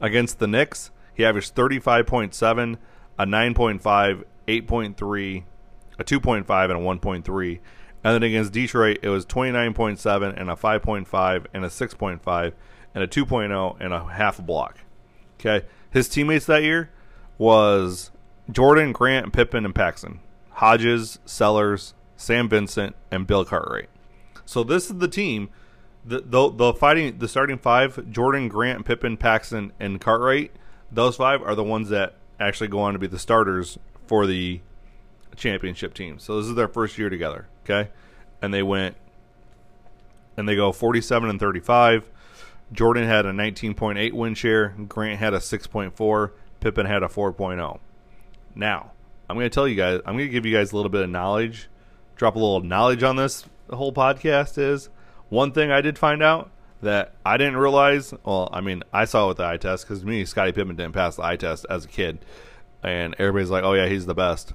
Against 0.00 0.38
the 0.38 0.46
Knicks, 0.46 0.90
he 1.14 1.24
averaged 1.24 1.54
35.7, 1.54 2.76
a 3.18 3.26
9.5, 3.26 4.24
8.3, 4.46 5.44
a 5.98 6.04
2.5, 6.04 6.64
and 6.64 6.72
a 6.72 7.22
1.3. 7.22 7.60
And 8.04 8.14
then 8.14 8.22
against 8.22 8.52
Detroit, 8.52 8.98
it 9.02 9.08
was 9.08 9.24
29.7 9.26 10.40
and 10.40 10.50
a 10.50 10.56
5.5 10.56 11.46
and 11.54 11.64
a 11.64 11.68
6.5 11.68 12.52
and 12.94 13.04
a 13.04 13.06
2.0 13.06 13.76
and 13.80 13.94
a 13.94 14.04
half 14.04 14.38
a 14.38 14.42
block. 14.42 14.78
Okay. 15.38 15.66
His 15.90 16.08
teammates 16.08 16.46
that 16.46 16.62
year 16.62 16.90
was 17.38 18.10
Jordan, 18.50 18.92
Grant, 18.92 19.32
Pippen, 19.32 19.64
and 19.64 19.74
Paxson. 19.74 20.20
Hodges, 20.50 21.18
Sellers, 21.24 21.94
Sam 22.16 22.48
Vincent, 22.48 22.94
and 23.10 23.26
Bill 23.26 23.44
Cartwright. 23.44 23.88
So 24.44 24.62
this 24.62 24.90
is 24.90 24.98
the 24.98 25.08
team. 25.08 25.50
The, 26.04 26.20
the, 26.20 26.50
the 26.50 26.74
fighting 26.74 27.18
the 27.18 27.28
starting 27.28 27.58
five: 27.58 28.10
Jordan, 28.10 28.48
Grant, 28.48 28.84
Pippen, 28.84 29.16
Paxson, 29.16 29.72
and 29.78 30.00
Cartwright. 30.00 30.52
Those 30.90 31.16
five 31.16 31.42
are 31.42 31.54
the 31.54 31.64
ones 31.64 31.88
that 31.90 32.14
actually 32.40 32.68
go 32.68 32.80
on 32.80 32.92
to 32.92 32.98
be 32.98 33.06
the 33.06 33.18
starters 33.18 33.78
for 34.06 34.26
the 34.26 34.60
championship 35.36 35.94
team. 35.94 36.18
So 36.18 36.38
this 36.40 36.48
is 36.48 36.54
their 36.54 36.68
first 36.68 36.98
year 36.98 37.10
together. 37.10 37.46
Okay, 37.64 37.90
and 38.40 38.52
they 38.52 38.62
went 38.62 38.96
and 40.36 40.48
they 40.48 40.56
go 40.56 40.72
47 40.72 41.28
and 41.28 41.40
35. 41.40 42.08
Jordan 42.72 43.04
had 43.04 43.26
a 43.26 43.32
19.8 43.32 44.12
win 44.12 44.34
share. 44.34 44.68
Grant 44.88 45.18
had 45.18 45.34
a 45.34 45.38
6.4. 45.38 46.30
Pippen 46.60 46.86
had 46.86 47.02
a 47.02 47.08
4.0. 47.08 47.78
Now, 48.54 48.92
I'm 49.28 49.36
going 49.36 49.44
to 49.44 49.54
tell 49.54 49.68
you 49.68 49.76
guys, 49.76 50.00
I'm 50.06 50.16
going 50.16 50.28
to 50.28 50.32
give 50.32 50.46
you 50.46 50.56
guys 50.56 50.72
a 50.72 50.76
little 50.76 50.90
bit 50.90 51.02
of 51.02 51.10
knowledge, 51.10 51.68
drop 52.16 52.34
a 52.34 52.38
little 52.38 52.60
knowledge 52.60 53.02
on 53.02 53.16
this 53.16 53.44
whole 53.70 53.92
podcast 53.92 54.58
is 54.58 54.88
one 55.28 55.52
thing 55.52 55.70
I 55.70 55.80
did 55.80 55.98
find 55.98 56.22
out 56.22 56.50
that 56.82 57.14
I 57.24 57.36
didn't 57.36 57.56
realize. 57.56 58.12
Well, 58.24 58.48
I 58.52 58.60
mean, 58.60 58.82
I 58.92 59.04
saw 59.04 59.26
it 59.26 59.28
with 59.28 59.36
the 59.38 59.46
eye 59.46 59.56
test 59.56 59.86
because 59.86 60.04
me, 60.04 60.24
Scottie 60.24 60.52
Pippen 60.52 60.76
didn't 60.76 60.92
pass 60.92 61.16
the 61.16 61.24
eye 61.24 61.36
test 61.36 61.66
as 61.70 61.84
a 61.84 61.88
kid. 61.88 62.18
And 62.82 63.14
everybody's 63.18 63.50
like, 63.50 63.64
oh, 63.64 63.72
yeah, 63.74 63.86
he's 63.86 64.06
the 64.06 64.14
best. 64.14 64.52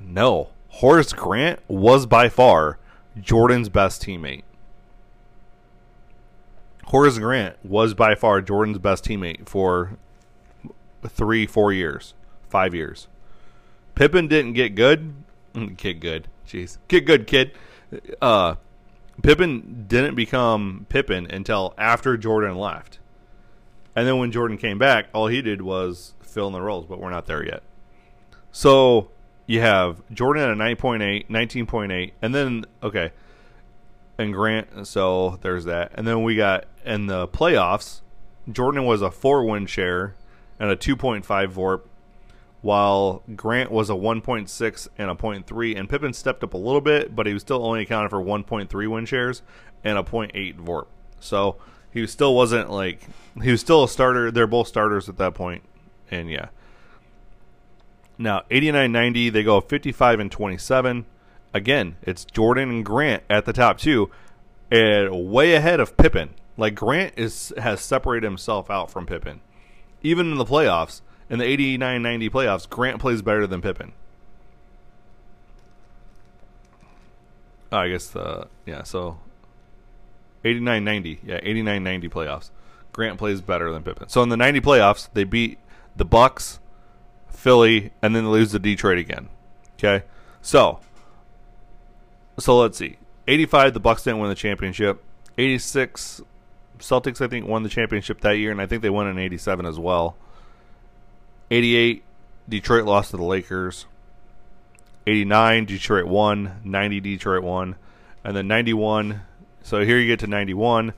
No, 0.00 0.50
Horace 0.68 1.12
Grant 1.12 1.60
was 1.68 2.06
by 2.06 2.28
far 2.28 2.78
Jordan's 3.20 3.68
best 3.68 4.02
teammate. 4.02 4.42
Horace 6.86 7.18
Grant 7.18 7.56
was 7.64 7.94
by 7.94 8.14
far 8.14 8.40
Jordan's 8.40 8.78
best 8.78 9.04
teammate 9.04 9.48
for 9.48 9.98
three, 11.08 11.46
four 11.46 11.72
years 11.72 12.14
five 12.48 12.74
years. 12.74 13.08
Pippen 13.94 14.28
didn't 14.28 14.54
get 14.54 14.74
good. 14.74 15.14
Get 15.76 16.00
good. 16.00 16.28
Jeez. 16.46 16.78
Get 16.88 17.06
good, 17.06 17.26
kid. 17.26 17.52
Uh, 18.20 18.56
Pippen 19.22 19.84
didn't 19.88 20.14
become 20.14 20.86
Pippen 20.88 21.26
until 21.30 21.74
after 21.78 22.16
Jordan 22.16 22.56
left. 22.56 22.98
And 23.94 24.06
then 24.06 24.18
when 24.18 24.30
Jordan 24.32 24.58
came 24.58 24.78
back, 24.78 25.08
all 25.12 25.28
he 25.28 25.40
did 25.40 25.62
was 25.62 26.14
fill 26.20 26.46
in 26.46 26.52
the 26.52 26.60
roles, 26.60 26.86
but 26.86 27.00
we're 27.00 27.10
not 27.10 27.26
there 27.26 27.44
yet. 27.44 27.62
So 28.52 29.10
you 29.46 29.60
have 29.60 30.02
Jordan 30.12 30.42
at 30.42 30.50
a 30.50 30.54
9.8, 30.54 31.28
19.8, 31.28 32.12
and 32.20 32.34
then, 32.34 32.64
okay, 32.82 33.12
and 34.18 34.32
Grant, 34.32 34.86
so 34.86 35.38
there's 35.42 35.64
that. 35.64 35.92
And 35.94 36.06
then 36.06 36.22
we 36.22 36.36
got 36.36 36.64
in 36.84 37.06
the 37.06 37.28
playoffs, 37.28 38.00
Jordan 38.50 38.84
was 38.84 39.02
a 39.02 39.10
four 39.10 39.44
win 39.44 39.66
share 39.66 40.14
and 40.58 40.70
a 40.70 40.76
2.5 40.76 41.24
VORP 41.24 41.82
while 42.62 43.22
Grant 43.36 43.70
was 43.70 43.90
a 43.90 43.94
1.6 43.94 44.88
and 44.98 45.10
a 45.10 45.14
0.3, 45.14 45.78
and 45.78 45.88
Pippen 45.88 46.12
stepped 46.12 46.42
up 46.42 46.54
a 46.54 46.56
little 46.56 46.80
bit, 46.80 47.14
but 47.14 47.26
he 47.26 47.32
was 47.32 47.42
still 47.42 47.64
only 47.64 47.82
accounted 47.82 48.10
for 48.10 48.20
1.3 48.20 48.88
win 48.88 49.06
shares 49.06 49.42
and 49.84 49.98
a 49.98 50.02
0.8 50.02 50.56
VORP. 50.56 50.86
So 51.20 51.56
he 51.92 52.06
still 52.06 52.34
wasn't 52.34 52.70
like 52.70 53.06
he 53.42 53.50
was 53.50 53.60
still 53.60 53.84
a 53.84 53.88
starter. 53.88 54.30
They're 54.30 54.46
both 54.46 54.68
starters 54.68 55.08
at 55.08 55.18
that 55.18 55.34
point, 55.34 55.62
and 56.10 56.30
yeah. 56.30 56.48
Now 58.18 58.42
89-90, 58.50 59.32
they 59.32 59.42
go 59.42 59.60
55 59.60 60.20
and 60.20 60.32
27. 60.32 61.06
Again, 61.52 61.96
it's 62.02 62.24
Jordan 62.24 62.70
and 62.70 62.84
Grant 62.84 63.22
at 63.30 63.44
the 63.44 63.52
top 63.52 63.78
two, 63.78 64.10
and 64.70 65.30
way 65.30 65.54
ahead 65.54 65.80
of 65.80 65.96
Pippen. 65.96 66.30
Like 66.56 66.74
Grant 66.74 67.14
is 67.16 67.52
has 67.58 67.80
separated 67.80 68.26
himself 68.26 68.70
out 68.70 68.90
from 68.90 69.06
Pippen, 69.06 69.40
even 70.02 70.32
in 70.32 70.38
the 70.38 70.44
playoffs 70.44 71.02
in 71.28 71.38
the 71.38 71.44
89 71.44 72.02
90 72.02 72.30
playoffs, 72.30 72.68
Grant 72.68 73.00
plays 73.00 73.22
better 73.22 73.46
than 73.46 73.60
Pippen. 73.60 73.92
Oh, 77.72 77.78
I 77.78 77.88
guess, 77.88 78.14
uh, 78.14 78.46
yeah, 78.64 78.84
so 78.84 79.18
89 80.44 80.84
90. 80.84 81.20
Yeah, 81.24 81.40
89 81.42 81.82
90 81.82 82.08
playoffs. 82.08 82.50
Grant 82.92 83.18
plays 83.18 83.40
better 83.40 83.72
than 83.72 83.82
Pippen. 83.82 84.08
So 84.08 84.22
in 84.22 84.28
the 84.28 84.36
90 84.36 84.60
playoffs, 84.60 85.08
they 85.12 85.24
beat 85.24 85.58
the 85.96 86.04
Bucks, 86.04 86.60
Philly, 87.28 87.92
and 88.02 88.14
then 88.14 88.24
they 88.24 88.30
lose 88.30 88.52
to 88.52 88.58
Detroit 88.58 88.98
again. 88.98 89.28
Okay? 89.74 90.04
So, 90.42 90.80
so 92.38 92.58
let's 92.58 92.78
see. 92.78 92.98
85, 93.28 93.74
the 93.74 93.80
Bucks 93.80 94.04
didn't 94.04 94.20
win 94.20 94.28
the 94.28 94.34
championship. 94.34 95.02
86, 95.38 96.22
Celtics, 96.78 97.20
I 97.20 97.28
think, 97.28 97.46
won 97.46 97.62
the 97.62 97.68
championship 97.68 98.20
that 98.20 98.38
year, 98.38 98.50
and 98.50 98.60
I 98.60 98.66
think 98.66 98.82
they 98.82 98.90
won 98.90 99.08
in 99.08 99.18
87 99.18 99.66
as 99.66 99.78
well. 99.78 100.16
88, 101.50 102.04
Detroit 102.48 102.84
lost 102.84 103.10
to 103.10 103.16
the 103.16 103.24
Lakers. 103.24 103.86
89, 105.06 105.66
Detroit 105.66 106.06
won. 106.06 106.60
90, 106.64 107.00
Detroit 107.00 107.42
won. 107.42 107.76
And 108.24 108.36
then 108.36 108.48
91. 108.48 109.22
So 109.62 109.84
here 109.84 109.98
you 109.98 110.08
get 110.08 110.20
to 110.20 110.26
91. 110.26 110.92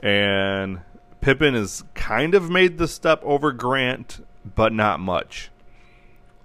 And 0.00 0.80
Pippen 1.20 1.54
has 1.54 1.84
kind 1.94 2.34
of 2.34 2.50
made 2.50 2.78
the 2.78 2.88
step 2.88 3.20
over 3.24 3.52
Grant, 3.52 4.24
but 4.54 4.72
not 4.72 5.00
much. 5.00 5.50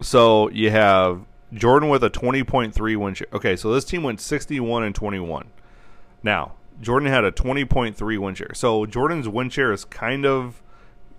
So 0.01 0.49
you 0.49 0.71
have 0.71 1.21
Jordan 1.53 1.89
with 1.89 2.03
a 2.03 2.09
20.3 2.09 2.97
win 2.97 3.13
share. 3.13 3.27
Okay, 3.33 3.55
so 3.55 3.71
this 3.73 3.85
team 3.85 4.03
went 4.03 4.19
61 4.19 4.83
and 4.83 4.95
21. 4.95 5.47
Now, 6.23 6.53
Jordan 6.81 7.09
had 7.09 7.23
a 7.23 7.31
20.3 7.31 8.17
win 8.17 8.35
share. 8.35 8.53
So 8.53 8.85
Jordan's 8.85 9.27
win 9.27 9.49
share 9.49 9.71
is 9.71 9.85
kind 9.85 10.25
of 10.25 10.61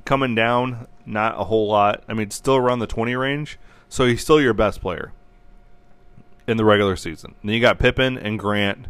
coming 0.04 0.34
down, 0.34 0.86
not 1.06 1.38
a 1.38 1.44
whole 1.44 1.68
lot. 1.68 2.02
I 2.08 2.14
mean, 2.14 2.30
still 2.30 2.56
around 2.56 2.80
the 2.80 2.86
20 2.86 3.14
range. 3.14 3.58
So 3.88 4.06
he's 4.06 4.22
still 4.22 4.40
your 4.40 4.54
best 4.54 4.80
player 4.80 5.12
in 6.46 6.56
the 6.56 6.64
regular 6.64 6.96
season. 6.96 7.34
then 7.44 7.54
you 7.54 7.60
got 7.60 7.78
Pippen 7.78 8.18
and 8.18 8.38
Grant, 8.38 8.86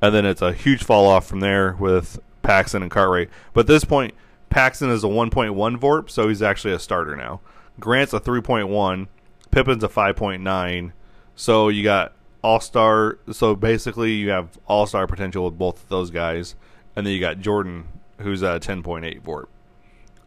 and 0.00 0.14
then 0.14 0.24
it's 0.24 0.40
a 0.40 0.52
huge 0.52 0.82
fall 0.82 1.06
off 1.06 1.26
from 1.26 1.40
there 1.40 1.76
with 1.78 2.18
Paxson 2.42 2.80
and 2.80 2.90
Cartwright. 2.90 3.28
But 3.52 3.60
at 3.62 3.66
this 3.66 3.84
point, 3.84 4.14
Paxson 4.48 4.88
is 4.88 5.04
a 5.04 5.08
1.1 5.08 5.78
VORP, 5.78 6.08
so 6.08 6.28
he's 6.28 6.42
actually 6.42 6.72
a 6.72 6.78
starter 6.78 7.16
now. 7.16 7.40
Grant's 7.78 8.14
a 8.14 8.20
3.1, 8.20 9.08
Pippen's 9.56 9.82
a 9.82 9.88
5.9. 9.88 10.92
So 11.34 11.70
you 11.70 11.82
got 11.82 12.12
all 12.42 12.60
star. 12.60 13.18
So 13.32 13.56
basically, 13.56 14.12
you 14.12 14.28
have 14.28 14.58
all 14.66 14.86
star 14.86 15.06
potential 15.06 15.46
with 15.46 15.56
both 15.56 15.82
of 15.82 15.88
those 15.88 16.10
guys, 16.10 16.56
and 16.94 17.06
then 17.06 17.14
you 17.14 17.20
got 17.20 17.40
Jordan, 17.40 17.88
who's 18.20 18.42
a 18.42 18.60
10.8 18.60 19.22
VORP 19.22 19.46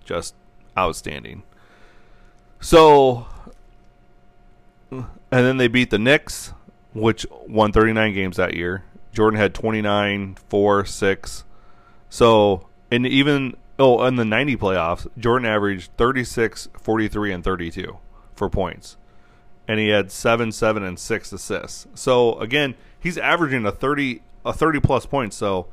just 0.04 0.34
outstanding. 0.76 1.44
So, 2.60 3.28
and 4.90 5.06
then 5.30 5.58
they 5.58 5.68
beat 5.68 5.92
the 5.92 6.00
Knicks, 6.00 6.54
which 6.96 7.28
won 7.48 7.72
39 7.72 8.16
games 8.16 8.38
that 8.38 8.56
year. 8.56 8.84
Jordan 9.14 9.40
had 9.40 9.54
29, 9.54 10.38
4, 10.50 10.86
6. 10.86 11.44
So, 12.10 12.68
and 12.90 13.06
even, 13.06 13.56
oh, 13.78 14.04
in 14.06 14.16
the 14.16 14.26
90 14.26 14.58
playoffs, 14.58 15.06
Jordan 15.20 15.48
averaged 15.48 15.92
36, 15.98 16.70
43, 16.82 17.32
and 17.32 17.44
32 17.44 18.00
for 18.34 18.50
points. 18.50 18.98
And 19.70 19.80
he 19.80 19.90
had 19.90 20.12
7, 20.12 20.52
7, 20.52 20.84
and 20.84 21.00
6 21.00 21.32
assists. 21.32 21.88
So, 21.94 22.38
again, 22.40 22.74
he's 23.00 23.18
averaging 23.18 23.66
a 23.66 23.72
30 23.72 24.22
a 24.46 24.54
30 24.54 24.80
plus 24.80 25.06
points. 25.06 25.36
So 25.36 25.68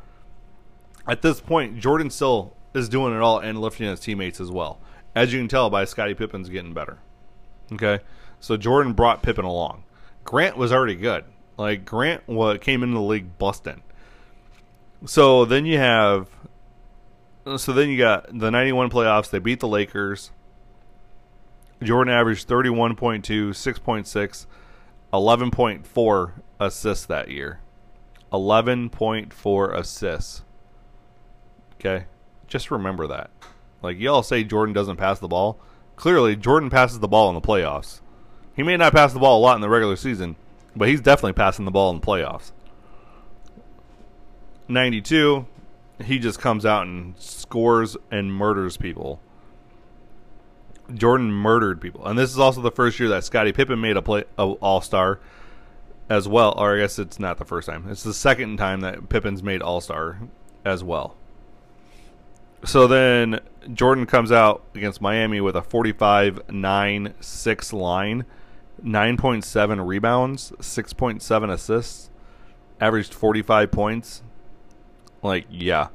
at 1.07 1.23
this 1.23 1.41
point, 1.41 1.79
Jordan 1.79 2.11
still 2.11 2.55
is 2.75 2.89
doing 2.89 3.15
it 3.15 3.21
all 3.21 3.39
and 3.39 3.61
lifting 3.61 3.89
his 3.89 4.01
teammates 4.01 4.41
as 4.41 4.51
well. 4.51 4.79
As 5.15 5.33
you 5.33 5.41
can 5.41 5.49
tell 5.49 5.71
by 5.71 5.85
Scottie 5.85 6.15
Pippen's 6.15 6.49
getting 6.49 6.75
better. 6.75 6.99
Okay, 7.73 8.01
so 8.39 8.57
Jordan 8.57 8.93
brought 8.93 9.23
Pippen 9.23 9.45
along. 9.45 9.85
Grant 10.25 10.57
was 10.57 10.73
already 10.73 10.95
good. 10.95 11.25
Like 11.57 11.85
Grant 11.85 12.23
what 12.27 12.61
came 12.61 12.83
into 12.83 12.95
the 12.95 13.01
league 13.01 13.39
busting. 13.39 13.83
So 15.07 15.45
then 15.45 15.67
you 15.67 15.79
have 15.79 16.29
so 17.57 17.73
then 17.73 17.89
you 17.89 17.99
got 17.99 18.27
the 18.37 18.51
91 18.51 18.91
playoffs. 18.91 19.31
They 19.31 19.39
beat 19.39 19.61
the 19.61 19.69
Lakers. 19.69 20.33
Jordan 21.83 22.15
averaged 22.15 22.49
31.2, 22.49 23.51
6.6, 23.51 24.47
11.4 25.13 26.33
assists 26.59 27.07
that 27.07 27.31
year. 27.31 27.61
11.4 28.33 29.75
assists. 29.75 30.43
Okay? 31.75 32.07
Just 32.47 32.71
remember 32.71 33.07
that. 33.07 33.31
Like, 33.83 33.99
y'all 33.99 34.23
say 34.23 34.43
Jordan 34.43 34.73
doesn't 34.73 34.97
pass 34.97 35.19
the 35.19 35.29
ball. 35.29 35.59
Clearly, 35.97 36.37
Jordan 36.37 36.71
passes 36.71 36.99
the 36.99 37.09
ball 37.09 37.29
in 37.29 37.35
the 37.35 37.41
playoffs. 37.41 38.01
He 38.55 38.63
may 38.63 38.77
not 38.77 38.93
pass 38.93 39.13
the 39.13 39.19
ball 39.19 39.39
a 39.39 39.43
lot 39.43 39.55
in 39.55 39.61
the 39.61 39.69
regular 39.69 39.97
season, 39.97 40.37
but 40.75 40.89
he's 40.89 41.01
definitely 41.01 41.35
passing 41.35 41.67
the 41.67 41.71
ball 41.71 41.91
in 41.91 42.01
the 42.01 42.07
playoffs. 42.07 42.53
92, 44.69 45.47
he 46.05 46.19
just 46.19 46.41
comes 46.41 46.67
out 46.67 46.87
and 46.87 47.15
scores 47.19 47.97
and 48.11 48.33
murders 48.33 48.77
people. 48.77 49.21
Jordan 50.95 51.33
murdered 51.33 51.81
people, 51.81 52.07
and 52.07 52.19
this 52.19 52.31
is 52.31 52.39
also 52.39 52.61
the 52.61 52.71
first 52.71 52.99
year 52.99 53.09
that 53.11 53.25
Scottie 53.25 53.53
Pippen 53.53 53.81
made 53.81 53.97
a 53.97 54.03
play 54.03 54.25
a 54.39 54.45
All 54.45 54.81
Star 54.81 55.21
as 56.09 56.29
well. 56.29 56.55
Or 56.57 56.77
I 56.77 56.81
guess 56.81 56.99
it's 56.99 57.19
not 57.19 57.39
the 57.39 57.45
first 57.45 57.69
time; 57.69 57.87
it's 57.89 58.03
the 58.03 58.15
second 58.15 58.57
time 58.57 58.81
that 58.81 59.09
Pippen's 59.09 59.43
made 59.43 59.63
All 59.63 59.81
Star 59.81 60.21
as 60.65 60.85
well. 60.85 61.17
So 62.65 62.87
then 62.87 63.41
Jordan 63.73 64.07
comes 64.07 64.33
out 64.33 64.65
against 64.75 65.01
Miami 65.01 65.41
with 65.41 65.57
a 65.57 65.63
45 65.63 66.51
9 66.51 67.15
6 67.21 67.73
line, 67.73 68.25
9.7 68.83 69.87
rebounds, 69.87 70.53
6.7 70.59 71.51
assists, 71.53 72.11
averaged 72.81 73.15
45 73.15 73.71
points. 73.71 74.23
Like, 75.23 75.47
yeah. 75.51 75.89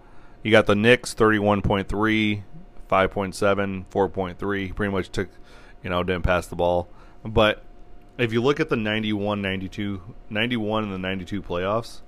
You 0.44 0.52
got 0.52 0.66
the 0.66 0.76
Knicks 0.76 1.14
31.3, 1.14 2.44
5.7, 2.92 3.86
4.3. 3.88 4.76
Pretty 4.76 4.92
much 4.92 5.10
took, 5.10 5.30
you 5.84 5.90
know, 5.90 6.04
didn't 6.04 6.24
pass 6.24 6.48
the 6.48 6.56
ball. 6.56 6.90
But 7.24 7.64
if 8.18 8.34
you 8.34 8.42
look 8.42 8.60
at 8.60 8.70
the 8.70 8.76
91 8.76 9.42
92, 9.42 10.02
91 10.30 10.84
and 10.84 10.94
the 10.94 10.98
92 10.98 11.42
playoffs, 11.42 12.02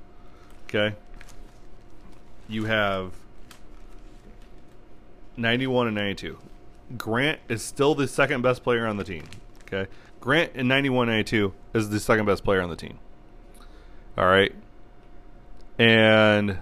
okay, 0.66 0.96
you 2.48 2.66
have 2.66 3.14
91 5.38 5.88
and 5.88 5.96
92. 5.96 6.38
Grant 6.98 7.40
is 7.48 7.64
still 7.64 7.96
the 7.96 8.08
second 8.08 8.42
best 8.42 8.64
player 8.64 8.86
on 8.86 8.98
the 8.98 9.04
team. 9.04 9.24
Okay. 9.64 9.90
Grant 10.20 10.52
in 10.56 10.68
91 10.68 11.08
92 11.08 11.54
is 11.74 11.90
the 11.90 12.00
second 12.00 12.26
best 12.26 12.44
player 12.44 12.62
on 12.62 12.70
the 12.70 12.76
team. 12.76 13.00
All 14.18 14.28
right. 14.28 14.54
And 15.80 16.60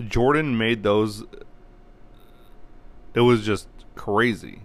Jordan 0.00 0.58
made 0.58 0.82
those. 0.82 1.24
It 3.14 3.20
was 3.20 3.44
just 3.44 3.68
crazy 3.94 4.62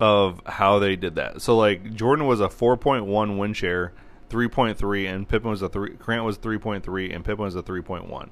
of 0.00 0.40
how 0.46 0.78
they 0.78 0.96
did 0.96 1.14
that. 1.14 1.40
So 1.42 1.56
like 1.56 1.94
Jordan 1.94 2.26
was 2.26 2.40
a 2.40 2.48
4.1 2.48 3.38
win 3.38 3.52
share, 3.52 3.92
3.3 4.30 5.08
and 5.12 5.28
Pippen 5.28 5.50
was 5.50 5.62
a 5.62 5.68
3 5.68 5.90
Grant 5.94 6.24
was 6.24 6.38
3.3 6.38 7.14
and 7.14 7.24
Pippen 7.24 7.44
was 7.44 7.54
a 7.54 7.62
3.1. 7.62 8.30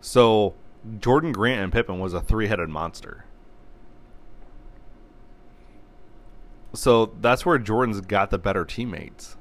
So 0.00 0.54
Jordan 0.98 1.32
Grant 1.32 1.62
and 1.62 1.72
Pippen 1.72 1.98
was 1.98 2.14
a 2.14 2.20
three-headed 2.20 2.68
monster. 2.68 3.24
So 6.74 7.14
that's 7.20 7.46
where 7.46 7.58
Jordan's 7.58 8.00
got 8.00 8.30
the 8.30 8.38
better 8.38 8.64
teammates. 8.64 9.36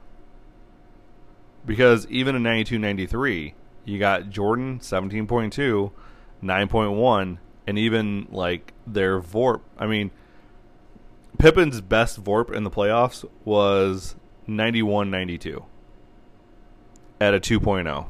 Because 1.65 2.05
even 2.07 2.35
in 2.35 2.43
92 2.43 2.77
93, 2.77 3.55
you 3.85 3.99
got 3.99 4.29
Jordan 4.29 4.79
17.2, 4.79 5.91
9.1, 6.43 7.37
and 7.65 7.77
even 7.77 8.27
like 8.31 8.73
their 8.85 9.19
VORP. 9.19 9.61
I 9.77 9.87
mean, 9.87 10.11
Pippen's 11.37 11.81
best 11.81 12.23
VORP 12.23 12.53
in 12.53 12.63
the 12.63 12.71
playoffs 12.71 13.25
was 13.43 14.15
91 14.47 15.09
92 15.09 15.65
at 17.19 17.33
a 17.33 17.39
2.0. 17.39 18.07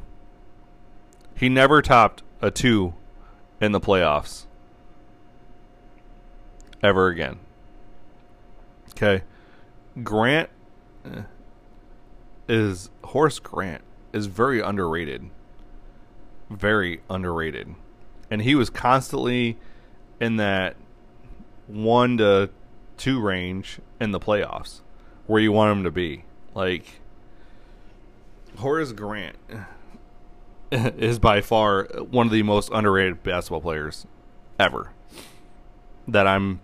He 1.36 1.48
never 1.48 1.82
topped 1.82 2.22
a 2.40 2.50
2 2.50 2.94
in 3.60 3.72
the 3.72 3.80
playoffs 3.80 4.46
ever 6.82 7.08
again. 7.08 7.38
Okay. 8.90 9.24
Grant 10.02 10.50
eh, 11.04 11.22
is 12.48 12.90
Horace 13.04 13.38
Grant 13.38 13.82
is 14.12 14.26
very 14.26 14.60
underrated. 14.60 15.30
Very 16.50 17.00
underrated. 17.08 17.74
And 18.30 18.42
he 18.42 18.54
was 18.54 18.70
constantly 18.70 19.58
in 20.20 20.36
that 20.36 20.76
1 21.66 22.18
to 22.18 22.50
2 22.96 23.20
range 23.20 23.80
in 24.00 24.10
the 24.12 24.20
playoffs 24.20 24.80
where 25.26 25.40
you 25.40 25.52
want 25.52 25.76
him 25.78 25.84
to 25.84 25.90
be. 25.90 26.24
Like 26.54 27.00
Horace 28.58 28.92
Grant 28.92 29.36
is 30.70 31.18
by 31.18 31.40
far 31.40 31.84
one 32.10 32.26
of 32.26 32.32
the 32.32 32.42
most 32.42 32.70
underrated 32.72 33.22
basketball 33.22 33.60
players 33.60 34.06
ever. 34.58 34.90
That 36.06 36.26
I'm 36.26 36.60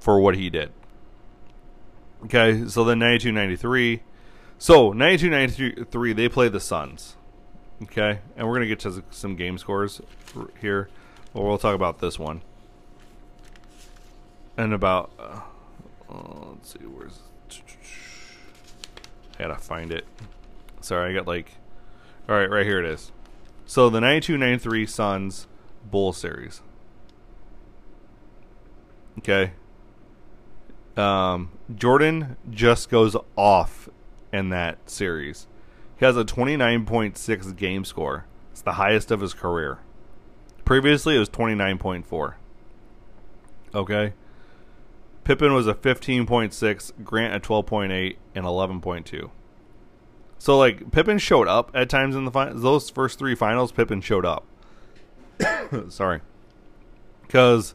for 0.00 0.20
what 0.20 0.36
he 0.36 0.50
did. 0.50 0.72
Okay, 2.24 2.66
so 2.68 2.84
then 2.84 2.98
92 2.98 3.32
93. 3.32 4.02
So 4.58 4.92
92 4.92 5.30
93, 5.30 6.12
they 6.14 6.28
play 6.28 6.48
the 6.48 6.60
Suns. 6.60 7.16
Okay, 7.82 8.20
and 8.36 8.46
we're 8.46 8.54
going 8.54 8.62
to 8.62 8.68
get 8.68 8.80
to 8.80 9.02
some 9.10 9.36
game 9.36 9.58
scores 9.58 10.00
here. 10.60 10.88
Well, 11.32 11.44
we'll 11.44 11.58
talk 11.58 11.74
about 11.74 11.98
this 11.98 12.18
one. 12.18 12.42
And 14.56 14.72
about. 14.72 15.10
Uh, 15.18 15.40
uh, 16.08 16.48
let's 16.50 16.72
see, 16.72 16.86
where's. 16.86 17.20
I 19.38 19.42
gotta 19.42 19.56
find 19.56 19.90
it. 19.90 20.06
Sorry, 20.80 21.10
I 21.10 21.14
got 21.14 21.26
like. 21.26 21.50
Alright, 22.28 22.48
right 22.48 22.64
here 22.64 22.78
it 22.78 22.86
is. 22.86 23.10
So 23.66 23.90
the 23.90 24.00
92 24.00 24.38
93 24.38 24.86
Suns 24.86 25.46
Bull 25.90 26.12
Series. 26.12 26.62
Okay. 29.18 29.52
Um, 30.96 31.50
Jordan 31.74 32.36
just 32.50 32.88
goes 32.88 33.16
off 33.36 33.88
in 34.32 34.50
that 34.50 34.88
series. 34.88 35.46
He 35.98 36.04
has 36.04 36.16
a 36.16 36.24
29.6 36.24 37.56
game 37.56 37.84
score. 37.84 38.26
It's 38.52 38.62
the 38.62 38.72
highest 38.72 39.10
of 39.10 39.20
his 39.20 39.34
career. 39.34 39.78
Previously, 40.64 41.16
it 41.16 41.18
was 41.18 41.28
29.4. 41.28 42.34
Okay. 43.74 44.12
Pippen 45.24 45.54
was 45.54 45.66
a 45.66 45.74
15.6, 45.74 47.04
Grant 47.04 47.34
a 47.34 47.40
12.8, 47.40 48.16
and 48.34 48.44
11.2. 48.44 49.30
So 50.38 50.58
like 50.58 50.90
Pippen 50.90 51.16
showed 51.16 51.48
up 51.48 51.70
at 51.72 51.88
times 51.88 52.14
in 52.14 52.26
the 52.26 52.30
finals. 52.30 52.60
Those 52.60 52.90
first 52.90 53.18
three 53.18 53.34
finals, 53.34 53.72
Pippen 53.72 54.02
showed 54.02 54.26
up. 54.26 54.44
Sorry, 55.88 56.20
because 57.22 57.74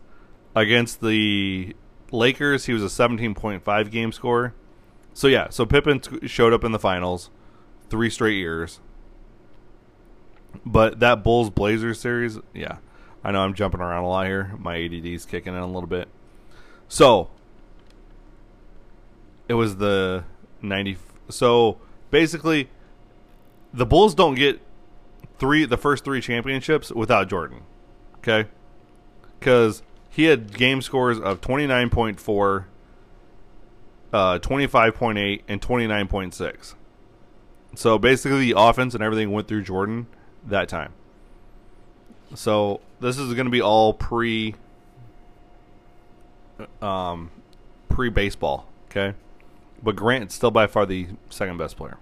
against 0.55 1.01
the 1.01 1.75
Lakers, 2.11 2.65
he 2.65 2.73
was 2.73 2.83
a 2.83 2.85
17.5 2.85 3.91
game 3.91 4.11
score. 4.11 4.53
So 5.13 5.27
yeah, 5.27 5.49
so 5.49 5.65
Pippen 5.65 5.99
t- 5.99 6.27
showed 6.27 6.53
up 6.53 6.63
in 6.63 6.71
the 6.71 6.77
finals, 6.77 7.31
three 7.89 8.09
straight 8.09 8.37
years. 8.37 8.79
But 10.65 10.99
that 10.99 11.23
Bulls 11.23 11.49
Blazers 11.49 11.99
series, 11.99 12.39
yeah, 12.53 12.77
I 13.23 13.31
know 13.31 13.41
I'm 13.41 13.53
jumping 13.53 13.81
around 13.81 14.03
a 14.03 14.07
lot 14.07 14.25
here. 14.25 14.51
My 14.57 14.77
ADD's 14.77 15.25
kicking 15.25 15.53
in 15.53 15.59
a 15.59 15.67
little 15.67 15.87
bit. 15.87 16.07
So 16.87 17.29
it 19.47 19.53
was 19.53 19.77
the 19.77 20.23
90. 20.61 20.97
So 21.29 21.79
basically, 22.11 22.69
the 23.73 23.85
Bulls 23.85 24.15
don't 24.15 24.35
get 24.35 24.59
three 25.37 25.65
the 25.65 25.77
first 25.77 26.03
three 26.03 26.21
championships 26.21 26.91
without 26.91 27.29
Jordan. 27.29 27.61
Okay, 28.17 28.49
because 29.39 29.81
he 30.09 30.25
had 30.25 30.53
game 30.53 30.81
scores 30.81 31.19
of 31.19 31.41
twenty 31.41 31.65
nine 31.65 31.89
point 31.89 32.19
four, 32.19 32.67
uh, 34.11 34.39
twenty 34.39 34.67
five 34.67 34.95
point 34.95 35.17
eight, 35.17 35.43
and 35.47 35.61
twenty 35.61 35.87
nine 35.87 36.07
point 36.07 36.33
six. 36.33 36.75
So 37.75 37.97
basically, 37.97 38.51
the 38.51 38.55
offense 38.57 38.93
and 38.93 39.03
everything 39.03 39.31
went 39.31 39.47
through 39.47 39.63
Jordan 39.63 40.07
that 40.45 40.67
time. 40.69 40.93
So 42.35 42.81
this 42.99 43.17
is 43.17 43.33
going 43.33 43.45
to 43.45 43.51
be 43.51 43.61
all 43.61 43.93
pre, 43.93 44.55
um, 46.81 47.31
pre 47.89 48.09
baseball. 48.09 48.67
Okay. 48.89 49.15
But 49.81 49.95
Grant's 49.95 50.35
still 50.35 50.51
by 50.51 50.67
far 50.67 50.85
the 50.85 51.07
second 51.29 51.57
best 51.57 51.77
player. 51.77 51.97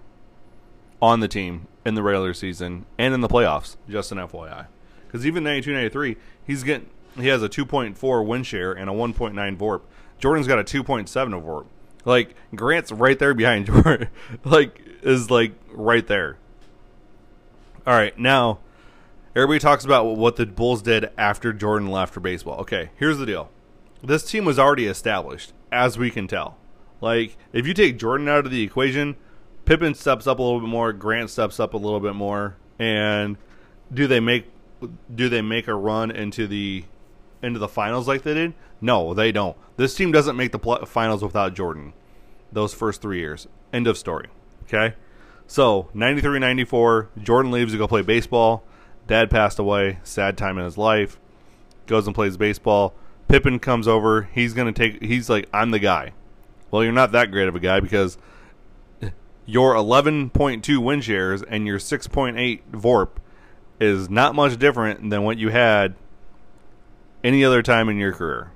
on 1.00 1.20
the 1.20 1.28
team 1.28 1.68
in 1.84 1.94
the 1.94 2.02
regular 2.02 2.34
season 2.34 2.84
and 2.98 3.14
in 3.14 3.20
the 3.20 3.28
playoffs. 3.28 3.76
Just 3.88 4.10
an 4.12 4.18
FYI, 4.18 4.66
because 5.06 5.24
even 5.26 5.44
92, 5.44 5.72
93, 5.72 6.16
he's 6.44 6.62
getting 6.64 6.88
he 7.16 7.28
has 7.28 7.42
a 7.42 7.48
2.4 7.48 8.26
win 8.26 8.42
share 8.42 8.72
and 8.72 8.88
a 8.90 8.92
1.9 8.92 9.56
VORP. 9.56 9.82
Jordan's 10.18 10.46
got 10.46 10.58
a 10.58 10.64
2.7 10.64 11.36
of 11.36 11.44
VORP. 11.44 11.66
Like 12.08 12.34
Grant's 12.54 12.90
right 12.90 13.18
there 13.18 13.34
behind 13.34 13.66
Jordan. 13.66 14.08
like 14.42 14.80
is 15.02 15.30
like 15.30 15.52
right 15.70 16.06
there. 16.06 16.38
All 17.86 17.92
right, 17.94 18.18
now 18.18 18.60
everybody 19.36 19.58
talks 19.60 19.84
about 19.84 20.16
what 20.16 20.36
the 20.36 20.46
Bulls 20.46 20.80
did 20.80 21.10
after 21.18 21.52
Jordan 21.52 21.88
left 21.90 22.14
for 22.14 22.20
baseball. 22.20 22.60
Okay, 22.60 22.90
here's 22.96 23.18
the 23.18 23.26
deal. 23.26 23.50
This 24.02 24.24
team 24.24 24.46
was 24.46 24.58
already 24.58 24.86
established, 24.86 25.52
as 25.70 25.98
we 25.98 26.10
can 26.10 26.26
tell. 26.26 26.56
Like 27.02 27.36
if 27.52 27.66
you 27.66 27.74
take 27.74 27.98
Jordan 27.98 28.26
out 28.26 28.46
of 28.46 28.50
the 28.50 28.62
equation, 28.62 29.16
Pippen 29.66 29.94
steps 29.94 30.26
up 30.26 30.38
a 30.38 30.42
little 30.42 30.60
bit 30.60 30.68
more, 30.70 30.94
Grant 30.94 31.28
steps 31.28 31.60
up 31.60 31.74
a 31.74 31.78
little 31.78 32.00
bit 32.00 32.14
more, 32.14 32.56
and 32.78 33.36
do 33.92 34.06
they 34.06 34.20
make 34.20 34.46
do 35.14 35.28
they 35.28 35.42
make 35.42 35.68
a 35.68 35.74
run 35.74 36.10
into 36.10 36.46
the 36.46 36.84
into 37.42 37.58
the 37.58 37.68
finals 37.68 38.08
like 38.08 38.22
they 38.22 38.32
did? 38.32 38.54
No, 38.80 39.12
they 39.12 39.30
don't. 39.30 39.58
This 39.76 39.94
team 39.94 40.10
doesn't 40.10 40.36
make 40.36 40.52
the 40.52 40.58
pl- 40.58 40.86
finals 40.86 41.22
without 41.22 41.54
Jordan. 41.54 41.92
Those 42.52 42.74
first 42.74 43.02
three 43.02 43.18
years. 43.18 43.46
End 43.72 43.86
of 43.86 43.98
story. 43.98 44.28
Okay? 44.64 44.94
So, 45.46 45.88
93 45.94 46.38
94, 46.38 47.08
Jordan 47.22 47.50
leaves 47.50 47.72
to 47.72 47.78
go 47.78 47.88
play 47.88 48.02
baseball. 48.02 48.64
Dad 49.06 49.30
passed 49.30 49.58
away. 49.58 49.98
Sad 50.02 50.36
time 50.36 50.58
in 50.58 50.64
his 50.64 50.76
life. 50.76 51.18
Goes 51.86 52.06
and 52.06 52.14
plays 52.14 52.36
baseball. 52.36 52.94
Pippen 53.28 53.58
comes 53.58 53.88
over. 53.88 54.28
He's 54.32 54.54
going 54.54 54.72
to 54.72 54.78
take, 54.90 55.02
he's 55.02 55.30
like, 55.30 55.48
I'm 55.52 55.70
the 55.70 55.78
guy. 55.78 56.12
Well, 56.70 56.82
you're 56.84 56.92
not 56.92 57.12
that 57.12 57.30
great 57.30 57.48
of 57.48 57.54
a 57.54 57.60
guy 57.60 57.80
because 57.80 58.18
your 59.46 59.74
11.2 59.74 60.78
win 60.78 61.00
shares 61.00 61.42
and 61.42 61.66
your 61.66 61.78
6.8 61.78 62.60
VORP 62.70 63.08
is 63.80 64.10
not 64.10 64.34
much 64.34 64.58
different 64.58 65.08
than 65.08 65.22
what 65.22 65.38
you 65.38 65.48
had 65.48 65.94
any 67.24 67.44
other 67.44 67.62
time 67.62 67.88
in 67.88 67.96
your 67.96 68.12
career. 68.12 68.52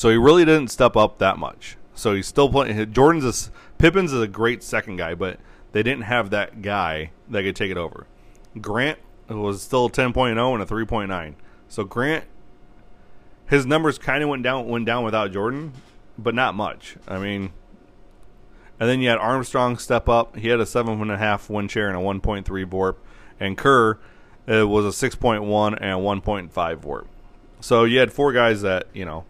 So 0.00 0.08
he 0.08 0.16
really 0.16 0.46
didn't 0.46 0.68
step 0.68 0.96
up 0.96 1.18
that 1.18 1.36
much. 1.36 1.76
So 1.94 2.14
he's 2.14 2.26
still 2.26 2.48
playing. 2.48 2.90
Jordan's 2.94 3.22
a, 3.22 3.50
Pippen's 3.76 4.14
is 4.14 4.22
a 4.22 4.26
great 4.26 4.62
second 4.62 4.96
guy, 4.96 5.14
but 5.14 5.38
they 5.72 5.82
didn't 5.82 6.04
have 6.04 6.30
that 6.30 6.62
guy 6.62 7.10
that 7.28 7.42
could 7.42 7.54
take 7.54 7.70
it 7.70 7.76
over. 7.76 8.06
Grant 8.62 8.98
was 9.28 9.60
still 9.60 9.90
10.0 9.90 10.30
and 10.30 10.62
a 10.62 10.64
3.9. 10.64 11.34
So 11.68 11.84
Grant, 11.84 12.24
his 13.46 13.66
numbers 13.66 13.98
kind 13.98 14.22
of 14.22 14.30
went 14.30 14.42
down 14.42 14.68
went 14.68 14.86
down 14.86 15.04
without 15.04 15.32
Jordan, 15.32 15.74
but 16.16 16.34
not 16.34 16.54
much. 16.54 16.96
I 17.06 17.18
mean, 17.18 17.52
and 18.80 18.88
then 18.88 19.02
you 19.02 19.10
had 19.10 19.18
Armstrong 19.18 19.76
step 19.76 20.08
up. 20.08 20.34
He 20.34 20.48
had 20.48 20.60
a 20.60 20.66
seven 20.66 20.98
and 21.02 21.12
a 21.12 21.18
half 21.18 21.48
share 21.68 21.88
and 21.88 21.98
a 21.98 22.00
1.3 22.00 22.42
VORP, 22.42 22.96
and 23.38 23.58
Kerr 23.58 23.98
it 24.46 24.66
was 24.66 25.02
a 25.02 25.10
6.1 25.10 25.76
and 25.78 25.84
a 25.84 26.02
1.5 26.02 26.50
VORP. 26.50 27.06
So 27.60 27.84
you 27.84 27.98
had 27.98 28.10
four 28.10 28.32
guys 28.32 28.62
that, 28.62 28.86
you 28.94 29.04
know, 29.04 29.26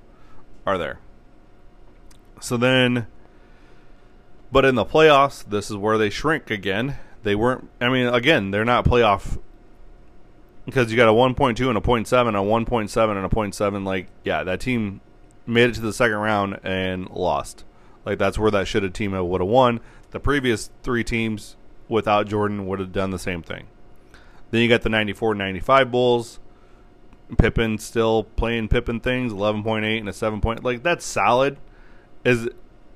are 0.66 0.78
there. 0.78 0.98
So 2.40 2.56
then, 2.56 3.06
but 4.50 4.64
in 4.64 4.74
the 4.74 4.84
playoffs, 4.84 5.44
this 5.44 5.70
is 5.70 5.76
where 5.76 5.98
they 5.98 6.10
shrink 6.10 6.50
again. 6.50 6.96
They 7.22 7.34
weren't, 7.34 7.68
I 7.80 7.88
mean, 7.88 8.06
again, 8.06 8.50
they're 8.50 8.64
not 8.64 8.84
playoff 8.84 9.38
because 10.64 10.90
you 10.90 10.96
got 10.96 11.08
a 11.08 11.12
1.2 11.12 11.68
and 11.68 11.78
a 11.78 11.80
0.7, 11.80 12.06
a 12.06 12.66
1.7 12.66 13.16
and 13.16 13.26
a 13.26 13.28
0.7. 13.28 13.84
Like, 13.84 14.08
yeah, 14.24 14.42
that 14.44 14.60
team 14.60 15.00
made 15.46 15.70
it 15.70 15.74
to 15.74 15.80
the 15.80 15.92
second 15.92 16.16
round 16.16 16.58
and 16.62 17.08
lost. 17.10 17.64
Like, 18.04 18.18
that's 18.18 18.38
where 18.38 18.50
that 18.50 18.66
should 18.66 18.82
have 18.82 18.92
team 18.92 19.12
would 19.12 19.40
have 19.40 19.48
won. 19.48 19.80
The 20.12 20.20
previous 20.20 20.70
three 20.82 21.04
teams 21.04 21.56
without 21.88 22.26
Jordan 22.26 22.66
would 22.66 22.78
have 22.78 22.92
done 22.92 23.10
the 23.10 23.18
same 23.18 23.42
thing. 23.42 23.66
Then 24.50 24.62
you 24.62 24.68
got 24.68 24.82
the 24.82 24.88
94 24.88 25.34
95 25.34 25.90
Bulls. 25.90 26.40
Pippen 27.38 27.78
still 27.78 28.24
playing 28.24 28.68
Pippen 28.68 29.00
things, 29.00 29.32
11.8 29.32 29.98
and 29.98 30.08
a 30.08 30.12
7 30.12 30.40
point. 30.40 30.64
Like, 30.64 30.82
that's 30.82 31.04
solid. 31.04 31.58
Is 32.24 32.48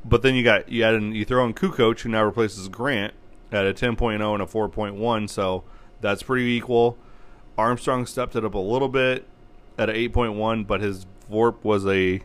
But 0.04 0.22
then 0.22 0.34
you 0.34 0.44
got, 0.44 0.68
you 0.68 0.84
add 0.84 0.94
in, 0.94 1.12
you 1.12 1.24
throw 1.24 1.44
in 1.46 1.54
Kukoc, 1.54 2.00
who 2.00 2.08
now 2.08 2.24
replaces 2.24 2.68
Grant 2.68 3.14
at 3.52 3.66
a 3.66 3.72
10.0 3.72 4.14
and 4.14 4.42
a 4.42 4.46
4.1. 4.46 5.30
So 5.30 5.64
that's 6.00 6.22
pretty 6.22 6.46
equal. 6.46 6.98
Armstrong 7.56 8.06
stepped 8.06 8.36
it 8.36 8.44
up 8.44 8.54
a 8.54 8.58
little 8.58 8.88
bit 8.88 9.26
at 9.78 9.88
an 9.88 9.96
8.1, 9.96 10.66
but 10.66 10.80
his 10.80 11.06
VORP 11.30 11.62
was 11.62 11.86
a 11.86 12.20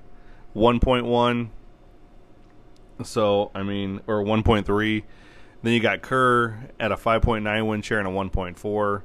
1.1. 0.55 1.49
So, 3.03 3.51
I 3.55 3.64
mean, 3.64 4.01
or 4.07 4.24
1.3. 4.24 5.03
Then 5.62 5.74
you 5.74 5.80
got 5.80 6.01
Kerr 6.01 6.70
at 6.80 6.91
a 6.91 6.95
5.9 6.95 7.68
win 7.68 7.82
share 7.82 7.99
and 7.99 8.07
a 8.07 8.12
1.4. 8.12 9.01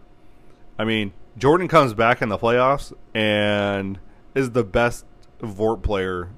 I 0.78 0.84
mean, 0.84 1.12
Jordan 1.36 1.68
comes 1.68 1.94
back 1.94 2.22
in 2.22 2.28
the 2.28 2.38
playoffs 2.38 2.92
and 3.14 3.98
is 4.34 4.52
the 4.52 4.64
best 4.64 5.04
VORP 5.40 5.82
player 5.82 6.30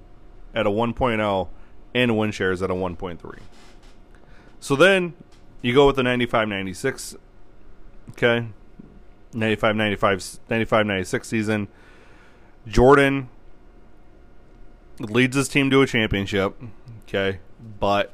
at 0.55 0.67
a 0.67 0.71
1.0 0.71 1.49
and 1.95 2.19
win 2.19 2.31
shares 2.31 2.63
at 2.63 2.71
a 2.71 2.75
1.3. 2.75 3.39
So 4.61 4.75
then 4.75 5.15
you 5.63 5.75
go 5.75 5.87
with 5.87 5.97
the 5.97 6.03
95 6.03 6.49
96. 6.49 7.17
Okay. 8.11 8.47
95 9.33 9.77
95 9.77 10.39
95 10.49 10.87
96 10.87 11.29
season. 11.29 11.69
Jordan 12.67 13.29
leads 14.99 15.37
his 15.37 15.49
team 15.49 15.71
to 15.71 15.83
a 15.83 15.87
championship. 15.87 16.55
Okay. 17.03 17.41
But 17.79 18.13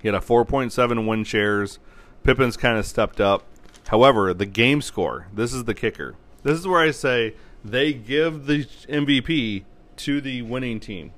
he 0.00 0.08
had 0.08 0.14
a 0.14 0.20
4.7 0.20 1.06
win 1.06 1.24
shares. 1.24 1.78
Pippen's 2.22 2.56
kind 2.56 2.78
of 2.78 2.86
stepped 2.86 3.20
up. 3.20 3.44
However, 3.92 4.32
the 4.32 4.46
game 4.46 4.80
score, 4.80 5.26
this 5.34 5.52
is 5.52 5.64
the 5.64 5.74
kicker. 5.74 6.14
This 6.42 6.58
is 6.58 6.66
where 6.66 6.80
I 6.80 6.92
say 6.92 7.34
they 7.62 7.92
give 7.92 8.46
the 8.46 8.64
MVP 8.88 9.64
to 9.98 10.20
the 10.22 10.40
winning 10.40 10.80
team, 10.80 11.12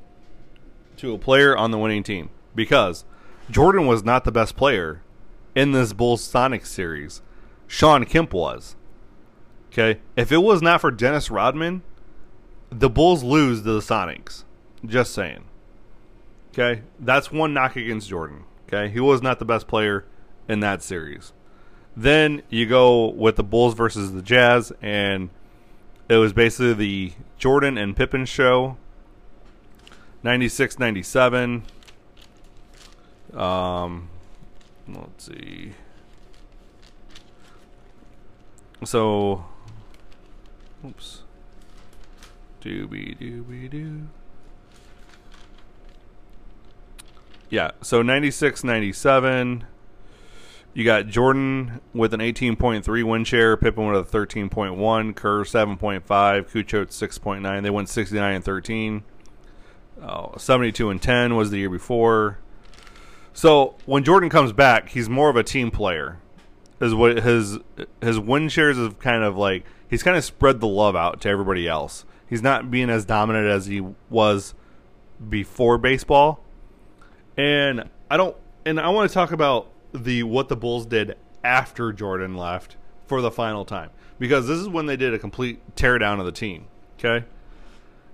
to 0.97 1.15
a 1.15 1.19
player 1.19 1.57
on 1.57 1.71
the 1.71 1.79
winning 1.79 2.03
team, 2.03 2.31
because 2.53 3.05
Jordan 3.49 3.87
was 3.87 4.03
not 4.03 4.25
the 4.25 4.33
best 4.33 4.57
player 4.57 5.03
in 5.55 5.71
this 5.71 5.93
Bulls 5.93 6.25
Sonic 6.25 6.67
series. 6.67 7.23
Shawn 7.69 8.05
Kemp 8.07 8.35
was. 8.35 8.75
Okay? 9.69 10.01
If 10.17 10.33
it 10.33 10.39
was 10.39 10.61
not 10.61 10.81
for 10.81 10.91
Dennis 10.91 11.31
Rodman, 11.31 11.83
the 12.71 12.91
Bulls 12.91 13.23
lose 13.23 13.63
to 13.63 13.73
the 13.75 13.79
Sonics. 13.79 14.43
Just 14.85 15.15
saying. 15.15 15.45
Okay? 16.53 16.83
That's 16.99 17.31
one 17.31 17.55
knock 17.55 17.77
against 17.77 18.09
Jordan. 18.09 18.47
Okay? 18.67 18.93
He 18.93 18.99
was 18.99 19.23
not 19.23 19.39
the 19.39 19.45
best 19.45 19.69
player 19.69 20.07
in 20.49 20.59
that 20.59 20.83
series. 20.83 21.33
Then 21.97 22.43
you 22.49 22.67
go 22.67 23.09
with 23.11 23.37
the 23.37 23.45
Bulls 23.45 23.75
versus 23.75 24.13
the 24.13 24.23
Jazz, 24.23 24.73
and 24.83 25.31
it 26.09 26.17
was 26.17 26.33
basically 26.33 26.75
the 26.75 27.13
Jordan 27.39 27.79
and 27.79 27.97
Pippen 27.97 28.25
show. 28.27 28.77
96 30.23 30.79
97. 30.79 31.63
Um, 33.35 34.09
let's 34.89 35.27
see. 35.27 35.73
So, 38.85 39.45
oops. 40.85 41.23
Doobie 42.61 43.19
doobie 43.19 43.71
doo. 43.71 44.09
Yeah, 47.51 47.73
so 47.83 48.03
96 48.03 48.65
97. 48.65 49.65
You 50.75 50.85
got 50.85 51.07
Jordan 51.07 51.81
with 51.93 52.13
an 52.15 52.21
18.3 52.21 53.05
win 53.05 53.23
share, 53.23 53.57
Pippen 53.57 53.87
with 53.87 54.13
a 54.13 54.19
13.1, 54.19 55.15
Kerr 55.15 55.45
7.5, 55.45 56.03
Kukoc 56.03 56.87
6.9. 56.89 57.63
They 57.63 57.71
went 57.71 57.89
69 57.89 58.35
and 58.35 58.45
13. 58.45 59.05
Oh, 60.03 60.35
72 60.37 60.91
and 60.91 61.01
10 61.01 61.37
was 61.37 61.51
the 61.51 61.59
year 61.59 61.71
before. 61.71 62.39
So 63.33 63.77
when 63.87 64.03
Jordan 64.03 64.29
comes 64.31 64.53
back, 64.53 64.89
he's 64.89 65.09
more 65.09 65.31
of 65.31 65.37
a 65.37 65.45
team 65.45 65.71
player. 65.71 66.19
Is 66.81 66.93
what 66.93 67.23
his 67.23 67.59
his 68.03 68.19
win 68.19 68.49
shares 68.49 68.77
is 68.77 68.93
kind 68.99 69.23
of 69.23 69.37
like 69.37 69.65
he's 69.89 70.03
kind 70.03 70.17
of 70.17 70.25
spread 70.25 70.61
the 70.61 70.67
love 70.67 70.97
out 70.97 71.21
to 71.23 71.29
everybody 71.29 71.69
else. 71.69 72.05
He's 72.29 72.43
not 72.43 72.71
being 72.71 72.91
as 72.91 73.05
dominant 73.05 73.47
as 73.47 73.67
he 73.67 73.81
was 74.11 74.55
before 75.29 75.79
baseball. 75.79 76.45
And 77.37 77.89
I 78.11 78.17
don't 78.17 78.37
and 78.67 78.81
I 78.81 78.89
want 78.89 79.09
to 79.09 79.15
talk 79.15 79.31
about 79.31 79.69
the 79.95 80.23
what 80.25 80.49
the 80.49 80.57
Bulls 80.57 80.87
did 80.87 81.17
after 81.43 81.93
Jordan 81.93 82.37
left 82.37 82.77
for 83.07 83.21
the 83.21 83.31
final 83.31 83.65
time 83.65 83.91
because 84.19 84.47
this 84.47 84.59
is 84.59 84.69
when 84.69 84.87
they 84.87 84.97
did 84.97 85.15
a 85.15 85.19
complete 85.19 85.77
teardown 85.77 86.19
of 86.19 86.27
the 86.27 86.33
team. 86.33 86.67
Okay, 86.99 87.27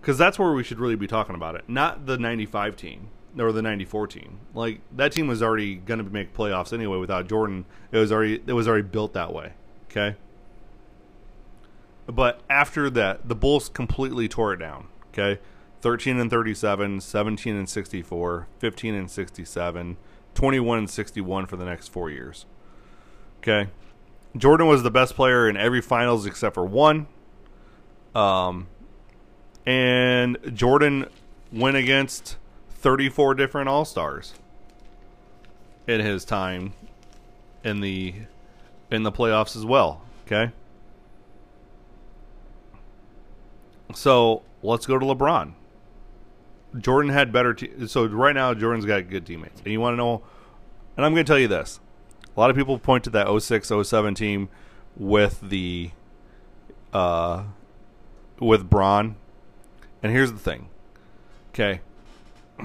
because 0.01 0.19
that's 0.19 0.39
where 0.39 0.53
we 0.53 0.63
should 0.63 0.79
really 0.79 0.97
be 0.97 1.07
talking 1.07 1.35
about 1.35 1.55
it, 1.55 1.69
not 1.69 2.07
the 2.07 2.19
'95 2.19 2.77
team 2.77 3.09
or 3.39 3.53
the 3.53 3.63
'94 3.63 4.07
team. 4.07 4.41
Like 4.55 4.81
that 4.95 5.13
team 5.13 5.27
was 5.27 5.43
already 5.43 5.77
going 5.77 5.99
to 5.99 6.11
make 6.11 6.35
playoffs 6.35 6.73
anyway 6.73 6.99
without 6.99 7.29
Jordan. 7.29 7.65
It 7.93 7.99
was 7.99 8.13
already 8.13 8.43
it 8.47 8.53
was 8.53 8.69
already 8.69 8.89
built 8.89 9.15
that 9.15 9.33
way. 9.33 9.53
Okay. 9.91 10.17
But 12.07 12.41
after 12.51 12.91
that, 12.91 13.29
the 13.29 13.37
Bulls 13.37 13.69
completely 13.69 14.29
tore 14.29 14.53
it 14.53 14.59
down. 14.59 14.89
Okay. 15.09 15.41
13 15.81 16.19
and 16.19 16.31
37, 16.31 17.01
17 17.01 17.57
and 17.57 17.69
64, 17.69 18.49
15 18.59 18.95
and 18.95 19.11
67, 19.11 19.97
21 20.41 20.79
and 20.79 20.89
61 20.89 21.45
for 21.45 21.59
the 21.59 21.67
next 21.67 21.89
four 21.89 22.09
years. 22.09 22.47
Okay. 23.41 23.69
Jordan 24.35 24.69
was 24.69 24.83
the 24.83 24.91
best 24.91 25.15
player 25.15 25.47
in 25.47 25.59
every 25.59 25.83
finals 25.83 26.25
except 26.25 26.55
for 26.55 26.65
one. 26.65 27.09
Um, 28.15 28.67
and 29.67 30.39
Jordan 30.55 31.09
went 31.53 31.77
against 31.77 32.39
34 32.71 33.35
different 33.35 33.69
All 33.69 33.85
Stars 33.85 34.33
in 35.87 36.01
his 36.01 36.25
time 36.25 36.73
in 37.63 37.83
the 37.83 38.15
in 38.91 39.03
the 39.03 39.13
playoffs 39.13 39.55
as 39.57 39.67
well. 39.67 40.01
Okay. 40.25 40.53
So 43.93 44.41
let's 44.63 44.87
go 44.87 44.99
to 44.99 45.05
LeBron. 45.05 45.53
Jordan 46.79 47.13
had 47.13 47.33
better. 47.33 47.55
Te- 47.55 47.87
so 47.87 48.07
right 48.07 48.35
now, 48.35 48.55
Jordan's 48.55 48.85
got 48.85 49.09
good 49.09 49.27
teammates, 49.27 49.61
and 49.65 49.73
you 49.73 49.81
want 49.81 49.95
to 49.95 49.97
know. 49.97 50.23
And 50.97 51.05
I'm 51.05 51.13
going 51.13 51.25
to 51.25 51.31
tell 51.31 51.39
you 51.39 51.49
this: 51.49 51.81
a 52.37 52.41
lot 52.41 52.51
of 52.51 52.57
people 52.57 52.79
point 52.79 53.05
to 53.05 53.11
that 53.11 53.41
06, 53.41 53.73
07 53.83 54.15
team 54.15 54.49
with 54.97 55.41
the, 55.41 55.91
uh, 56.93 57.45
with 58.39 58.69
Bron, 58.69 59.17
and 60.03 60.13
here's 60.13 60.33
the 60.33 60.39
thing. 60.39 60.69
Okay, 61.51 61.81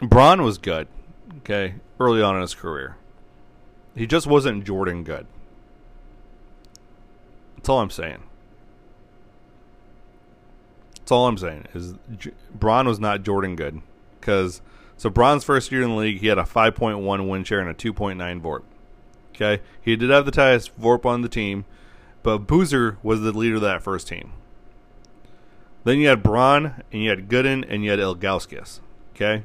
Bron 0.00 0.42
was 0.42 0.58
good. 0.58 0.88
Okay, 1.38 1.74
early 2.00 2.22
on 2.22 2.36
in 2.36 2.42
his 2.42 2.54
career, 2.54 2.96
he 3.94 4.06
just 4.06 4.26
wasn't 4.26 4.64
Jordan 4.64 5.04
good. 5.04 5.26
That's 7.56 7.68
all 7.68 7.80
I'm 7.80 7.90
saying. 7.90 8.22
That's 11.04 11.12
all 11.12 11.28
I'm 11.28 11.36
saying 11.36 11.66
is 11.74 11.96
J- 12.16 12.30
Bron 12.54 12.88
was 12.88 12.98
not 12.98 13.24
Jordan 13.24 13.56
good 13.56 13.82
because 14.18 14.62
so 14.96 15.10
Bron's 15.10 15.44
first 15.44 15.70
year 15.70 15.82
in 15.82 15.90
the 15.90 15.96
league 15.96 16.20
he 16.20 16.28
had 16.28 16.38
a 16.38 16.44
5.1 16.44 17.28
win 17.28 17.44
share 17.44 17.60
and 17.60 17.68
a 17.68 17.74
2.9 17.74 18.40
VORP. 18.40 18.62
Okay, 19.34 19.62
he 19.82 19.96
did 19.96 20.08
have 20.08 20.24
the 20.24 20.40
highest 20.40 20.80
VORP 20.80 21.04
on 21.04 21.20
the 21.20 21.28
team, 21.28 21.66
but 22.22 22.46
Boozer 22.46 22.96
was 23.02 23.20
the 23.20 23.32
leader 23.32 23.56
of 23.56 23.60
that 23.60 23.82
first 23.82 24.08
team. 24.08 24.32
Then 25.84 25.98
you 25.98 26.08
had 26.08 26.22
Bron 26.22 26.82
and 26.90 27.02
you 27.02 27.10
had 27.10 27.28
Gooden 27.28 27.66
and 27.68 27.84
you 27.84 27.90
had 27.90 27.98
Ilgauskas. 27.98 28.80
Okay, 29.14 29.44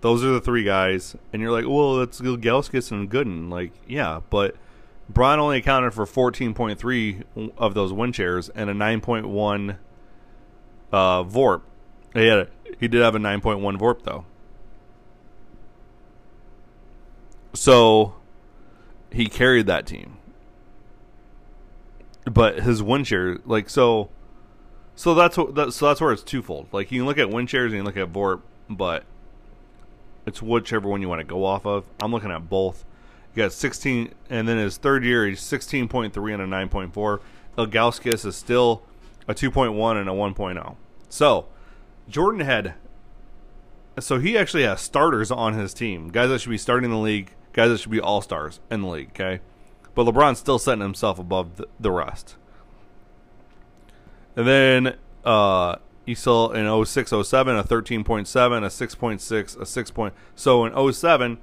those 0.00 0.24
are 0.24 0.32
the 0.32 0.40
three 0.40 0.64
guys, 0.64 1.14
and 1.32 1.40
you're 1.40 1.52
like, 1.52 1.66
well, 1.68 2.00
it's 2.00 2.20
Ilgauskas 2.20 2.90
and 2.90 3.08
Gooden. 3.08 3.50
Like, 3.50 3.70
yeah, 3.86 4.18
but 4.30 4.56
Bron 5.08 5.38
only 5.38 5.58
accounted 5.58 5.94
for 5.94 6.06
14.3 6.06 7.52
of 7.56 7.74
those 7.74 7.92
win 7.92 8.10
shares 8.10 8.48
and 8.48 8.68
a 8.68 8.74
9.1 8.74 9.76
uh, 10.92 11.24
Vorp. 11.24 11.62
He 12.14 12.26
had 12.26 12.38
a, 12.38 12.48
he 12.78 12.88
did 12.88 13.02
have 13.02 13.14
a 13.14 13.18
9.1 13.18 13.78
Vorp 13.78 14.02
though. 14.02 14.24
So 17.54 18.14
he 19.10 19.26
carried 19.26 19.66
that 19.66 19.86
team. 19.86 20.18
But 22.24 22.60
his 22.60 22.82
win 22.82 23.04
share, 23.04 23.38
like 23.44 23.70
so, 23.70 24.10
so 24.94 25.14
that's 25.14 25.36
what 25.36 25.54
that, 25.54 25.72
so 25.72 25.86
that's 25.86 26.00
where 26.00 26.12
it's 26.12 26.22
twofold. 26.22 26.68
Like 26.72 26.90
you 26.90 27.00
can 27.00 27.06
look 27.06 27.18
at 27.18 27.30
win 27.30 27.46
shares 27.46 27.72
and 27.72 27.74
you 27.74 27.78
can 27.78 27.86
look 27.86 27.96
at 27.96 28.12
Vorp, 28.12 28.42
but 28.68 29.04
it's 30.26 30.42
whichever 30.42 30.88
one 30.88 31.00
you 31.02 31.08
want 31.08 31.20
to 31.20 31.24
go 31.24 31.44
off 31.44 31.64
of. 31.64 31.86
I'm 32.00 32.12
looking 32.12 32.32
at 32.32 32.48
both. 32.50 32.84
You 33.34 33.42
got 33.44 33.52
16, 33.52 34.12
and 34.28 34.48
then 34.48 34.58
his 34.58 34.76
third 34.76 35.04
year 35.04 35.26
he's 35.26 35.40
16.3 35.40 36.34
and 36.34 36.42
a 36.42 36.46
9.4. 36.46 37.20
Ilgauskas 37.56 38.26
is 38.26 38.34
still 38.34 38.82
a 39.28 39.34
2.1 39.34 40.00
and 40.00 40.08
a 40.08 40.12
1.0. 40.12 40.76
So, 41.08 41.46
Jordan 42.08 42.40
had 42.40 42.74
so 43.98 44.18
he 44.18 44.36
actually 44.36 44.64
has 44.64 44.80
starters 44.80 45.30
on 45.30 45.54
his 45.54 45.72
team, 45.72 46.10
guys 46.10 46.28
that 46.28 46.40
should 46.40 46.50
be 46.50 46.58
starting 46.58 46.90
the 46.90 46.98
league, 46.98 47.32
guys 47.52 47.70
that 47.70 47.78
should 47.78 47.90
be 47.90 48.00
all 48.00 48.20
stars 48.20 48.60
in 48.70 48.82
the 48.82 48.88
league. 48.88 49.10
Okay, 49.10 49.40
but 49.94 50.06
LeBron's 50.06 50.38
still 50.38 50.58
setting 50.58 50.82
himself 50.82 51.18
above 51.18 51.56
the, 51.56 51.66
the 51.80 51.90
rest. 51.90 52.36
And 54.36 54.46
then 54.46 54.96
uh, 55.24 55.76
you 56.04 56.14
in 56.14 56.84
06, 56.84 57.10
07, 57.10 57.56
a 57.56 57.64
13.7, 57.64 58.04
a 58.04 58.66
6.6, 58.66 59.60
a 59.60 59.66
6. 59.66 59.90
Point, 59.90 60.14
so 60.34 60.64
in 60.66 60.92
07, 60.92 61.38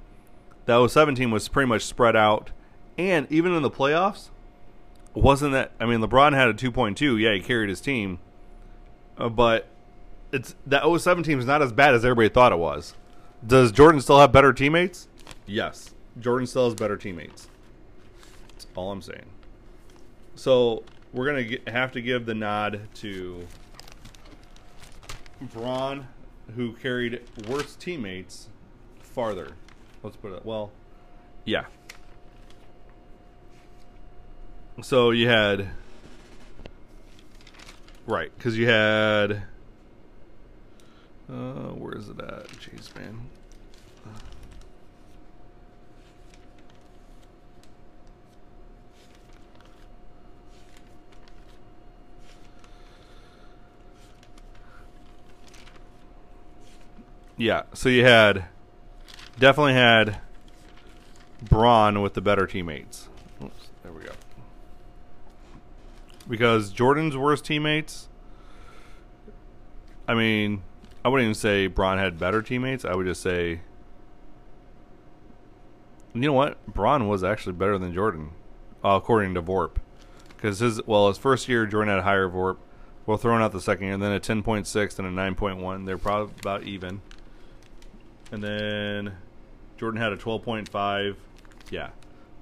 that 0.66 0.90
07 0.90 1.14
team 1.16 1.30
was 1.30 1.48
pretty 1.48 1.68
much 1.68 1.84
spread 1.84 2.14
out, 2.14 2.52
and 2.96 3.30
even 3.30 3.52
in 3.52 3.62
the 3.62 3.70
playoffs, 3.70 4.30
wasn't 5.14 5.52
that? 5.52 5.72
I 5.80 5.86
mean, 5.86 6.00
LeBron 6.00 6.34
had 6.34 6.48
a 6.48 6.54
2.2. 6.54 7.20
Yeah, 7.20 7.34
he 7.34 7.40
carried 7.40 7.68
his 7.68 7.80
team, 7.80 8.18
uh, 9.16 9.28
but 9.28 9.68
it's 10.32 10.54
that 10.66 10.82
07 10.84 11.22
team 11.22 11.38
is 11.38 11.46
not 11.46 11.62
as 11.62 11.72
bad 11.72 11.94
as 11.94 12.04
everybody 12.04 12.28
thought 12.28 12.52
it 12.52 12.58
was. 12.58 12.94
Does 13.46 13.72
Jordan 13.72 14.00
still 14.00 14.18
have 14.18 14.32
better 14.32 14.52
teammates? 14.52 15.08
Yes, 15.46 15.94
Jordan 16.18 16.46
still 16.46 16.64
has 16.64 16.74
better 16.74 16.96
teammates. 16.96 17.48
That's 18.48 18.66
all 18.74 18.90
I'm 18.90 19.02
saying. 19.02 19.26
So 20.34 20.82
we're 21.12 21.26
gonna 21.26 21.58
have 21.70 21.92
to 21.92 22.00
give 22.00 22.26
the 22.26 22.34
nod 22.34 22.88
to 22.94 23.46
Bron, 25.40 26.08
who 26.56 26.72
carried 26.72 27.22
worse 27.48 27.76
teammates 27.76 28.48
farther. 29.00 29.52
Let's 30.02 30.16
put 30.16 30.32
it 30.32 30.44
well, 30.44 30.72
yeah. 31.44 31.64
So 34.82 35.12
you 35.12 35.28
had 35.28 35.68
right 38.06 38.30
because 38.36 38.58
you 38.58 38.68
had 38.68 39.44
uh, 41.30 41.70
where 41.72 41.96
is 41.96 42.08
it 42.08 42.20
at? 42.20 42.48
Jeez, 42.48 42.94
man. 42.94 43.30
Yeah, 57.36 57.62
so 57.72 57.88
you 57.88 58.04
had 58.04 58.44
definitely 59.38 59.74
had 59.74 60.20
Bron 61.42 62.00
with 62.00 62.14
the 62.14 62.20
better 62.20 62.46
teammates. 62.46 63.08
Oops, 63.42 63.68
there 63.82 63.92
we 63.92 64.02
go. 64.02 64.12
Because 66.28 66.70
Jordan's 66.70 67.16
worst 67.16 67.44
teammates, 67.44 68.08
I 70.08 70.14
mean, 70.14 70.62
I 71.04 71.08
wouldn't 71.08 71.24
even 71.24 71.34
say 71.34 71.66
Bron 71.66 71.98
had 71.98 72.18
better 72.18 72.40
teammates. 72.40 72.84
I 72.84 72.94
would 72.94 73.06
just 73.06 73.20
say, 73.20 73.60
you 76.14 76.20
know 76.20 76.32
what, 76.32 76.64
Bron 76.66 77.08
was 77.08 77.22
actually 77.22 77.52
better 77.52 77.76
than 77.76 77.92
Jordan, 77.92 78.30
uh, 78.82 78.90
according 78.90 79.34
to 79.34 79.42
Vorp. 79.42 79.76
Because 80.36 80.60
his 80.60 80.80
well, 80.86 81.08
his 81.08 81.18
first 81.18 81.48
year 81.48 81.66
Jordan 81.66 81.90
had 81.90 81.98
a 81.98 82.02
higher 82.02 82.28
Vorp. 82.28 82.56
Well, 83.06 83.18
throwing 83.18 83.42
out 83.42 83.52
the 83.52 83.60
second 83.60 83.86
year, 83.86 83.98
then 83.98 84.12
a 84.12 84.20
ten 84.20 84.42
point 84.42 84.66
six 84.66 84.98
and 84.98 85.06
a 85.06 85.10
nine 85.10 85.34
point 85.34 85.58
one. 85.58 85.84
They're 85.84 85.98
probably 85.98 86.34
about 86.40 86.62
even. 86.62 87.02
And 88.32 88.42
then 88.42 89.16
Jordan 89.76 90.00
had 90.00 90.12
a 90.12 90.16
twelve 90.16 90.42
point 90.42 90.68
five, 90.68 91.16
yeah, 91.70 91.90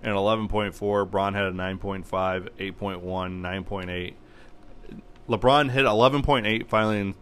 and 0.03 0.17
eleven 0.17 0.49
point 0.49 0.75
four. 0.75 1.05
Bron 1.05 1.35
had 1.35 1.45
a 1.45 1.53
9.5, 1.53 2.05
8.1, 2.07 3.03
9.8. 3.03 4.15
LeBron 5.29 5.71
hit 5.71 5.85
eleven 5.85 6.23
point 6.23 6.47
eight 6.47 6.69
finally 6.69 7.01
in, 7.01 7.15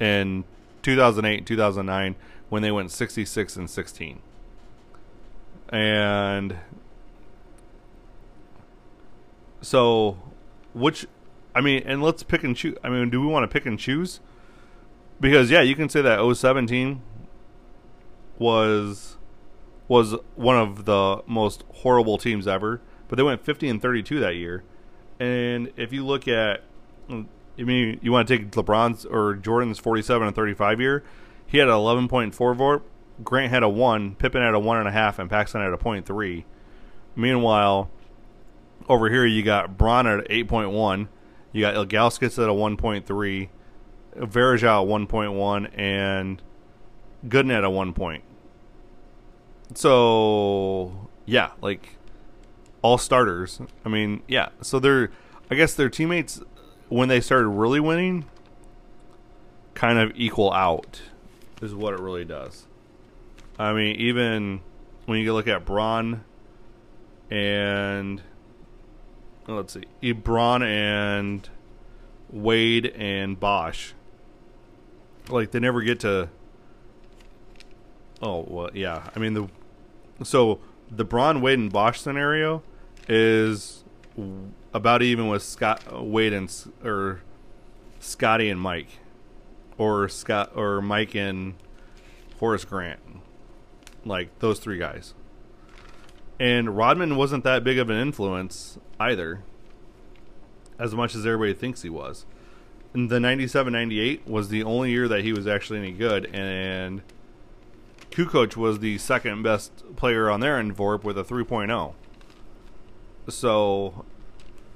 in 0.00 0.44
2008 0.82 1.46
2009 1.46 2.16
when 2.48 2.62
they 2.62 2.70
went 2.70 2.90
66 2.90 3.56
and 3.56 3.70
16. 3.70 4.20
And 5.70 6.56
so 9.60 10.18
which 10.74 11.06
I 11.54 11.60
mean, 11.60 11.82
and 11.84 12.02
let's 12.02 12.22
pick 12.22 12.44
and 12.44 12.56
choose. 12.56 12.76
I 12.82 12.88
mean, 12.88 13.10
do 13.10 13.20
we 13.20 13.26
want 13.26 13.44
to 13.44 13.52
pick 13.52 13.66
and 13.66 13.78
choose? 13.78 14.20
Because 15.20 15.50
yeah, 15.50 15.60
you 15.60 15.76
can 15.76 15.88
say 15.88 16.02
that 16.02 16.18
017 16.18 17.02
was 18.38 19.16
was 19.88 20.14
one 20.36 20.56
of 20.56 20.84
the 20.84 21.22
most 21.26 21.64
horrible 21.74 22.18
teams 22.18 22.46
ever, 22.46 22.80
but 23.08 23.16
they 23.16 23.22
went 23.22 23.44
50 23.44 23.68
and 23.68 23.82
32 23.82 24.20
that 24.20 24.36
year. 24.36 24.64
And 25.20 25.72
if 25.76 25.92
you 25.92 26.04
look 26.04 26.26
at 26.26 26.62
I 27.58 27.62
mean, 27.64 27.98
you 28.02 28.12
want 28.12 28.28
to 28.28 28.36
take 28.36 28.50
LeBron's 28.50 29.04
or 29.04 29.34
Jordan's 29.34 29.78
47 29.78 30.26
and 30.26 30.36
35 30.36 30.80
year? 30.80 31.04
He 31.46 31.58
had 31.58 31.68
an 31.68 31.74
11.4 31.74 32.32
VORP. 32.32 32.82
Grant 33.22 33.50
had 33.50 33.62
a 33.62 33.68
1. 33.68 34.14
Pippen 34.16 34.42
had 34.42 34.54
a 34.54 34.58
1.5. 34.58 35.18
And 35.18 35.30
Paxson 35.30 35.60
had 35.60 35.72
a 35.72 35.76
0.3. 35.76 36.44
Meanwhile, 37.14 37.90
over 38.88 39.10
here 39.10 39.26
you 39.26 39.42
got 39.42 39.76
Bron 39.76 40.06
at 40.06 40.26
8.1. 40.28 41.08
You 41.52 41.60
got 41.60 41.74
Ilgauskas 41.74 42.42
at 42.42 42.48
a 42.48 42.52
1.3. 42.52 43.48
Varejao 44.16 44.82
at 44.82 45.08
1.1. 45.08 45.78
And 45.78 46.42
Gooden 47.26 47.52
at 47.52 47.64
a 47.64 47.70
1 47.70 47.92
point. 47.92 48.24
So, 49.74 51.08
yeah, 51.26 51.50
like 51.60 51.96
all 52.82 52.98
starters. 52.98 53.60
I 53.84 53.88
mean, 53.88 54.22
yeah. 54.28 54.50
So 54.60 54.78
they're, 54.78 55.10
I 55.50 55.54
guess 55.54 55.74
their 55.74 55.88
teammates 55.88 56.40
when 56.88 57.08
they 57.08 57.20
started 57.20 57.48
really 57.48 57.80
winning, 57.80 58.26
kind 59.74 59.98
of 59.98 60.12
equal 60.14 60.52
out, 60.52 61.00
is 61.62 61.74
what 61.74 61.94
it 61.94 62.00
really 62.00 62.24
does. 62.24 62.66
I 63.58 63.72
mean, 63.72 63.96
even 63.96 64.60
when 65.06 65.20
you 65.20 65.32
look 65.32 65.48
at 65.48 65.64
Bron 65.64 66.24
and 67.30 68.20
let's 69.46 69.76
see, 70.00 70.12
Bron 70.12 70.62
and 70.62 71.48
Wade 72.30 72.86
and 72.96 73.38
Bosh, 73.38 73.94
like 75.28 75.50
they 75.50 75.60
never 75.60 75.82
get 75.82 76.00
to. 76.00 76.28
Oh 78.20 78.44
well, 78.46 78.70
yeah. 78.74 79.08
I 79.14 79.18
mean 79.18 79.34
the 79.34 79.48
so 80.24 80.60
the 80.90 81.04
Bron 81.04 81.40
Wade 81.40 81.58
and 81.58 81.72
Bosh 81.72 82.00
scenario 82.00 82.62
is 83.08 83.84
about 84.74 85.02
even 85.02 85.28
with 85.28 85.42
Scott 85.42 86.04
Wade 86.04 86.32
and 86.32 86.52
or 86.84 87.20
Scotty 88.00 88.48
and 88.50 88.60
Mike, 88.60 88.88
or 89.78 90.08
Scott 90.08 90.52
or 90.54 90.82
Mike 90.82 91.14
and 91.14 91.54
Horace 92.40 92.64
Grant, 92.64 93.00
like 94.04 94.38
those 94.40 94.58
three 94.58 94.78
guys. 94.78 95.14
And 96.40 96.76
Rodman 96.76 97.16
wasn't 97.16 97.44
that 97.44 97.62
big 97.62 97.78
of 97.78 97.88
an 97.88 97.96
influence 97.96 98.78
either, 98.98 99.44
as 100.78 100.94
much 100.94 101.14
as 101.14 101.24
everybody 101.24 101.54
thinks 101.54 101.82
he 101.82 101.90
was. 101.90 102.26
And 102.94 103.08
the 103.08 103.20
97 103.20 103.72
98 103.72 104.26
was 104.26 104.48
the 104.48 104.64
only 104.64 104.90
year 104.90 105.08
that 105.08 105.22
he 105.22 105.32
was 105.32 105.46
actually 105.46 105.78
any 105.78 105.92
good, 105.92 106.26
and 106.34 107.02
Kukoc 108.12 108.56
was 108.56 108.80
the 108.80 108.98
second 108.98 109.42
best 109.42 109.96
player 109.96 110.30
on 110.30 110.40
there 110.40 110.60
in 110.60 110.74
VORP 110.74 111.02
with 111.02 111.18
a 111.18 111.24
3.0. 111.24 111.94
So, 113.28 114.04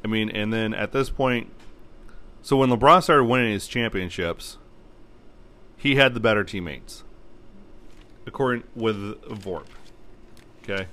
I 0.02 0.08
mean, 0.08 0.30
and 0.30 0.52
then 0.52 0.72
at 0.72 0.92
this 0.92 1.10
point, 1.10 1.52
so 2.42 2.56
when 2.56 2.70
LeBron 2.70 3.02
started 3.02 3.24
winning 3.24 3.52
his 3.52 3.66
championships, 3.66 4.56
he 5.76 5.96
had 5.96 6.14
the 6.14 6.20
better 6.20 6.44
teammates, 6.44 7.04
according 8.24 8.64
with 8.74 8.96
VORP. 9.24 9.66
Okay, 10.62 10.86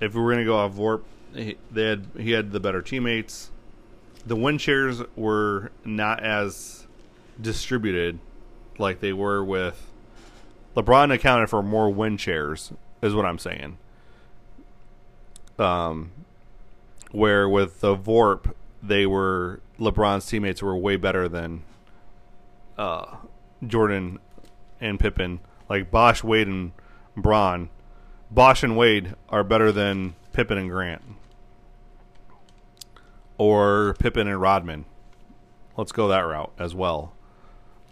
if 0.00 0.14
we 0.14 0.20
were 0.20 0.32
gonna 0.32 0.44
go 0.44 0.56
off 0.56 0.72
VORP, 0.72 1.02
he, 1.34 1.58
they 1.70 1.84
had 1.84 2.06
he 2.18 2.30
had 2.30 2.52
the 2.52 2.60
better 2.60 2.80
teammates. 2.80 3.50
The 4.24 4.36
win 4.36 4.58
shares 4.58 5.02
were 5.14 5.70
not 5.84 6.22
as 6.22 6.86
distributed 7.40 8.18
like 8.78 9.00
they 9.00 9.12
were 9.12 9.44
with 9.44 9.90
LeBron 10.76 11.12
accounted 11.12 11.48
for 11.48 11.62
more 11.62 11.90
win 11.90 12.16
shares, 12.16 12.72
is 13.02 13.14
what 13.14 13.24
I'm 13.24 13.38
saying. 13.38 13.78
Um, 15.58 16.12
where 17.12 17.48
with 17.48 17.80
the 17.80 17.96
VORP, 17.96 18.52
they 18.82 19.06
were 19.06 19.60
LeBron's 19.78 20.26
teammates 20.26 20.62
were 20.62 20.76
way 20.76 20.96
better 20.96 21.28
than 21.28 21.62
uh, 22.76 23.16
Jordan 23.66 24.18
and 24.80 25.00
Pippen. 25.00 25.40
Like 25.68 25.90
Bosh, 25.90 26.22
Wade, 26.22 26.46
and 26.46 26.72
Bron. 27.16 27.70
Bosh 28.30 28.62
and 28.62 28.76
Wade 28.76 29.14
are 29.28 29.42
better 29.42 29.72
than 29.72 30.14
Pippen 30.32 30.58
and 30.58 30.68
Grant, 30.68 31.02
or 33.38 33.94
Pippen 33.98 34.28
and 34.28 34.40
Rodman. 34.40 34.84
Let's 35.76 35.92
go 35.92 36.08
that 36.08 36.20
route 36.20 36.52
as 36.58 36.74
well. 36.74 37.14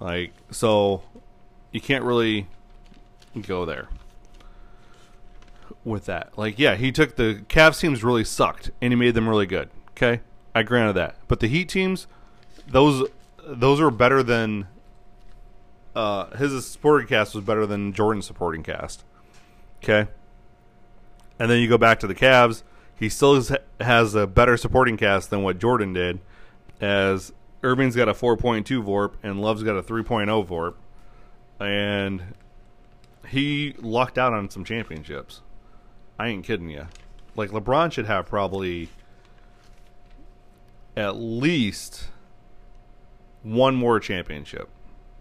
Like 0.01 0.33
so, 0.51 1.03
you 1.73 1.81
can't 1.81 2.05
really 2.05 2.47
go 3.41 3.65
there 3.65 3.89
with 5.85 6.07
that. 6.07 6.37
Like, 6.37 6.59
yeah, 6.59 6.77
he 6.77 6.93
took 6.93 7.17
the 7.17 7.43
Cavs 7.49 7.81
teams 7.81 8.03
really 8.03 8.25
sucked, 8.25 8.71
and 8.81 8.93
he 8.93 8.97
made 8.97 9.15
them 9.15 9.29
really 9.29 9.47
good. 9.47 9.71
Okay, 9.91 10.21
I 10.55 10.63
granted 10.63 10.95
that. 10.95 11.17
But 11.29 11.41
the 11.41 11.49
Heat 11.49 11.69
teams, 11.69 12.07
those 12.67 13.09
those 13.47 13.81
were 13.81 13.91
better 13.91 14.23
than 14.23 14.67
uh, 15.95 16.37
his 16.37 16.67
supporting 16.67 17.07
cast 17.07 17.35
was 17.35 17.45
better 17.45 17.67
than 17.67 17.93
Jordan's 17.93 18.27
supporting 18.27 18.63
cast. 18.63 19.05
Okay, 19.83 20.09
and 21.39 21.51
then 21.51 21.61
you 21.61 21.69
go 21.69 21.79
back 21.79 22.01
to 22.01 22.07
the 22.07 22.15
Cavs. 22.15 22.63
He 22.97 23.09
still 23.09 23.43
has 23.81 24.15
a 24.15 24.27
better 24.27 24.57
supporting 24.57 24.97
cast 24.97 25.31
than 25.31 25.43
what 25.43 25.59
Jordan 25.59 25.93
did, 25.93 26.21
as 26.81 27.33
Irving's 27.63 27.97
got 27.97 28.09
a 28.09 28.15
4.2 28.15 28.65
VORP 28.85 29.15
and 29.23 29.41
Love's 29.41 29.63
got 29.63 29.77
a 29.77 29.83
3.0 29.83 30.47
VORP, 30.47 30.75
and 31.61 32.35
he 33.29 33.75
lucked 33.79 34.19
out 34.19 34.33
on 34.33 34.51
some 34.51 34.65
championships. 34.65 35.43
I 36.19 36.29
ain't 36.29 36.45
kidding 36.45 36.71
you. 36.71 36.87
Like 37.37 37.51
LeBron 37.51 37.93
should 37.93 38.07
have 38.07 38.27
probably 38.27 38.89
at 40.97 41.17
least 41.17 42.09
one 43.43 43.75
more 43.75 44.01
championship, 44.01 44.69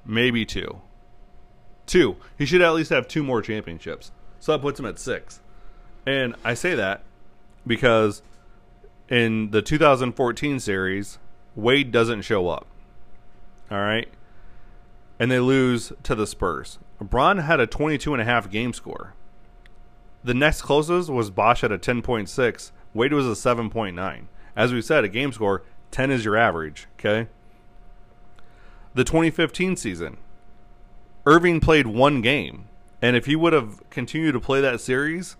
maybe 0.05 0.45
two. 0.45 0.81
Two. 1.85 2.15
He 2.37 2.45
should 2.45 2.61
at 2.61 2.73
least 2.73 2.91
have 2.91 3.07
two 3.07 3.23
more 3.23 3.41
championships. 3.41 4.11
So 4.39 4.51
that 4.51 4.61
puts 4.61 4.79
him 4.79 4.85
at 4.85 4.99
six. 4.99 5.41
And 6.05 6.35
I 6.43 6.53
say 6.53 6.75
that 6.75 7.03
because 7.65 8.21
in 9.09 9.51
the 9.51 9.61
2014 9.61 10.59
series, 10.59 11.17
Wade 11.55 11.91
doesn't 11.91 12.21
show 12.21 12.47
up. 12.49 12.67
All 13.69 13.79
right. 13.79 14.07
And 15.19 15.31
they 15.31 15.39
lose 15.39 15.91
to 16.03 16.15
the 16.15 16.27
Spurs. 16.27 16.79
LeBron 17.03 17.43
had 17.43 17.59
a 17.59 17.67
22 17.67 18.13
and 18.13 18.21
a 18.21 18.25
half 18.25 18.49
game 18.49 18.73
score. 18.73 19.13
The 20.23 20.33
next 20.33 20.61
closest 20.61 21.09
was 21.09 21.29
Bosh 21.29 21.63
at 21.63 21.71
a 21.71 21.77
10.6. 21.77 22.71
Wade 22.93 23.13
was 23.13 23.25
a 23.25 23.31
7.9. 23.31 24.25
As 24.55 24.71
we 24.71 24.81
said, 24.81 25.03
a 25.03 25.09
game 25.09 25.33
score, 25.33 25.63
10 25.91 26.11
is 26.11 26.23
your 26.23 26.37
average, 26.37 26.87
okay? 26.99 27.27
The 28.93 29.03
2015 29.03 29.75
season, 29.75 30.17
Irving 31.25 31.59
played 31.59 31.87
one 31.87 32.21
game. 32.21 32.65
And 33.01 33.15
if 33.17 33.25
he 33.25 33.35
would 33.35 33.53
have 33.53 33.81
continued 33.89 34.31
to 34.33 34.39
play 34.39 34.61
that 34.61 34.79
series, 34.79 35.35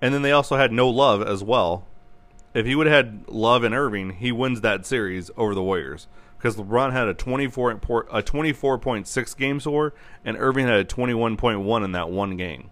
and 0.00 0.14
then 0.14 0.22
they 0.22 0.30
also 0.30 0.56
had 0.56 0.70
no 0.70 0.88
love 0.88 1.20
as 1.20 1.42
well, 1.42 1.84
if 2.54 2.64
he 2.64 2.74
would 2.74 2.86
have 2.86 3.06
had 3.06 3.28
love 3.28 3.64
and 3.64 3.74
Irving, 3.74 4.10
he 4.12 4.30
wins 4.30 4.60
that 4.60 4.86
series 4.86 5.30
over 5.36 5.54
the 5.54 5.62
Warriors. 5.62 6.06
Because 6.36 6.56
LeBron 6.56 6.92
had 6.92 7.08
a 7.08 7.14
24 7.14 7.70
a 7.70 8.22
24.6 8.22 9.36
game 9.36 9.60
score, 9.60 9.94
and 10.24 10.36
Irving 10.38 10.66
had 10.66 10.76
a 10.76 10.84
21.1 10.84 11.84
in 11.84 11.92
that 11.92 12.10
one 12.10 12.36
game. 12.36 12.70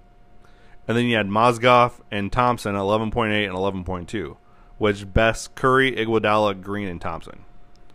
And 0.86 0.96
then 0.96 1.06
you 1.06 1.16
had 1.16 1.28
Mozgov 1.28 2.00
and 2.10 2.30
Thompson 2.30 2.74
11.8 2.74 3.46
and 3.46 3.86
11.2, 3.86 4.36
which 4.78 5.12
best 5.12 5.54
Curry, 5.54 5.92
Iguodala, 5.92 6.60
Green, 6.60 6.88
and 6.88 7.00
Thompson. 7.00 7.44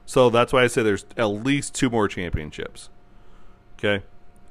So 0.06 0.32
that's 0.32 0.52
why 0.52 0.64
I 0.64 0.68
say 0.68 0.82
there's 0.82 1.06
at 1.18 1.26
least 1.26 1.76
two 1.76 1.90
more 1.90 2.08
championships. 2.08 2.90
Okay. 3.78 4.04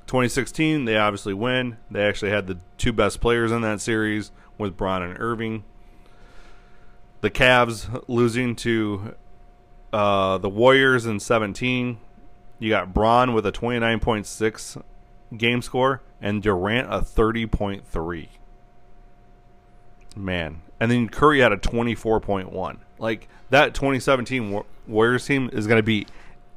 2016, 0.06 0.84
they 0.84 0.96
obviously 0.96 1.34
win. 1.34 1.76
They 1.90 2.02
actually 2.02 2.30
had 2.30 2.46
the 2.46 2.58
two 2.78 2.92
best 2.92 3.20
players 3.20 3.50
in 3.50 3.60
that 3.62 3.80
series 3.80 4.30
with 4.56 4.76
Bron 4.76 5.02
and 5.02 5.18
Irving. 5.18 5.64
The 7.20 7.30
Cavs 7.30 8.04
losing 8.06 8.54
to 8.56 9.16
uh, 9.92 10.38
the 10.38 10.48
Warriors 10.48 11.06
in 11.06 11.20
17. 11.20 11.98
You 12.58 12.70
got 12.70 12.92
Bron 12.92 13.32
with 13.34 13.46
a 13.46 13.52
29.6 13.52 14.82
game 15.36 15.62
score 15.62 16.02
and 16.20 16.42
Durant 16.42 16.92
a 16.92 16.98
30.3. 17.00 18.28
Man. 20.16 20.62
And 20.80 20.90
then 20.90 21.08
Curry 21.08 21.40
had 21.40 21.52
a 21.52 21.56
24.1. 21.56 22.78
Like 22.98 23.28
that 23.50 23.74
2017 23.74 24.50
Wa- 24.50 24.64
Warriors 24.86 25.26
team 25.26 25.50
is 25.52 25.66
going 25.66 25.78
to 25.78 25.82
beat 25.82 26.08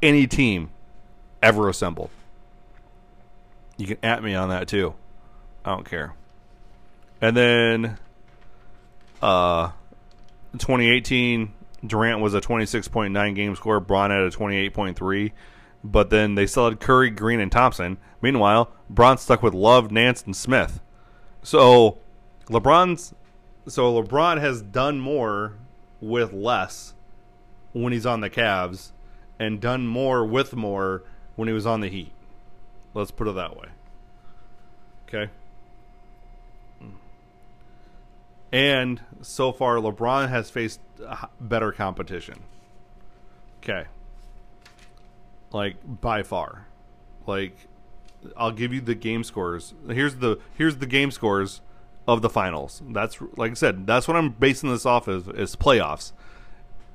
any 0.02 0.28
team 0.28 0.72
ever 1.42 1.70
assembled. 1.70 2.10
You 3.78 3.88
can 3.88 3.98
at 4.04 4.24
me 4.24 4.36
on 4.36 4.50
that 4.50 4.68
too. 4.68 4.94
I 5.64 5.72
don't 5.72 5.88
care. 5.88 6.16
And 7.20 7.38
then 7.38 7.98
uh 9.22 9.72
2018 10.54 11.54
Durant 11.86 12.22
was 12.22 12.34
a 12.34 12.42
26.9 12.42 13.36
game 13.36 13.56
score, 13.56 13.80
Bron 13.80 14.12
had 14.12 14.22
a 14.22 14.30
28.3, 14.30 15.32
but 15.84 16.10
then 16.10 16.36
they 16.36 16.46
still 16.46 16.70
had 16.70 16.80
Curry, 16.80 17.10
Green, 17.10 17.40
and 17.40 17.52
Thompson. 17.52 17.98
Meanwhile, 18.22 18.72
Bron 18.90 19.18
stuck 19.18 19.42
with 19.42 19.54
Love, 19.54 19.92
Nance, 19.92 20.24
and 20.24 20.36
Smith. 20.36 20.80
So 21.42 21.98
LeBron's 22.48 23.14
so 23.68 24.02
LeBron 24.02 24.40
has 24.40 24.62
done 24.62 25.00
more 25.00 25.54
with 26.00 26.34
less 26.34 26.94
when 27.74 27.94
he's 27.94 28.06
on 28.06 28.22
the 28.22 28.30
Cavs, 28.30 28.92
and 29.40 29.62
done 29.62 29.88
more 29.88 30.26
with 30.26 30.56
more 30.56 31.04
when 31.36 31.48
he 31.48 31.54
was 31.54 31.66
on 31.66 31.80
the 31.80 31.88
Heat. 31.88 32.12
Let's 32.94 33.12
put 33.12 33.28
it 33.28 33.36
that 33.36 33.56
way. 33.56 33.70
Okay. 35.08 35.32
And 38.52 39.02
so 39.22 39.52
far, 39.52 39.78
LeBron 39.78 40.30
has 40.30 40.50
faced 40.50 40.82
better 41.40 41.72
competition. 41.72 42.40
Okay. 43.64 43.86
Like 45.52 45.76
by 46.02 46.24
far. 46.24 46.68
Like 47.26 47.56
I'll 48.36 48.52
give 48.52 48.74
you 48.74 48.82
the 48.82 48.96
game 48.96 49.24
scores. 49.24 49.74
Here's 49.88 50.16
the 50.16 50.40
here's 50.58 50.78
the 50.78 50.86
game 50.86 51.12
scores 51.12 51.62
of 52.08 52.22
the 52.22 52.30
finals. 52.30 52.82
That's 52.90 53.20
like 53.38 53.52
I 53.52 53.56
said, 53.56 53.88
that's 53.88 54.08
what 54.08 54.18
I'm 54.18 54.30
basing 54.32 54.70
this 54.70 54.86
off 54.86 55.08
of 55.08 55.30
is 55.30 55.56
playoffs. 55.56 56.12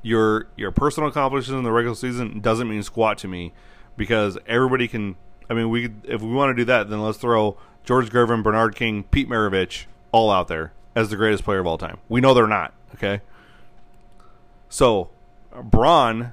Your 0.03 0.49
your 0.57 0.71
personal 0.71 1.09
accomplishments 1.09 1.57
in 1.57 1.65
the 1.65 1.73
regular 1.73 1.97
season 1.97 2.41
doesn't 2.41 2.69
mean 2.69 2.83
squat 2.83 3.19
to 3.19 3.29
me 3.29 3.53
because 3.97 4.37
everybody 4.47 4.89
can 4.89 5.17
I 5.49 5.55
mean 5.55 5.71
we 5.71 5.91
if 6.05 6.21
we 6.21 6.33
want 6.33 6.51
to 6.51 6.61
do 6.61 6.65
that 6.67 6.91
then 6.91 7.03
let's 7.03 7.19
throw 7.19 7.57
George 7.85 8.11
Gervin, 8.11 8.43
Bernard 8.43 8.75
King, 8.75 9.05
Pete 9.05 9.29
Maravich, 9.29 9.87
all 10.13 10.31
out 10.31 10.49
there 10.49 10.73
as 10.97 11.11
the 11.11 11.17
greatest 11.17 11.45
player 11.45 11.61
of 11.61 11.67
all 11.67 11.79
time. 11.79 11.99
We 12.09 12.21
know 12.21 12.35
they're 12.35 12.49
not. 12.49 12.73
Okay. 12.95 13.21
So, 14.69 15.11
Bron 15.63 16.33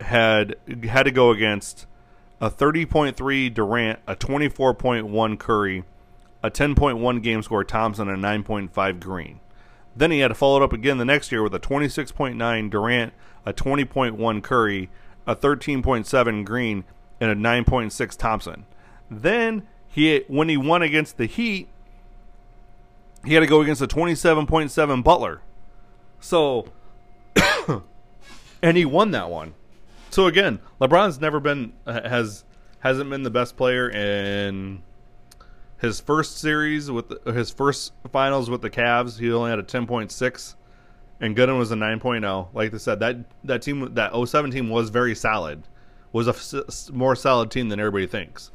had 0.00 0.56
had 0.84 1.04
to 1.04 1.10
go 1.10 1.30
against 1.30 1.86
a 2.40 2.50
30.3 2.50 3.52
Durant, 3.52 3.98
a 4.06 4.14
24.1 4.14 5.38
Curry, 5.38 5.84
a 6.42 6.50
10.1 6.50 7.22
game 7.22 7.42
score 7.42 7.64
Thompson, 7.64 8.08
and 8.08 8.24
a 8.24 8.28
9.5 8.28 9.00
Green. 9.00 9.40
Then 9.96 10.10
he 10.10 10.20
had 10.20 10.28
to 10.28 10.34
follow 10.34 10.58
it 10.58 10.64
up 10.64 10.72
again 10.72 10.98
the 10.98 11.04
next 11.04 11.32
year 11.32 11.42
with 11.42 11.54
a 11.54 11.60
26.9 11.60 12.70
Durant, 12.70 13.14
a 13.46 13.52
20.1 13.52 14.42
Curry, 14.42 14.90
a 15.26 15.34
13.7 15.34 16.44
Green, 16.44 16.84
and 17.20 17.30
a 17.30 17.34
9.6 17.34 18.16
Thompson. 18.18 18.66
Then 19.10 19.66
he 19.86 20.24
when 20.28 20.48
he 20.48 20.56
won 20.56 20.82
against 20.82 21.16
the 21.16 21.26
Heat, 21.26 21.68
he 23.24 23.34
had 23.34 23.40
to 23.40 23.46
go 23.46 23.60
against 23.60 23.82
a 23.82 23.86
27.7 23.86 25.04
Butler. 25.04 25.40
So 26.20 26.66
and 28.62 28.76
he 28.76 28.84
won 28.84 29.10
that 29.12 29.30
one. 29.30 29.54
So 30.10 30.26
again, 30.26 30.60
LeBron's 30.80 31.20
never 31.20 31.40
been 31.40 31.72
has 31.86 32.44
hasn't 32.80 33.10
been 33.10 33.22
the 33.22 33.30
best 33.30 33.56
player 33.56 33.90
in 33.90 34.82
his 35.78 36.00
first 36.00 36.38
series 36.38 36.90
with 36.90 37.08
the, 37.08 37.32
his 37.32 37.50
first 37.50 37.92
finals 38.12 38.48
with 38.48 38.62
the 38.62 38.70
Cavs. 38.70 39.18
He 39.18 39.32
only 39.32 39.50
had 39.50 39.58
a 39.58 39.62
10.6 39.62 40.54
and 41.20 41.36
Gooden 41.36 41.58
was 41.58 41.72
a 41.72 41.74
9.0. 41.74 42.48
Like 42.54 42.74
I 42.74 42.76
said, 42.76 43.00
that 43.00 43.16
that 43.44 43.62
team 43.62 43.94
that 43.94 44.12
07 44.14 44.50
team 44.50 44.68
was 44.68 44.90
very 44.90 45.14
solid. 45.14 45.62
Was 46.12 46.28
a 46.28 46.92
more 46.92 47.16
solid 47.16 47.50
team 47.50 47.68
than 47.68 47.80
everybody 47.80 48.06
thinks. 48.06 48.52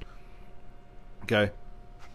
Okay. 1.23 1.51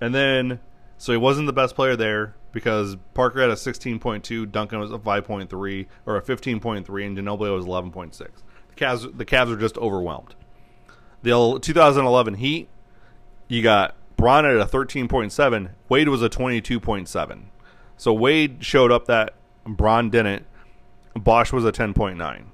And 0.01 0.15
then 0.15 0.61
so 0.97 1.13
he 1.13 1.19
wasn't 1.19 1.47
the 1.47 1.53
best 1.53 1.75
player 1.75 1.97
there 1.97 2.35
because 2.55 2.97
Parker 3.13 3.43
had 3.43 3.51
a 3.51 3.55
16.2, 3.55 4.51
Duncan 4.51 4.79
was 4.79 4.91
a 4.91 4.99
5.3 4.99 5.87
or 6.07 6.17
a 6.17 6.23
15.3 6.23 7.07
and 7.07 7.19
Ginobili 7.19 7.55
was 7.55 7.67
11.6. 7.67 8.17
The 8.17 8.27
Cavs 8.77 9.19
the 9.19 9.27
Cavs 9.27 9.49
were 9.51 9.57
just 9.57 9.77
overwhelmed. 9.77 10.35
The 11.23 11.59
2011 11.61 12.35
Heat 12.35 12.69
you 13.49 13.63
got 13.63 13.95
Bron 14.17 14.47
at 14.47 14.57
a 14.57 14.65
13.7, 14.65 15.71
Wade 15.89 16.09
was 16.09 16.23
a 16.23 16.31
22.7. 16.31 17.43
So 17.97 18.13
Wade 18.13 18.65
showed 18.65 18.91
up 18.91 19.07
that 19.07 19.35
Bron 19.67 20.11
didn't. 20.11 20.47
Bosh 21.15 21.53
was 21.53 21.65
a 21.65 21.73
10.9. 21.73 22.45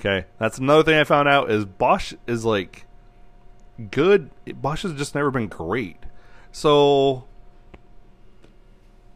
Okay, 0.00 0.26
that's 0.38 0.58
another 0.58 0.82
thing 0.82 0.98
I 0.98 1.04
found 1.04 1.28
out 1.28 1.50
is 1.50 1.64
Bosh 1.64 2.14
is 2.26 2.44
like 2.44 2.86
good. 3.90 4.30
Bosh 4.56 4.82
has 4.82 4.94
just 4.94 5.14
never 5.14 5.30
been 5.30 5.48
great. 5.48 5.98
So 6.50 7.24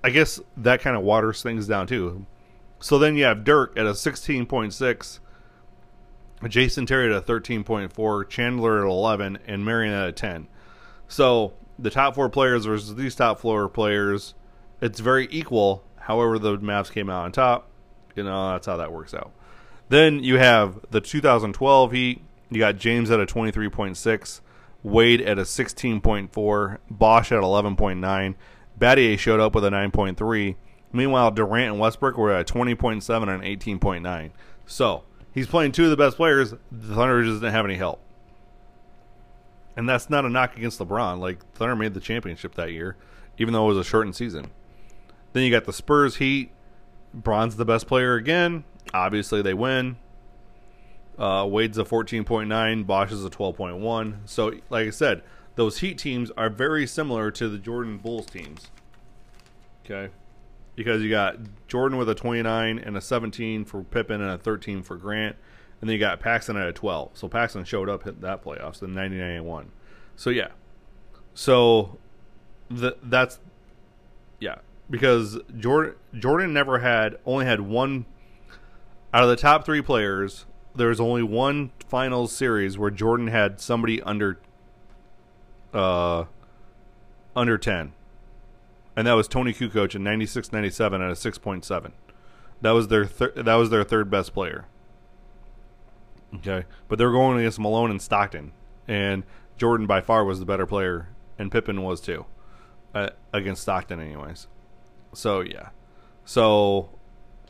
I 0.07 0.11
guess 0.11 0.39
that 0.59 0.83
kind 0.83 0.97
of 0.97 1.03
waters 1.03 1.43
things 1.43 1.67
down 1.67 1.89
too. 1.89 2.27
So 2.79 2.97
then 2.97 3.17
you 3.17 3.25
have 3.25 3.43
Dirk 3.43 3.77
at 3.77 3.87
a 3.87 3.91
16.6, 3.91 5.19
Jason 6.47 6.87
Terry 6.87 7.13
at 7.13 7.17
a 7.17 7.21
13.4, 7.21 8.29
Chandler 8.29 8.85
at 8.85 8.89
11, 8.89 9.39
and 9.49 9.65
Marion 9.65 9.93
at 9.93 10.09
a 10.09 10.13
10. 10.13 10.47
So 11.09 11.55
the 11.77 11.91
top 11.91 12.15
four 12.15 12.29
players 12.29 12.67
versus 12.67 12.95
these 12.95 13.17
top 13.17 13.41
four 13.41 13.69
players, 13.69 14.35
it's 14.81 15.01
very 15.01 15.27
equal. 15.33 15.83
However, 15.97 16.39
the 16.39 16.57
Mavs 16.59 16.93
came 16.93 17.11
out 17.11 17.25
on 17.25 17.33
top. 17.33 17.69
You 18.15 18.23
know, 18.23 18.53
that's 18.53 18.69
how 18.69 18.77
that 18.77 18.93
works 18.93 19.13
out. 19.13 19.33
Then 19.89 20.23
you 20.23 20.39
have 20.39 20.79
the 20.89 21.01
2012 21.01 21.91
Heat. 21.91 22.23
You 22.51 22.61
got 22.61 22.77
James 22.77 23.11
at 23.11 23.19
a 23.19 23.27
23.6, 23.27 24.41
Wade 24.85 25.21
at 25.23 25.41
a 25.41 25.43
16.4, 25.43 26.79
Bosh 26.89 27.33
at 27.33 27.43
11.9. 27.43 28.35
Battier 28.79 29.19
showed 29.19 29.41
up 29.41 29.55
with 29.55 29.65
a 29.65 29.71
9.3. 29.71 30.57
Meanwhile, 30.93 31.31
Durant 31.33 31.73
and 31.73 31.81
Westbrook 31.81 32.17
were 32.17 32.33
at 32.33 32.47
20.7 32.47 33.29
and 33.29 33.43
18.9. 33.43 34.31
So 34.67 35.05
he's 35.33 35.47
playing 35.47 35.73
two 35.73 35.85
of 35.85 35.91
the 35.91 35.97
best 35.97 36.17
players. 36.17 36.53
The 36.73 36.95
Thunder 36.95 37.23
just 37.23 37.41
didn't 37.41 37.55
have 37.55 37.65
any 37.65 37.77
help. 37.77 38.01
And 39.77 39.89
that's 39.89 40.09
not 40.09 40.25
a 40.25 40.31
knock 40.31 40.57
against 40.57 40.79
LeBron. 40.79 41.19
Like 41.19 41.45
Thunder 41.55 41.77
made 41.77 41.95
the 41.95 42.01
championship 42.01 42.55
that 42.55 42.73
year, 42.73 42.97
even 43.39 43.53
though 43.53 43.65
it 43.65 43.75
was 43.75 43.79
a 43.79 43.89
shortened 43.89 44.17
season. 44.17 44.51
Then 45.33 45.43
you 45.43 45.51
got 45.51 45.65
the 45.65 45.73
Spurs 45.73 46.17
Heat. 46.17 46.51
Bron's 47.13 47.57
the 47.57 47.65
best 47.65 47.87
player 47.87 48.15
again. 48.15 48.65
Obviously, 48.95 49.43
they 49.43 49.55
win. 49.55 49.97
Uh, 51.19 51.47
Wade's 51.49 51.79
a 51.79 51.85
14.9. 51.85 52.87
Bosh 52.87 53.13
is 53.13 53.25
a 53.25 53.31
12.1. 53.31 54.17
So, 54.27 54.53
like 54.71 54.87
I 54.87 54.91
said, 54.91 55.23
those 55.57 55.79
Heat 55.79 55.99
teams 55.99 56.31
are 56.37 56.49
very 56.49 56.87
similar 56.87 57.31
to 57.33 57.49
the 57.49 57.59
Jordan 57.59 57.99
Bulls 57.99 58.27
teams. 58.27 58.71
Okay. 59.85 60.13
Because 60.75 61.03
you 61.03 61.11
got 61.11 61.37
Jordan 61.67 61.99
with 61.99 62.09
a 62.09 62.15
29 62.15 62.79
and 62.79 62.97
a 62.97 63.01
17 63.01 63.65
for 63.65 63.83
Pippen 63.83 64.21
and 64.21 64.31
a 64.31 64.39
13 64.39 64.83
for 64.83 64.97
Grant. 64.97 65.37
And 65.81 65.89
then 65.89 65.95
you 65.95 66.01
got 66.01 66.21
Paxson 66.21 66.57
at 66.57 66.69
a 66.69 66.73
12. 66.73 67.13
So 67.15 67.29
Paxson 67.29 67.65
showed 67.65 67.89
up 67.89 68.05
hit 68.05 68.21
that 68.21 68.45
playoffs 68.45 68.83
in 68.83 68.95
99 68.95 69.31
and 69.31 69.47
1. 69.47 69.73
So, 70.15 70.31
yeah. 70.31 70.49
So, 71.35 71.99
the, 72.71 72.97
that's, 73.03 73.39
yeah. 74.41 74.57
Because 74.89 75.39
Jordan, 75.59 75.95
Jordan 76.19 76.53
never 76.53 76.79
had, 76.79 77.17
only 77.25 77.47
had 77.47 77.61
one, 77.61 78.05
out 79.13 79.23
of 79.23 79.31
the 79.31 79.37
top 79.37 79.65
three 79.65 79.83
players, 79.83 80.45
there 80.75 80.89
was 80.89 81.01
only 81.01 81.23
one 81.23 81.73
finals 81.89 82.33
series 82.33 82.77
where 82.77 82.91
Jordan 82.91 83.29
had 83.29 83.61
somebody 83.61 84.03
under 84.03 84.39
uh, 85.77 86.25
under 87.37 87.59
10. 87.59 87.93
And 88.97 89.07
that 89.07 89.13
was 89.13 89.29
Toni 89.29 89.53
Kukoc 89.53 89.95
in 89.95 90.03
96-97 90.03 90.95
at 90.95 91.01
a 91.01 91.31
6.7. 91.31 91.93
That 92.63 92.71
was 92.71 92.89
their 92.89 93.05
thir- 93.05 93.35
that 93.37 93.55
was 93.55 93.69
their 93.69 93.85
third 93.85 94.11
best 94.11 94.33
player. 94.33 94.65
Okay. 96.37 96.65
But 96.89 96.99
they're 96.99 97.13
going 97.13 97.39
against 97.39 97.59
Malone 97.59 97.91
and 97.91 98.01
Stockton 98.01 98.53
and 98.89 99.25
Jordan 99.59 99.87
by 99.87 100.01
far 100.01 100.25
was 100.25 100.39
the 100.39 100.47
better 100.47 100.67
player 100.67 101.09
and 101.39 101.53
Pippen 101.53 101.83
was 101.83 102.01
too. 102.01 102.25
Uh, 102.95 103.11
against 103.35 103.61
Stockton 103.63 104.01
anyways. 104.01 104.47
So 105.13 105.41
yeah. 105.41 105.69
So 106.25 106.89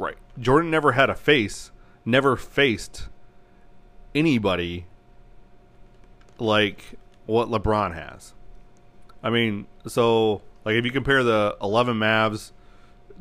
right. 0.01 0.17
Jordan 0.37 0.73
never 0.73 0.93
had 0.93 1.09
a 1.09 1.15
face, 1.15 1.71
never 2.05 2.35
faced 2.35 3.09
anybody 4.13 4.87
like 6.41 6.99
what 7.27 7.49
LeBron 7.49 7.95
has. 7.95 8.35
I 9.23 9.31
mean, 9.31 9.67
so 9.87 10.43
like 10.65 10.75
if 10.75 10.85
you 10.85 10.93
compare 10.93 11.23
the 11.23 11.57
11 11.61 11.97
Mavs 11.97 12.53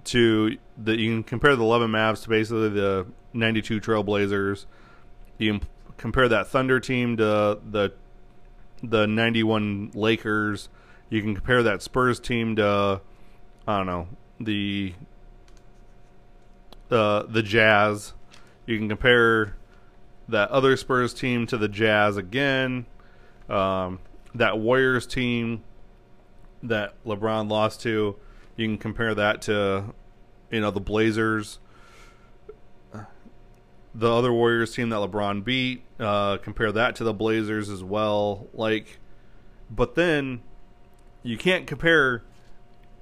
to 0.06 0.58
the 0.78 1.00
you 1.00 1.12
can 1.12 1.24
compare 1.24 1.56
the 1.56 1.64
11 1.64 1.90
Mavs 1.90 2.24
to 2.24 2.30
basically 2.30 2.70
the 2.70 3.08
92 3.34 3.82
Trailblazers. 3.82 4.66
You 5.38 5.60
can 5.60 5.68
compare 5.98 6.28
that 6.30 6.48
Thunder 6.48 6.80
team 6.80 7.18
to 7.18 7.60
the 7.70 7.94
the 8.84 9.08
91 9.08 9.92
Lakers. 9.94 10.70
You 11.10 11.22
can 11.22 11.34
compare 11.34 11.64
that 11.64 11.82
Spurs 11.82 12.20
team 12.20 12.56
to 12.58 13.02
I 13.68 13.78
don't 13.78 13.88
know, 13.88 14.08
the 14.40 14.94
uh, 16.92 17.24
the 17.24 17.42
Jazz. 17.42 18.14
You 18.66 18.78
can 18.78 18.90
compare 18.90 19.56
that 20.28 20.50
other 20.50 20.78
Spurs 20.78 21.14
team 21.14 21.48
to 21.48 21.58
the 21.58 21.68
Jazz 21.68 22.18
again. 22.18 22.86
Um, 23.50 24.00
that 24.34 24.58
Warriors 24.58 25.06
team 25.06 25.64
that 26.64 26.94
LeBron 27.06 27.50
lost 27.50 27.82
to, 27.82 28.16
you 28.56 28.68
can 28.68 28.78
compare 28.78 29.14
that 29.16 29.42
to, 29.44 29.94
you 30.52 30.62
know, 30.62 30.72
the 30.72 30.80
Blazers. 30.80 31.60
The 33.94 34.12
other 34.12 34.34
Warriors 34.34 34.74
team 34.76 34.90
that 34.90 34.98
LeBron 34.98 35.44
beat, 35.46 35.84
uh, 36.00 36.38
compare 36.38 36.72
that 36.74 36.98
to 36.98 37.06
the 37.06 37.14
Blazers 37.14 37.70
as 37.70 37.82
well. 37.82 38.48
Like, 38.54 39.00
but 39.70 39.96
then 39.96 40.42
you 41.24 41.38
can't 41.38 41.66
compare 41.66 42.24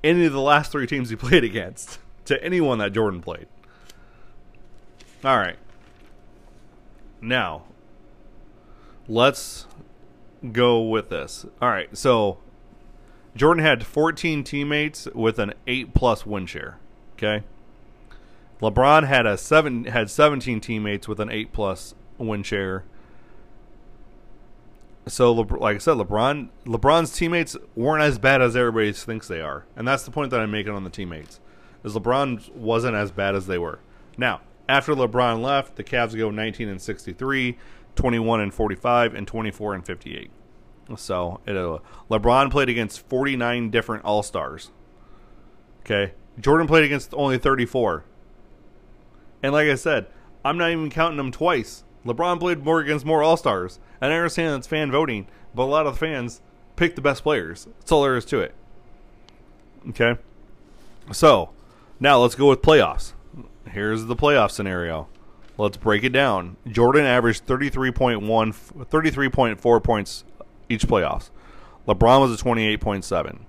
any 0.03 0.25
of 0.25 0.33
the 0.33 0.41
last 0.41 0.71
three 0.71 0.85
teams 0.85 1.09
he 1.09 1.15
played 1.17 1.43
against 1.43 1.99
to 2.25 2.41
anyone 2.43 2.77
that 2.79 2.93
Jordan 2.93 3.21
played. 3.21 3.47
All 5.23 5.37
right. 5.37 5.57
Now, 7.21 7.63
let's 9.07 9.65
go 10.51 10.81
with 10.81 11.09
this. 11.09 11.45
All 11.61 11.69
right, 11.69 11.95
so 11.97 12.37
Jordan 13.35 13.63
had 13.63 13.85
14 13.85 14.43
teammates 14.43 15.07
with 15.13 15.39
an 15.39 15.53
8 15.67 15.93
plus 15.93 16.25
win 16.25 16.45
share, 16.45 16.77
okay? 17.15 17.43
LeBron 18.61 19.07
had 19.07 19.25
a 19.25 19.37
7 19.37 19.85
had 19.85 20.09
17 20.09 20.61
teammates 20.61 21.07
with 21.07 21.19
an 21.19 21.29
8 21.29 21.51
plus 21.51 21.95
win 22.17 22.43
share. 22.43 22.83
So 25.05 25.33
like 25.33 25.75
I 25.75 25.79
said 25.79 25.97
LeBron 25.97 26.47
LeBron's 26.65 27.11
teammates 27.13 27.57
weren't 27.75 28.03
as 28.03 28.17
bad 28.17 28.41
as 28.41 28.55
everybody 28.55 28.93
thinks 28.93 29.27
they 29.27 29.41
are. 29.41 29.65
And 29.75 29.85
that's 29.87 30.03
the 30.03 30.11
point 30.11 30.31
that 30.31 30.39
I'm 30.39 30.51
making 30.51 30.73
on 30.73 30.83
the 30.83 30.89
teammates. 30.89 31.39
Is 31.83 31.93
LeBron 31.93 32.55
wasn't 32.55 32.95
as 32.95 33.11
bad 33.11 33.35
as 33.35 33.47
they 33.47 33.57
were. 33.57 33.79
Now, 34.17 34.39
after 34.69 34.93
LeBron 34.93 35.41
left, 35.41 35.75
the 35.75 35.83
Cavs 35.83 36.17
go 36.17 36.31
19 36.31 36.69
and 36.69 36.81
63, 36.81 37.57
21 37.95 38.41
and 38.41 38.53
45 38.53 39.13
and 39.13 39.27
24 39.27 39.73
and 39.75 39.85
58. 39.85 40.31
So 40.97 41.39
it, 41.45 41.55
uh, 41.55 41.79
LeBron 42.09 42.51
played 42.51 42.69
against 42.69 43.07
49 43.07 43.69
different 43.69 44.03
All 44.03 44.23
Stars. 44.23 44.71
Okay, 45.81 46.13
Jordan 46.39 46.67
played 46.67 46.83
against 46.83 47.13
only 47.13 47.37
34. 47.37 48.05
And 49.41 49.53
like 49.53 49.67
I 49.67 49.75
said, 49.75 50.07
I'm 50.45 50.57
not 50.57 50.71
even 50.71 50.89
counting 50.89 51.17
them 51.17 51.31
twice. 51.31 51.83
LeBron 52.05 52.39
played 52.39 52.63
more 52.63 52.79
against 52.79 53.05
more 53.05 53.23
All 53.23 53.37
Stars, 53.37 53.79
and 54.01 54.11
I 54.11 54.15
understand 54.15 54.57
it's 54.57 54.67
fan 54.67 54.91
voting, 54.91 55.27
but 55.55 55.63
a 55.63 55.65
lot 55.65 55.87
of 55.87 55.93
the 55.93 55.99
fans 55.99 56.41
pick 56.75 56.95
the 56.95 57.01
best 57.01 57.23
players. 57.23 57.67
That's 57.79 57.91
all 57.91 58.03
there 58.03 58.17
is 58.17 58.25
to 58.25 58.39
it. 58.39 58.53
Okay, 59.89 60.17
so 61.11 61.49
now 61.99 62.19
let's 62.19 62.35
go 62.35 62.49
with 62.49 62.61
playoffs. 62.61 63.13
Here's 63.69 64.05
the 64.05 64.15
playoff 64.15 64.51
scenario. 64.51 65.07
Let's 65.63 65.77
break 65.77 66.03
it 66.03 66.09
down. 66.09 66.57
Jordan 66.67 67.05
averaged 67.05 67.45
33.1 67.45 68.19
33.4 68.19 69.81
points 69.81 70.25
each 70.67 70.85
playoffs. 70.85 71.29
LeBron 71.87 72.19
was 72.19 72.37
a 72.37 72.43
28.7. 72.43 73.39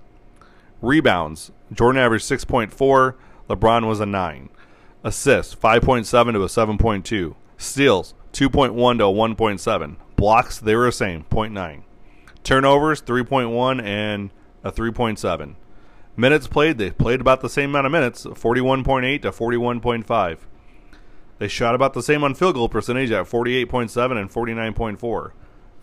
Rebounds. 0.81 1.51
Jordan 1.73 2.01
averaged 2.01 2.23
6.4, 2.23 3.15
LeBron 3.49 3.85
was 3.85 3.99
a 3.99 4.05
9. 4.05 4.49
Assists 5.03 5.55
5.7 5.55 6.31
to 6.31 6.43
a 6.43 6.47
7.2. 6.47 7.35
Steals 7.57 8.13
2.1 8.31 8.97
to 8.99 9.03
a 9.03 9.11
1.7. 9.11 9.95
Blocks 10.15 10.57
they 10.57 10.73
were 10.73 10.85
the 10.85 10.93
same, 10.93 11.25
0.9. 11.25 11.83
Turnovers 12.45 13.01
3.1 13.01 13.83
and 13.83 14.29
a 14.63 14.71
3.7. 14.71 15.55
Minutes 16.15 16.47
played, 16.47 16.77
they 16.77 16.91
played 16.91 17.19
about 17.19 17.41
the 17.41 17.49
same 17.49 17.71
amount 17.71 17.87
of 17.87 17.91
minutes, 17.91 18.25
41.8 18.25 19.21
to 19.23 19.31
41.5. 19.31 20.37
They 21.37 21.47
shot 21.47 21.75
about 21.75 21.93
the 21.93 22.03
same 22.03 22.23
on 22.23 22.35
field 22.35 22.55
goal 22.55 22.69
percentage 22.69 23.11
at 23.11 23.25
48.7 23.25 24.19
and 24.19 24.29
49.4. 24.29 25.31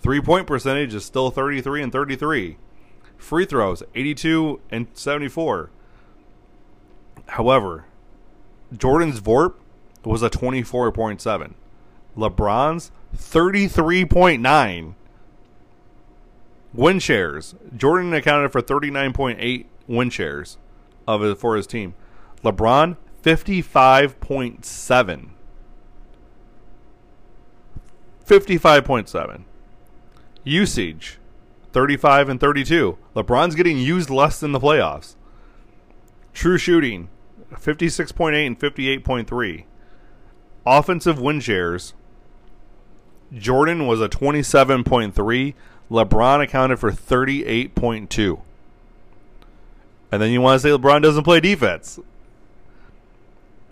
Three 0.01 0.20
point 0.20 0.47
percentage 0.47 0.95
is 0.95 1.05
still 1.05 1.31
33 1.31 1.83
and 1.83 1.93
33. 1.93 2.57
Free 3.16 3.45
throws 3.45 3.83
82 3.95 4.61
and 4.70 4.87
74. 4.95 5.70
However, 7.29 7.85
Jordan's 8.77 9.20
VORP 9.20 9.55
was 10.05 10.23
a 10.23 10.31
24.7. 10.31 11.53
LeBron's 12.16 12.91
33.9. 13.16 14.95
Win 16.74 16.99
shares. 16.99 17.55
Jordan 17.77 18.15
accounted 18.15 18.51
for 18.51 18.62
39.8 18.62 19.66
win 19.87 20.11
shares 20.11 20.57
of 21.07 21.39
for 21.39 21.57
his 21.57 21.66
team. 21.66 21.95
LeBron 22.43 22.97
55.7. 23.23 25.29
55.7. 28.27 29.44
Usage 30.44 31.19
35 31.73 32.28
and 32.28 32.40
32. 32.40 32.99
LeBron's 33.16 33.55
getting 33.55 33.78
used 33.78 34.11
less 34.11 34.43
in 34.43 34.53
the 34.53 34.61
playoffs. 34.61 35.16
True 36.35 36.59
shooting 36.59 37.09
56.8 37.53 38.47
and 38.47 38.59
58.3. 38.59 39.65
Offensive 40.65 41.20
win 41.20 41.40
shares 41.40 41.94
Jordan 43.36 43.86
was 43.86 44.01
a 44.01 44.09
27.3. 44.09 45.55
LeBron 45.90 46.43
accounted 46.43 46.78
for 46.78 46.90
38.2. 46.90 48.40
And 50.11 50.23
then 50.23 50.31
you 50.31 50.40
want 50.40 50.61
to 50.61 50.69
say 50.69 50.74
LeBron 50.74 51.03
doesn't 51.03 51.24
play 51.24 51.40
defense. 51.40 51.99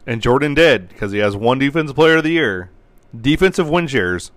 And 0.07 0.23
Jordan 0.23 0.55
did 0.55 0.89
because 0.89 1.13
he 1.13 1.19
has 1.19 1.37
one 1.37 1.59
defensive 1.59 1.97
player 1.97 2.17
of 2.17 2.25
the 2.25 2.31
year. 2.31 2.71
Defensive 3.19 3.69
win 3.69 3.87
shares 3.87 4.31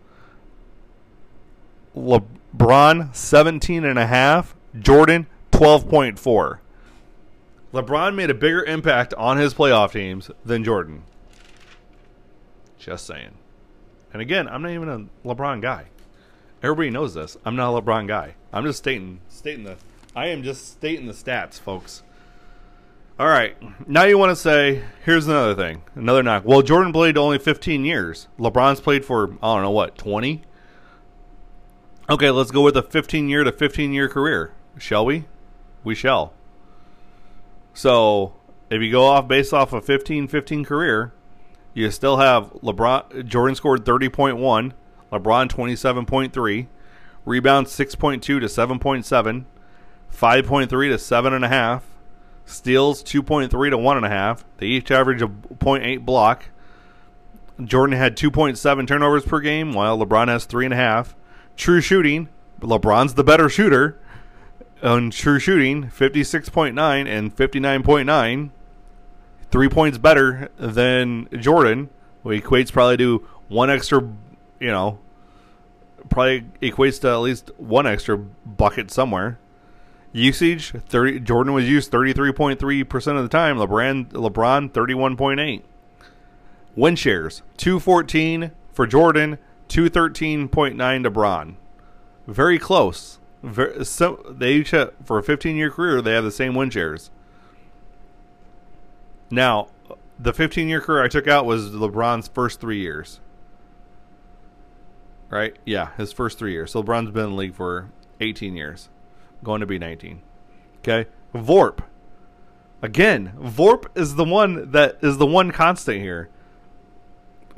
LeBron 1.96 3.16
17 3.16 3.86
and 3.86 4.00
a 4.00 4.08
half, 4.08 4.56
Jordan 4.80 5.28
12.4. 5.52 6.60
LeBron 7.74 8.16
made 8.16 8.30
a 8.30 8.36
bigger 8.36 8.64
impact 8.64 9.14
on 9.16 9.38
his 9.38 9.54
playoff 9.54 9.94
teams 9.94 10.30
than 10.46 10.64
Jordan. 10.64 11.04
Just 12.78 13.06
saying. 13.06 13.36
And 14.12 14.22
again, 14.22 14.48
I'm 14.48 14.62
not 14.62 14.72
even 14.72 14.90
a 14.90 15.28
LeBron 15.28 15.62
guy. 15.62 15.86
Everybody 16.62 16.92
knows 16.92 17.14
this. 17.14 17.36
I'm 17.46 17.56
not 17.56 17.78
a 17.78 17.82
LeBron 17.82 18.08
guy. 18.08 18.36
I'm 18.52 18.64
just 18.64 18.80
stating 18.80 19.20
stating 19.28 19.64
the 19.64 19.78
I 20.16 20.28
am 20.28 20.44
just 20.44 20.72
stating 20.74 21.08
the 21.08 21.14
stats, 21.14 21.60
folks. 21.60 22.04
All 23.20 23.28
right. 23.28 23.56
Now 23.88 24.04
you 24.04 24.18
want 24.18 24.32
to 24.32 24.36
say, 24.36 24.84
here's 25.04 25.28
another 25.28 25.56
thing. 25.56 25.82
Another 25.96 26.24
knock. 26.24 26.46
Well, 26.46 26.62
Jordan 26.62 26.94
played 26.94 27.18
only 27.18 27.40
15 27.40 27.86
years. 27.86 28.28
LeBron's 28.40 28.82
played 28.82 29.06
for 29.06 29.34
I 29.42 29.54
don't 29.56 29.64
know 29.64 29.72
what, 29.72 29.98
20? 29.98 30.44
Okay, 32.10 32.30
let's 32.32 32.52
go 32.52 32.62
with 32.62 32.76
a 32.76 32.82
15 32.82 33.30
year 33.30 33.46
to 33.46 33.52
15 33.52 33.94
year 33.94 34.10
career. 34.10 34.52
Shall 34.78 35.06
we? 35.06 35.24
We 35.86 35.96
shall. 35.96 36.34
So, 37.74 38.34
if 38.70 38.82
you 38.82 38.92
go 38.92 39.06
off 39.06 39.28
based 39.28 39.54
off 39.54 39.72
a 39.72 39.82
15 39.82 40.28
15 40.28 40.66
career, 40.66 41.14
you 41.74 41.90
still 41.92 42.18
have 42.18 42.52
LeBron 42.62 43.26
Jordan 43.26 43.56
scored 43.56 43.86
30.1, 43.86 44.74
LeBron 45.14 45.50
27.3, 45.50 46.68
rebounds 47.26 47.72
6.2 47.72 48.22
to 48.22 48.40
7.7, 48.42 49.46
5.3 50.12 50.68
to 50.70 50.78
7.5, 50.78 51.82
steals 52.46 53.02
2.3 53.02 53.50
to 53.50 53.58
1.5. 53.58 54.44
They 54.58 54.68
each 54.68 54.92
average 54.92 55.22
a 55.22 55.28
0.8 55.28 56.04
block. 56.04 56.50
Jordan 57.64 57.98
had 57.98 58.18
2.7 58.18 58.88
turnovers 58.88 59.24
per 59.24 59.40
game, 59.40 59.72
while 59.72 59.98
LeBron 59.98 60.28
has 60.28 60.46
3.5. 60.46 61.14
True 61.56 61.82
shooting, 61.82 62.30
LeBron's 62.60 63.14
the 63.14 63.24
better 63.24 63.50
shooter. 63.50 64.00
On 64.82 65.12
true 65.12 65.40
shooting, 65.40 65.86
56.9 65.86 67.08
and 67.08 67.36
59.9. 67.36 68.50
Three 69.50 69.70
points 69.70 69.98
better 69.98 70.50
than 70.58 71.30
Jordan, 71.40 71.90
which 72.22 72.44
equates 72.44 72.72
probably 72.72 72.98
to 72.98 73.28
one 73.48 73.70
extra, 73.70 74.02
you 74.60 74.72
know, 74.72 75.00
probably 76.10 76.46
equates 76.62 77.00
to 77.02 77.10
at 77.10 77.18
least 77.18 77.52
one 77.58 77.88
extra 77.88 78.18
bucket 78.18 78.92
somewhere. 78.92 79.40
Usage, 80.12 80.72
30, 80.72 81.22
Jordan 81.22 81.54
was 81.54 81.68
used 81.68 81.92
33.3% 81.92 83.18
of 83.18 83.24
the 83.24 83.30
time. 83.30 83.58
LeBron, 83.58 84.12
LeBron 84.12 84.72
31.8. 84.72 85.62
Win 86.76 86.96
shares, 86.96 87.42
214 87.58 88.52
for 88.72 88.86
Jordan, 88.88 89.38
213.9 89.74 91.04
to 91.04 91.10
Bron. 91.10 91.58
Very 92.28 92.60
close. 92.60 93.18
Very, 93.42 93.84
so 93.84 94.24
they 94.30 94.54
each 94.54 94.70
have, 94.70 94.94
for 95.04 95.18
a 95.18 95.24
15 95.24 95.56
year 95.56 95.72
career 95.72 96.00
they 96.00 96.14
have 96.14 96.24
the 96.24 96.32
same 96.32 96.54
win 96.54 96.70
shares. 96.70 97.10
Now, 99.32 99.70
the 100.20 100.32
15 100.32 100.68
year 100.68 100.80
career 100.80 101.04
I 101.04 101.08
took 101.08 101.28
out 101.28 101.48
was 101.48 101.72
LeBron's 101.72 102.28
first 102.28 102.62
3 102.62 102.78
years. 102.78 103.20
Right? 105.32 105.58
Yeah, 105.66 105.90
his 105.98 106.14
first 106.14 106.38
3 106.38 106.52
years. 106.52 106.72
So 106.72 106.84
LeBron's 106.84 107.10
been 107.10 107.26
in 107.26 107.30
the 107.32 107.36
league 107.36 107.56
for 107.56 107.90
18 108.22 108.56
years. 108.56 108.90
Going 109.44 109.62
to 109.62 109.66
be 109.66 109.80
19. 109.80 110.22
Okay? 110.80 111.10
VORP. 111.34 111.80
Again, 112.84 113.34
VORP 113.40 113.88
is 113.96 114.16
the 114.16 114.24
one 114.24 114.70
that 114.72 115.00
is 115.02 115.18
the 115.18 115.26
one 115.26 115.50
constant 115.50 116.00
here. 116.00 116.30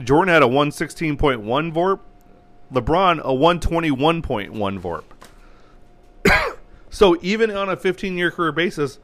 Jordan 0.04 0.34
had 0.34 0.44
a 0.44 0.48
116.1 0.48 1.72
VORP. 1.74 2.00
LeBron 2.74 3.20
a 3.20 3.32
121.1 3.32 5.04
VORP. 6.26 6.58
so 6.90 7.18
even 7.22 7.52
on 7.52 7.70
a 7.70 7.78
15 7.78 8.18
year 8.18 8.32
career 8.32 8.52
basis, 8.52 9.00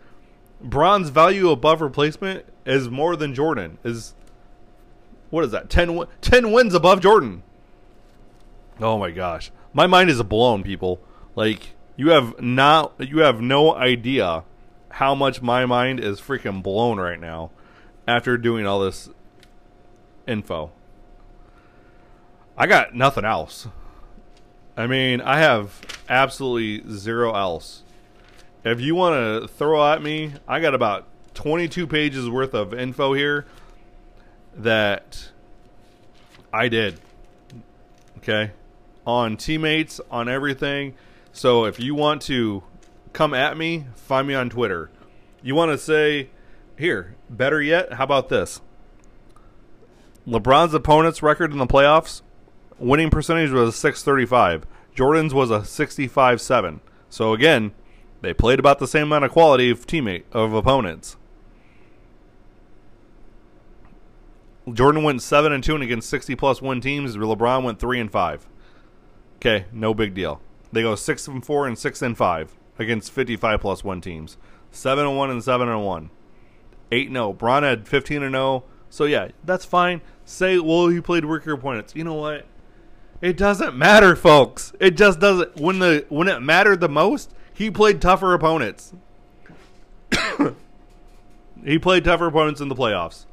Bron's 0.60 1.10
value 1.10 1.50
above 1.50 1.82
replacement 1.82 2.46
is 2.66 2.90
more 2.90 3.16
than 3.16 3.34
Jordan. 3.34 3.78
Is 3.84 4.14
what 5.30 5.46
is 5.46 5.52
that? 5.52 5.70
10, 5.70 6.06
10 6.22 6.52
wins 6.52 6.74
above 6.74 7.02
Jordan. 7.02 7.44
Oh 8.80 8.98
my 8.98 9.12
gosh. 9.12 9.52
My 9.74 9.88
mind 9.88 10.10
is 10.10 10.22
blown, 10.24 10.64
people. 10.64 11.00
Like 11.36 11.76
you 11.96 12.10
have 12.10 12.42
not 12.42 12.94
you 13.00 13.20
have 13.20 13.42
no 13.42 13.74
idea 13.76 14.44
how 14.90 15.16
much 15.16 15.42
my 15.42 15.66
mind 15.66 16.00
is 16.00 16.20
freaking 16.20 16.62
blown 16.62 17.00
right 17.00 17.20
now 17.20 17.52
after 18.08 18.38
doing 18.38 18.66
all 18.66 18.80
this 18.82 19.10
info. 20.28 20.72
I 22.58 22.68
got 22.68 22.94
nothing 22.94 23.26
else. 23.26 23.68
I 24.78 24.88
mean, 24.88 25.22
I 25.22 25.40
have 25.40 25.82
absolutely 26.10 26.84
zero 26.94 27.34
else. 27.34 27.84
If 28.64 28.80
you 28.80 28.96
want 28.96 29.16
to 29.16 29.48
throw 29.48 29.92
at 29.92 30.02
me, 30.02 30.34
I 30.48 30.60
got 30.60 30.76
about 30.76 31.08
22 31.34 31.88
pages 31.88 32.30
worth 32.30 32.54
of 32.54 32.74
info 32.74 33.14
here 33.14 33.46
that 34.56 35.30
I 36.54 36.68
did. 36.68 37.00
Okay? 38.18 38.52
On 39.06 39.38
teammates, 39.38 40.00
on 40.12 40.30
everything. 40.30 40.94
So 41.34 41.66
if 41.66 41.80
you 41.80 41.96
want 41.96 42.22
to 42.24 42.64
come 43.14 43.34
at 43.34 43.58
me, 43.58 43.86
find 43.96 44.28
me 44.28 44.34
on 44.34 44.50
Twitter. 44.50 44.92
You 45.42 45.56
want 45.56 45.72
to 45.72 45.78
say, 45.78 46.30
here, 46.78 47.16
better 47.30 47.62
yet, 47.62 47.94
how 47.94 48.04
about 48.04 48.30
this? 48.30 48.62
LeBron's 50.28 50.74
opponent's 50.74 51.24
record 51.24 51.52
in 51.52 51.58
the 51.58 51.66
playoffs 51.66 52.22
winning 52.82 53.10
percentage 53.10 53.52
was 53.52 53.76
635. 53.76 54.66
Jordan's 54.94 55.34
was 55.34 55.52
a 55.52 55.64
65 55.64 56.42
7. 56.42 56.82
So 57.10 57.34
again, 57.34 57.72
they 58.22 58.34
played 58.34 58.60
about 58.60 58.80
the 58.80 58.88
same 58.88 59.04
amount 59.04 59.26
of 59.26 59.32
quality 59.32 59.70
of 59.70 59.88
teammate 59.88 60.24
of 60.32 60.54
opponents. 60.54 61.18
Jordan 64.72 65.04
went 65.04 65.22
seven 65.22 65.52
and 65.52 65.64
two 65.64 65.74
and 65.74 65.84
against 65.84 66.10
sixty 66.10 66.36
plus 66.36 66.62
win 66.62 66.82
teams. 66.82 67.18
LeBron 67.18 67.64
went 67.64 67.80
three 67.80 68.00
and 68.00 68.12
five. 68.12 68.48
Okay, 69.38 69.66
no 69.72 69.94
big 69.94 70.14
deal. 70.14 70.40
They 70.72 70.84
go 70.84 70.96
six 70.96 71.28
and 71.28 71.44
four 71.44 71.68
and 71.68 71.78
six 71.78 72.02
and 72.02 72.16
five 72.16 72.56
against 72.78 73.12
fifty 73.12 73.36
five 73.36 73.62
plus 73.62 73.84
one 73.84 74.02
teams. 74.02 74.38
Seven 74.72 75.06
and 75.06 75.18
one 75.18 75.32
and 75.32 75.44
seven 75.44 75.68
and 75.68 75.84
one. 75.84 76.12
Eight 76.92 77.08
and 77.08 77.18
oh. 77.18 77.22
zero. 77.22 77.34
Bron 77.34 77.64
had 77.64 77.88
fifteen 77.88 78.22
and 78.22 78.34
zero. 78.34 78.64
So 78.90 79.06
yeah, 79.06 79.30
that's 79.44 79.66
fine. 79.66 80.02
Say, 80.26 80.60
well, 80.60 80.90
he 80.90 81.02
played 81.02 81.26
weaker 81.26 81.54
opponents. 81.54 81.96
You 81.96 82.04
know 82.04 82.14
what? 82.14 82.46
It 83.22 83.38
doesn't 83.38 83.76
matter, 83.76 84.16
folks. 84.16 84.74
It 84.80 84.98
just 84.98 85.20
doesn't. 85.20 85.58
When 85.58 85.80
the 85.80 86.06
when 86.10 86.28
it 86.28 86.42
mattered 86.42 86.82
the 86.82 86.90
most, 86.90 87.34
he 87.54 87.70
played 87.70 88.02
tougher 88.02 88.34
opponents. 88.34 88.94
he 91.64 91.78
played 91.78 92.04
tougher 92.04 92.28
opponents 92.28 92.62
in 92.62 92.68
the 92.68 92.76
playoffs 92.76 93.26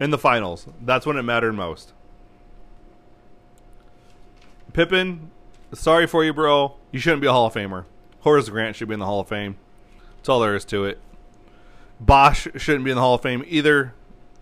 in 0.00 0.10
the 0.10 0.18
finals. 0.18 0.66
That's 0.82 1.06
when 1.06 1.16
it 1.16 1.22
mattered 1.22 1.52
most. 1.52 1.92
Pippen, 4.72 5.30
sorry 5.72 6.06
for 6.06 6.24
you, 6.24 6.34
bro. 6.34 6.76
You 6.92 7.00
shouldn't 7.00 7.22
be 7.22 7.28
a 7.28 7.32
Hall 7.32 7.46
of 7.46 7.54
Famer. 7.54 7.84
Horace 8.20 8.48
Grant 8.48 8.76
should 8.76 8.88
be 8.88 8.94
in 8.94 9.00
the 9.00 9.06
Hall 9.06 9.20
of 9.20 9.28
Fame. 9.28 9.56
That's 10.16 10.28
all 10.28 10.40
there 10.40 10.54
is 10.54 10.64
to 10.66 10.84
it. 10.84 10.98
Bosh 11.98 12.46
shouldn't 12.56 12.84
be 12.84 12.90
in 12.90 12.96
the 12.96 13.00
Hall 13.00 13.14
of 13.14 13.22
Fame 13.22 13.44
either. 13.46 13.94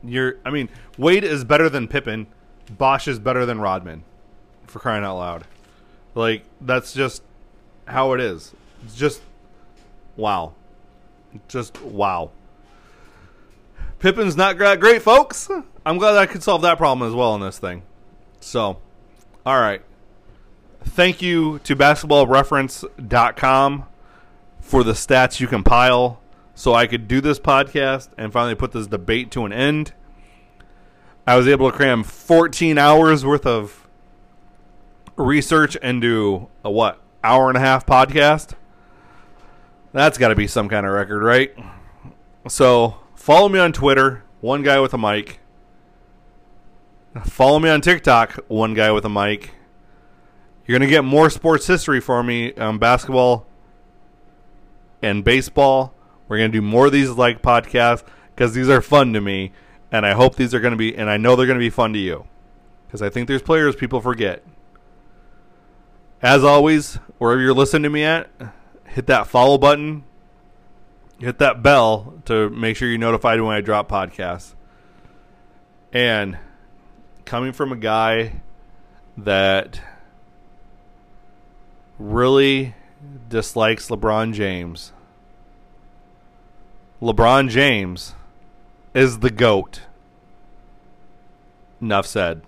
You're, 0.03 0.36
I 0.45 0.51
mean, 0.51 0.69
Wade 0.99 1.24
is 1.24 1.45
better 1.45 1.69
than 1.69 1.86
Pippen. 1.86 2.27
Bosh 2.77 3.07
is 3.07 3.19
better 3.19 3.47
than 3.47 3.61
Rodman. 3.61 4.03
For 4.75 4.81
crying 4.81 5.05
out 5.05 5.19
loud, 5.19 5.45
like 6.17 6.43
that's 6.61 6.93
just 6.93 7.23
how 7.87 8.13
it 8.13 8.21
is. 8.21 8.53
It's 8.83 8.97
just 8.97 9.23
wow, 10.17 10.55
just 11.47 11.81
wow. 11.81 12.33
Pippen's 14.01 14.37
not 14.37 14.59
great, 14.59 15.01
folks. 15.01 15.49
I'm 15.87 15.99
glad 15.99 16.17
I 16.17 16.27
could 16.27 16.43
solve 16.43 16.63
that 16.63 16.77
problem 16.77 17.09
as 17.09 17.15
well 17.15 17.37
in 17.37 17.41
this 17.41 17.61
thing. 17.61 17.85
So, 18.41 18.81
all 19.47 19.61
right. 19.61 19.81
Thank 20.83 21.23
you 21.23 21.61
to 21.61 21.77
basketballreference.com 21.77 23.85
for 24.61 24.83
the 24.83 24.95
stats 24.95 25.39
you 25.39 25.47
compile 25.47 26.21
so 26.57 26.75
I 26.75 26.89
could 26.89 27.07
do 27.07 27.21
this 27.21 27.39
podcast 27.39 28.09
and 28.19 28.33
finally 28.33 28.57
put 28.57 28.73
this 28.73 28.89
debate 28.89 29.31
to 29.31 29.45
an 29.45 29.53
end. 29.53 29.93
I 31.29 31.37
was 31.37 31.47
able 31.47 31.71
to 31.71 31.77
cram 31.77 32.03
14 32.03 32.77
hours 32.77 33.25
worth 33.25 33.47
of 33.47 33.84
research 35.16 35.77
and 35.81 36.01
do 36.01 36.49
a 36.65 36.70
what, 36.70 37.01
hour 37.23 37.49
and 37.49 37.57
a 37.57 37.61
half 37.61 37.86
podcast? 37.86 38.55
That's 39.93 40.19
got 40.19 40.28
to 40.28 40.35
be 40.35 40.47
some 40.47 40.69
kind 40.69 40.85
of 40.85 40.93
record, 40.93 41.23
right? 41.23 41.57
So, 42.49 42.97
Follow 43.24 43.49
me 43.49 43.59
on 43.59 43.73
Twitter, 43.73 44.23
one 44.43 44.62
guy 44.62 44.78
with 44.81 44.93
a 44.93 44.99
mic. 44.99 45.41
Follow 47.24 47.59
me 47.59 47.70
on 47.70 47.81
TikTok, 47.81 48.35
one 48.49 48.74
guy 48.74 48.93
with 48.93 49.07
a 49.07 49.09
mic. 49.09 49.53
You're 50.66 50.74
to 50.89 50.93
get 50.93 51.05
more 51.05 51.31
sports 51.31 51.66
history 51.66 52.03
for 52.03 52.23
me 52.23 52.53
on 52.53 52.77
basketball 52.77 53.47
and 55.01 55.24
baseball. 55.24 55.95
We're 56.28 56.36
to 56.53 56.59
do 56.59 56.61
more 56.61 56.85
of 56.85 56.93
these 56.93 57.09
like 57.12 57.41
podcasts 57.41 58.05
because 58.36 58.53
these 58.53 58.69
are 58.69 58.82
fun 58.82 59.15
to 59.15 59.23
me. 59.23 59.53
And 59.91 60.05
I 60.05 60.12
hope 60.12 60.36
these 60.36 60.53
are 60.53 60.61
to 60.73 60.77
be, 60.77 60.95
and 60.95 61.09
I 61.09 61.16
know 61.16 61.36
they're 61.36 61.47
to 61.59 61.65
be 61.65 61.70
fun 61.70 61.95
to 61.95 61.99
you 61.99 62.27
because 62.86 63.01
I 63.01 63.09
think 63.09 63.27
there's 63.27 63.41
players 63.41 63.74
people 63.74 64.03
forget. 64.03 64.45
As 66.25 66.43
always, 66.43 66.97
wherever 67.19 67.41
you're 67.41 67.55
listening 67.55 67.85
to 67.85 67.91
me 67.91 68.03
at, 68.03 68.29
hit 68.87 69.07
that 69.07 69.29
follow 69.29 69.59
button 69.59 70.03
hit 71.19 71.39
that 71.39 71.63
bell 71.63 72.15
to 72.27 72.51
make 72.51 72.77
sure 72.77 72.89
you're 72.89 72.99
notified 72.99 73.41
when 73.41 73.57
I 73.57 73.61
drop 73.61 73.89
podcasts. 73.89 74.55
And 75.93 76.39
coming 77.25 77.53
from 77.53 77.73
a 77.73 77.77
guy 77.77 78.43
that 79.17 79.81
really 81.99 82.75
dislikes 83.29 83.89
LeBron 83.89 84.35
James, 84.35 84.93
LeBron 87.01 87.49
James 87.49 88.15
is 88.93 89.21
the 89.21 89.31
GOAT. 89.31 89.83
Enough 91.81 92.07
said. 92.07 92.43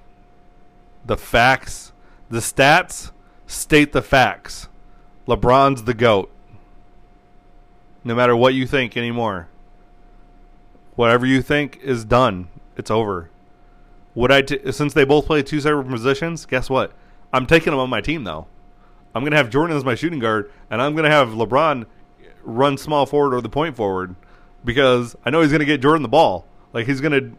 The 1.04 1.16
facts, 1.16 1.92
the 2.28 2.38
stats 2.38 3.12
state 3.46 3.92
the 3.92 4.02
facts. 4.02 4.68
LeBron's 5.26 5.84
the 5.84 5.94
GOAT 5.94 6.30
no 8.06 8.14
matter 8.14 8.36
what 8.36 8.54
you 8.54 8.66
think 8.66 8.96
anymore. 8.96 9.48
Whatever 10.94 11.26
you 11.26 11.42
think 11.42 11.80
is 11.82 12.04
done. 12.04 12.46
It's 12.76 12.90
over. 12.90 13.30
Would 14.14 14.30
I 14.30 14.42
t- 14.42 14.72
since 14.72 14.94
they 14.94 15.04
both 15.04 15.26
play 15.26 15.42
two 15.42 15.60
separate 15.60 15.88
positions? 15.88 16.46
Guess 16.46 16.70
what? 16.70 16.92
I'm 17.32 17.46
taking 17.46 17.72
them 17.72 17.80
on 17.80 17.90
my 17.90 18.00
team 18.00 18.22
though. 18.22 18.46
I'm 19.12 19.24
gonna 19.24 19.36
have 19.36 19.50
Jordan 19.50 19.76
as 19.76 19.84
my 19.84 19.96
shooting 19.96 20.20
guard, 20.20 20.52
and 20.70 20.80
I'm 20.80 20.94
gonna 20.94 21.10
have 21.10 21.30
LeBron 21.30 21.86
run 22.44 22.78
small 22.78 23.06
forward 23.06 23.34
or 23.34 23.40
the 23.40 23.48
point 23.48 23.74
forward 23.74 24.14
because 24.64 25.16
I 25.24 25.30
know 25.30 25.40
he's 25.42 25.50
gonna 25.50 25.64
get 25.64 25.82
Jordan 25.82 26.02
the 26.02 26.08
ball. 26.08 26.46
Like 26.72 26.86
he's 26.86 27.00
gonna. 27.00 27.32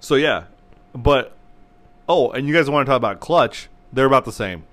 So 0.00 0.14
yeah, 0.14 0.44
but 0.94 1.36
oh, 2.08 2.30
and 2.30 2.48
you 2.48 2.54
guys 2.54 2.70
want 2.70 2.86
to 2.86 2.90
talk 2.90 2.96
about 2.96 3.20
clutch? 3.20 3.68
They're 3.92 4.06
about 4.06 4.24
the 4.24 4.32
same. 4.32 4.64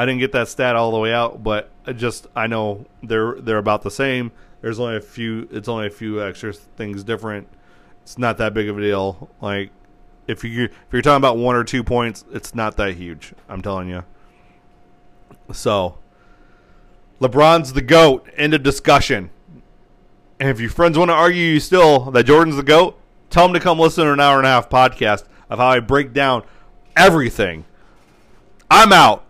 I 0.00 0.06
didn't 0.06 0.20
get 0.20 0.32
that 0.32 0.48
stat 0.48 0.76
all 0.76 0.92
the 0.92 0.98
way 0.98 1.12
out, 1.12 1.42
but 1.42 1.68
I 1.86 1.92
just 1.92 2.26
I 2.34 2.46
know 2.46 2.86
they're 3.02 3.34
they're 3.38 3.58
about 3.58 3.82
the 3.82 3.90
same. 3.90 4.32
There's 4.62 4.80
only 4.80 4.96
a 4.96 5.00
few. 5.02 5.46
It's 5.52 5.68
only 5.68 5.88
a 5.88 5.90
few 5.90 6.26
extra 6.26 6.54
things 6.54 7.04
different. 7.04 7.46
It's 8.00 8.16
not 8.16 8.38
that 8.38 8.54
big 8.54 8.70
of 8.70 8.78
a 8.78 8.80
deal. 8.80 9.28
Like 9.42 9.72
if 10.26 10.42
you 10.42 10.64
if 10.64 10.72
you're 10.90 11.02
talking 11.02 11.18
about 11.18 11.36
one 11.36 11.54
or 11.54 11.64
two 11.64 11.84
points, 11.84 12.24
it's 12.32 12.54
not 12.54 12.78
that 12.78 12.94
huge. 12.94 13.34
I'm 13.46 13.60
telling 13.60 13.90
you. 13.90 14.04
So, 15.52 15.98
LeBron's 17.20 17.74
the 17.74 17.82
goat. 17.82 18.26
End 18.38 18.54
of 18.54 18.62
discussion. 18.62 19.28
And 20.38 20.48
if 20.48 20.60
your 20.60 20.70
friends 20.70 20.96
want 20.96 21.10
to 21.10 21.14
argue 21.14 21.42
you 21.42 21.60
still 21.60 22.10
that 22.12 22.24
Jordan's 22.24 22.56
the 22.56 22.62
goat, 22.62 22.98
tell 23.28 23.46
them 23.46 23.52
to 23.52 23.60
come 23.60 23.78
listen 23.78 24.06
to 24.06 24.14
an 24.14 24.20
hour 24.20 24.38
and 24.38 24.46
a 24.46 24.50
half 24.50 24.70
podcast 24.70 25.24
of 25.50 25.58
how 25.58 25.66
I 25.66 25.80
break 25.80 26.14
down 26.14 26.42
everything. 26.96 27.66
I'm 28.70 28.94
out. 28.94 29.29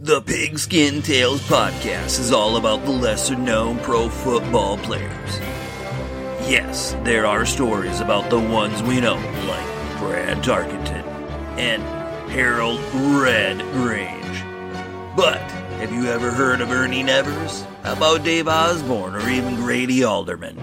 The 0.00 0.22
Pigskin 0.22 1.02
Tales 1.02 1.40
podcast 1.42 2.18
is 2.18 2.32
all 2.32 2.56
about 2.56 2.84
the 2.84 2.90
lesser 2.90 3.36
known 3.36 3.78
pro 3.78 4.08
football 4.08 4.76
players. 4.76 5.38
Yes, 6.50 6.96
there 7.04 7.24
are 7.26 7.46
stories 7.46 8.00
about 8.00 8.28
the 8.28 8.40
ones 8.40 8.82
we 8.82 9.00
know, 9.00 9.14
like 9.14 9.98
Fran 9.98 10.42
Tarkenton 10.42 11.04
and 11.56 11.80
Harold 12.28 12.80
Red 12.92 13.60
Grange. 13.72 14.42
But 15.16 15.40
have 15.78 15.92
you 15.92 16.06
ever 16.06 16.32
heard 16.32 16.60
of 16.60 16.72
Ernie 16.72 17.04
Nevers? 17.04 17.62
How 17.84 17.92
about 17.92 18.24
Dave 18.24 18.48
Osborne 18.48 19.14
or 19.14 19.28
even 19.30 19.54
Grady 19.54 20.02
Alderman? 20.02 20.60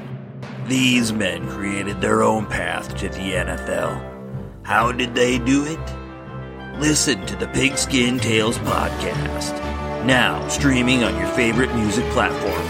These 0.68 1.14
men 1.14 1.48
created 1.48 2.02
their 2.02 2.22
own 2.22 2.48
path 2.48 2.98
to 2.98 3.08
the 3.08 3.32
NFL. 3.32 4.64
How 4.64 4.92
did 4.92 5.16
they 5.16 5.40
do 5.40 5.64
it? 5.64 6.01
Listen 6.82 7.26
to 7.28 7.36
the 7.36 7.48
Pigskin 7.50 8.18
Tales 8.18 8.58
podcast, 8.58 9.54
now 10.04 10.48
streaming 10.48 11.04
on 11.04 11.16
your 11.16 11.28
favorite 11.28 11.72
music 11.76 12.04
platform. 12.06 12.68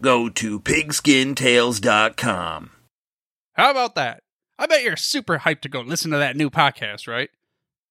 Go 0.00 0.30
to 0.30 0.58
pigskintales.com. 0.58 2.70
How 3.52 3.70
about 3.70 3.94
that? 3.96 4.22
I 4.58 4.64
bet 4.64 4.82
you're 4.82 4.96
super 4.96 5.40
hyped 5.40 5.60
to 5.60 5.68
go 5.68 5.82
listen 5.82 6.12
to 6.12 6.16
that 6.16 6.34
new 6.34 6.48
podcast, 6.48 7.06
right? 7.06 7.28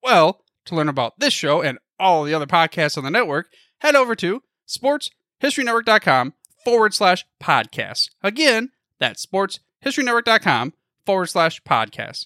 Well, 0.02 0.44
to 0.66 0.74
learn 0.74 0.90
about 0.90 1.20
this 1.20 1.32
show 1.32 1.62
and 1.62 1.78
all 2.00 2.24
the 2.24 2.34
other 2.34 2.48
podcasts 2.48 2.98
on 2.98 3.04
the 3.04 3.12
network, 3.12 3.50
head 3.82 3.96
over 3.96 4.16
to 4.16 4.42
sportshistorynetwork.com 4.68 6.34
forward 6.66 6.96
slash 6.96 7.24
podcast. 7.40 8.10
Again, 8.24 8.72
that's 8.98 9.24
sportshistorynetwork.com 9.24 10.74
forward 11.06 11.28
slash 11.28 11.62
podcast. 11.62 12.26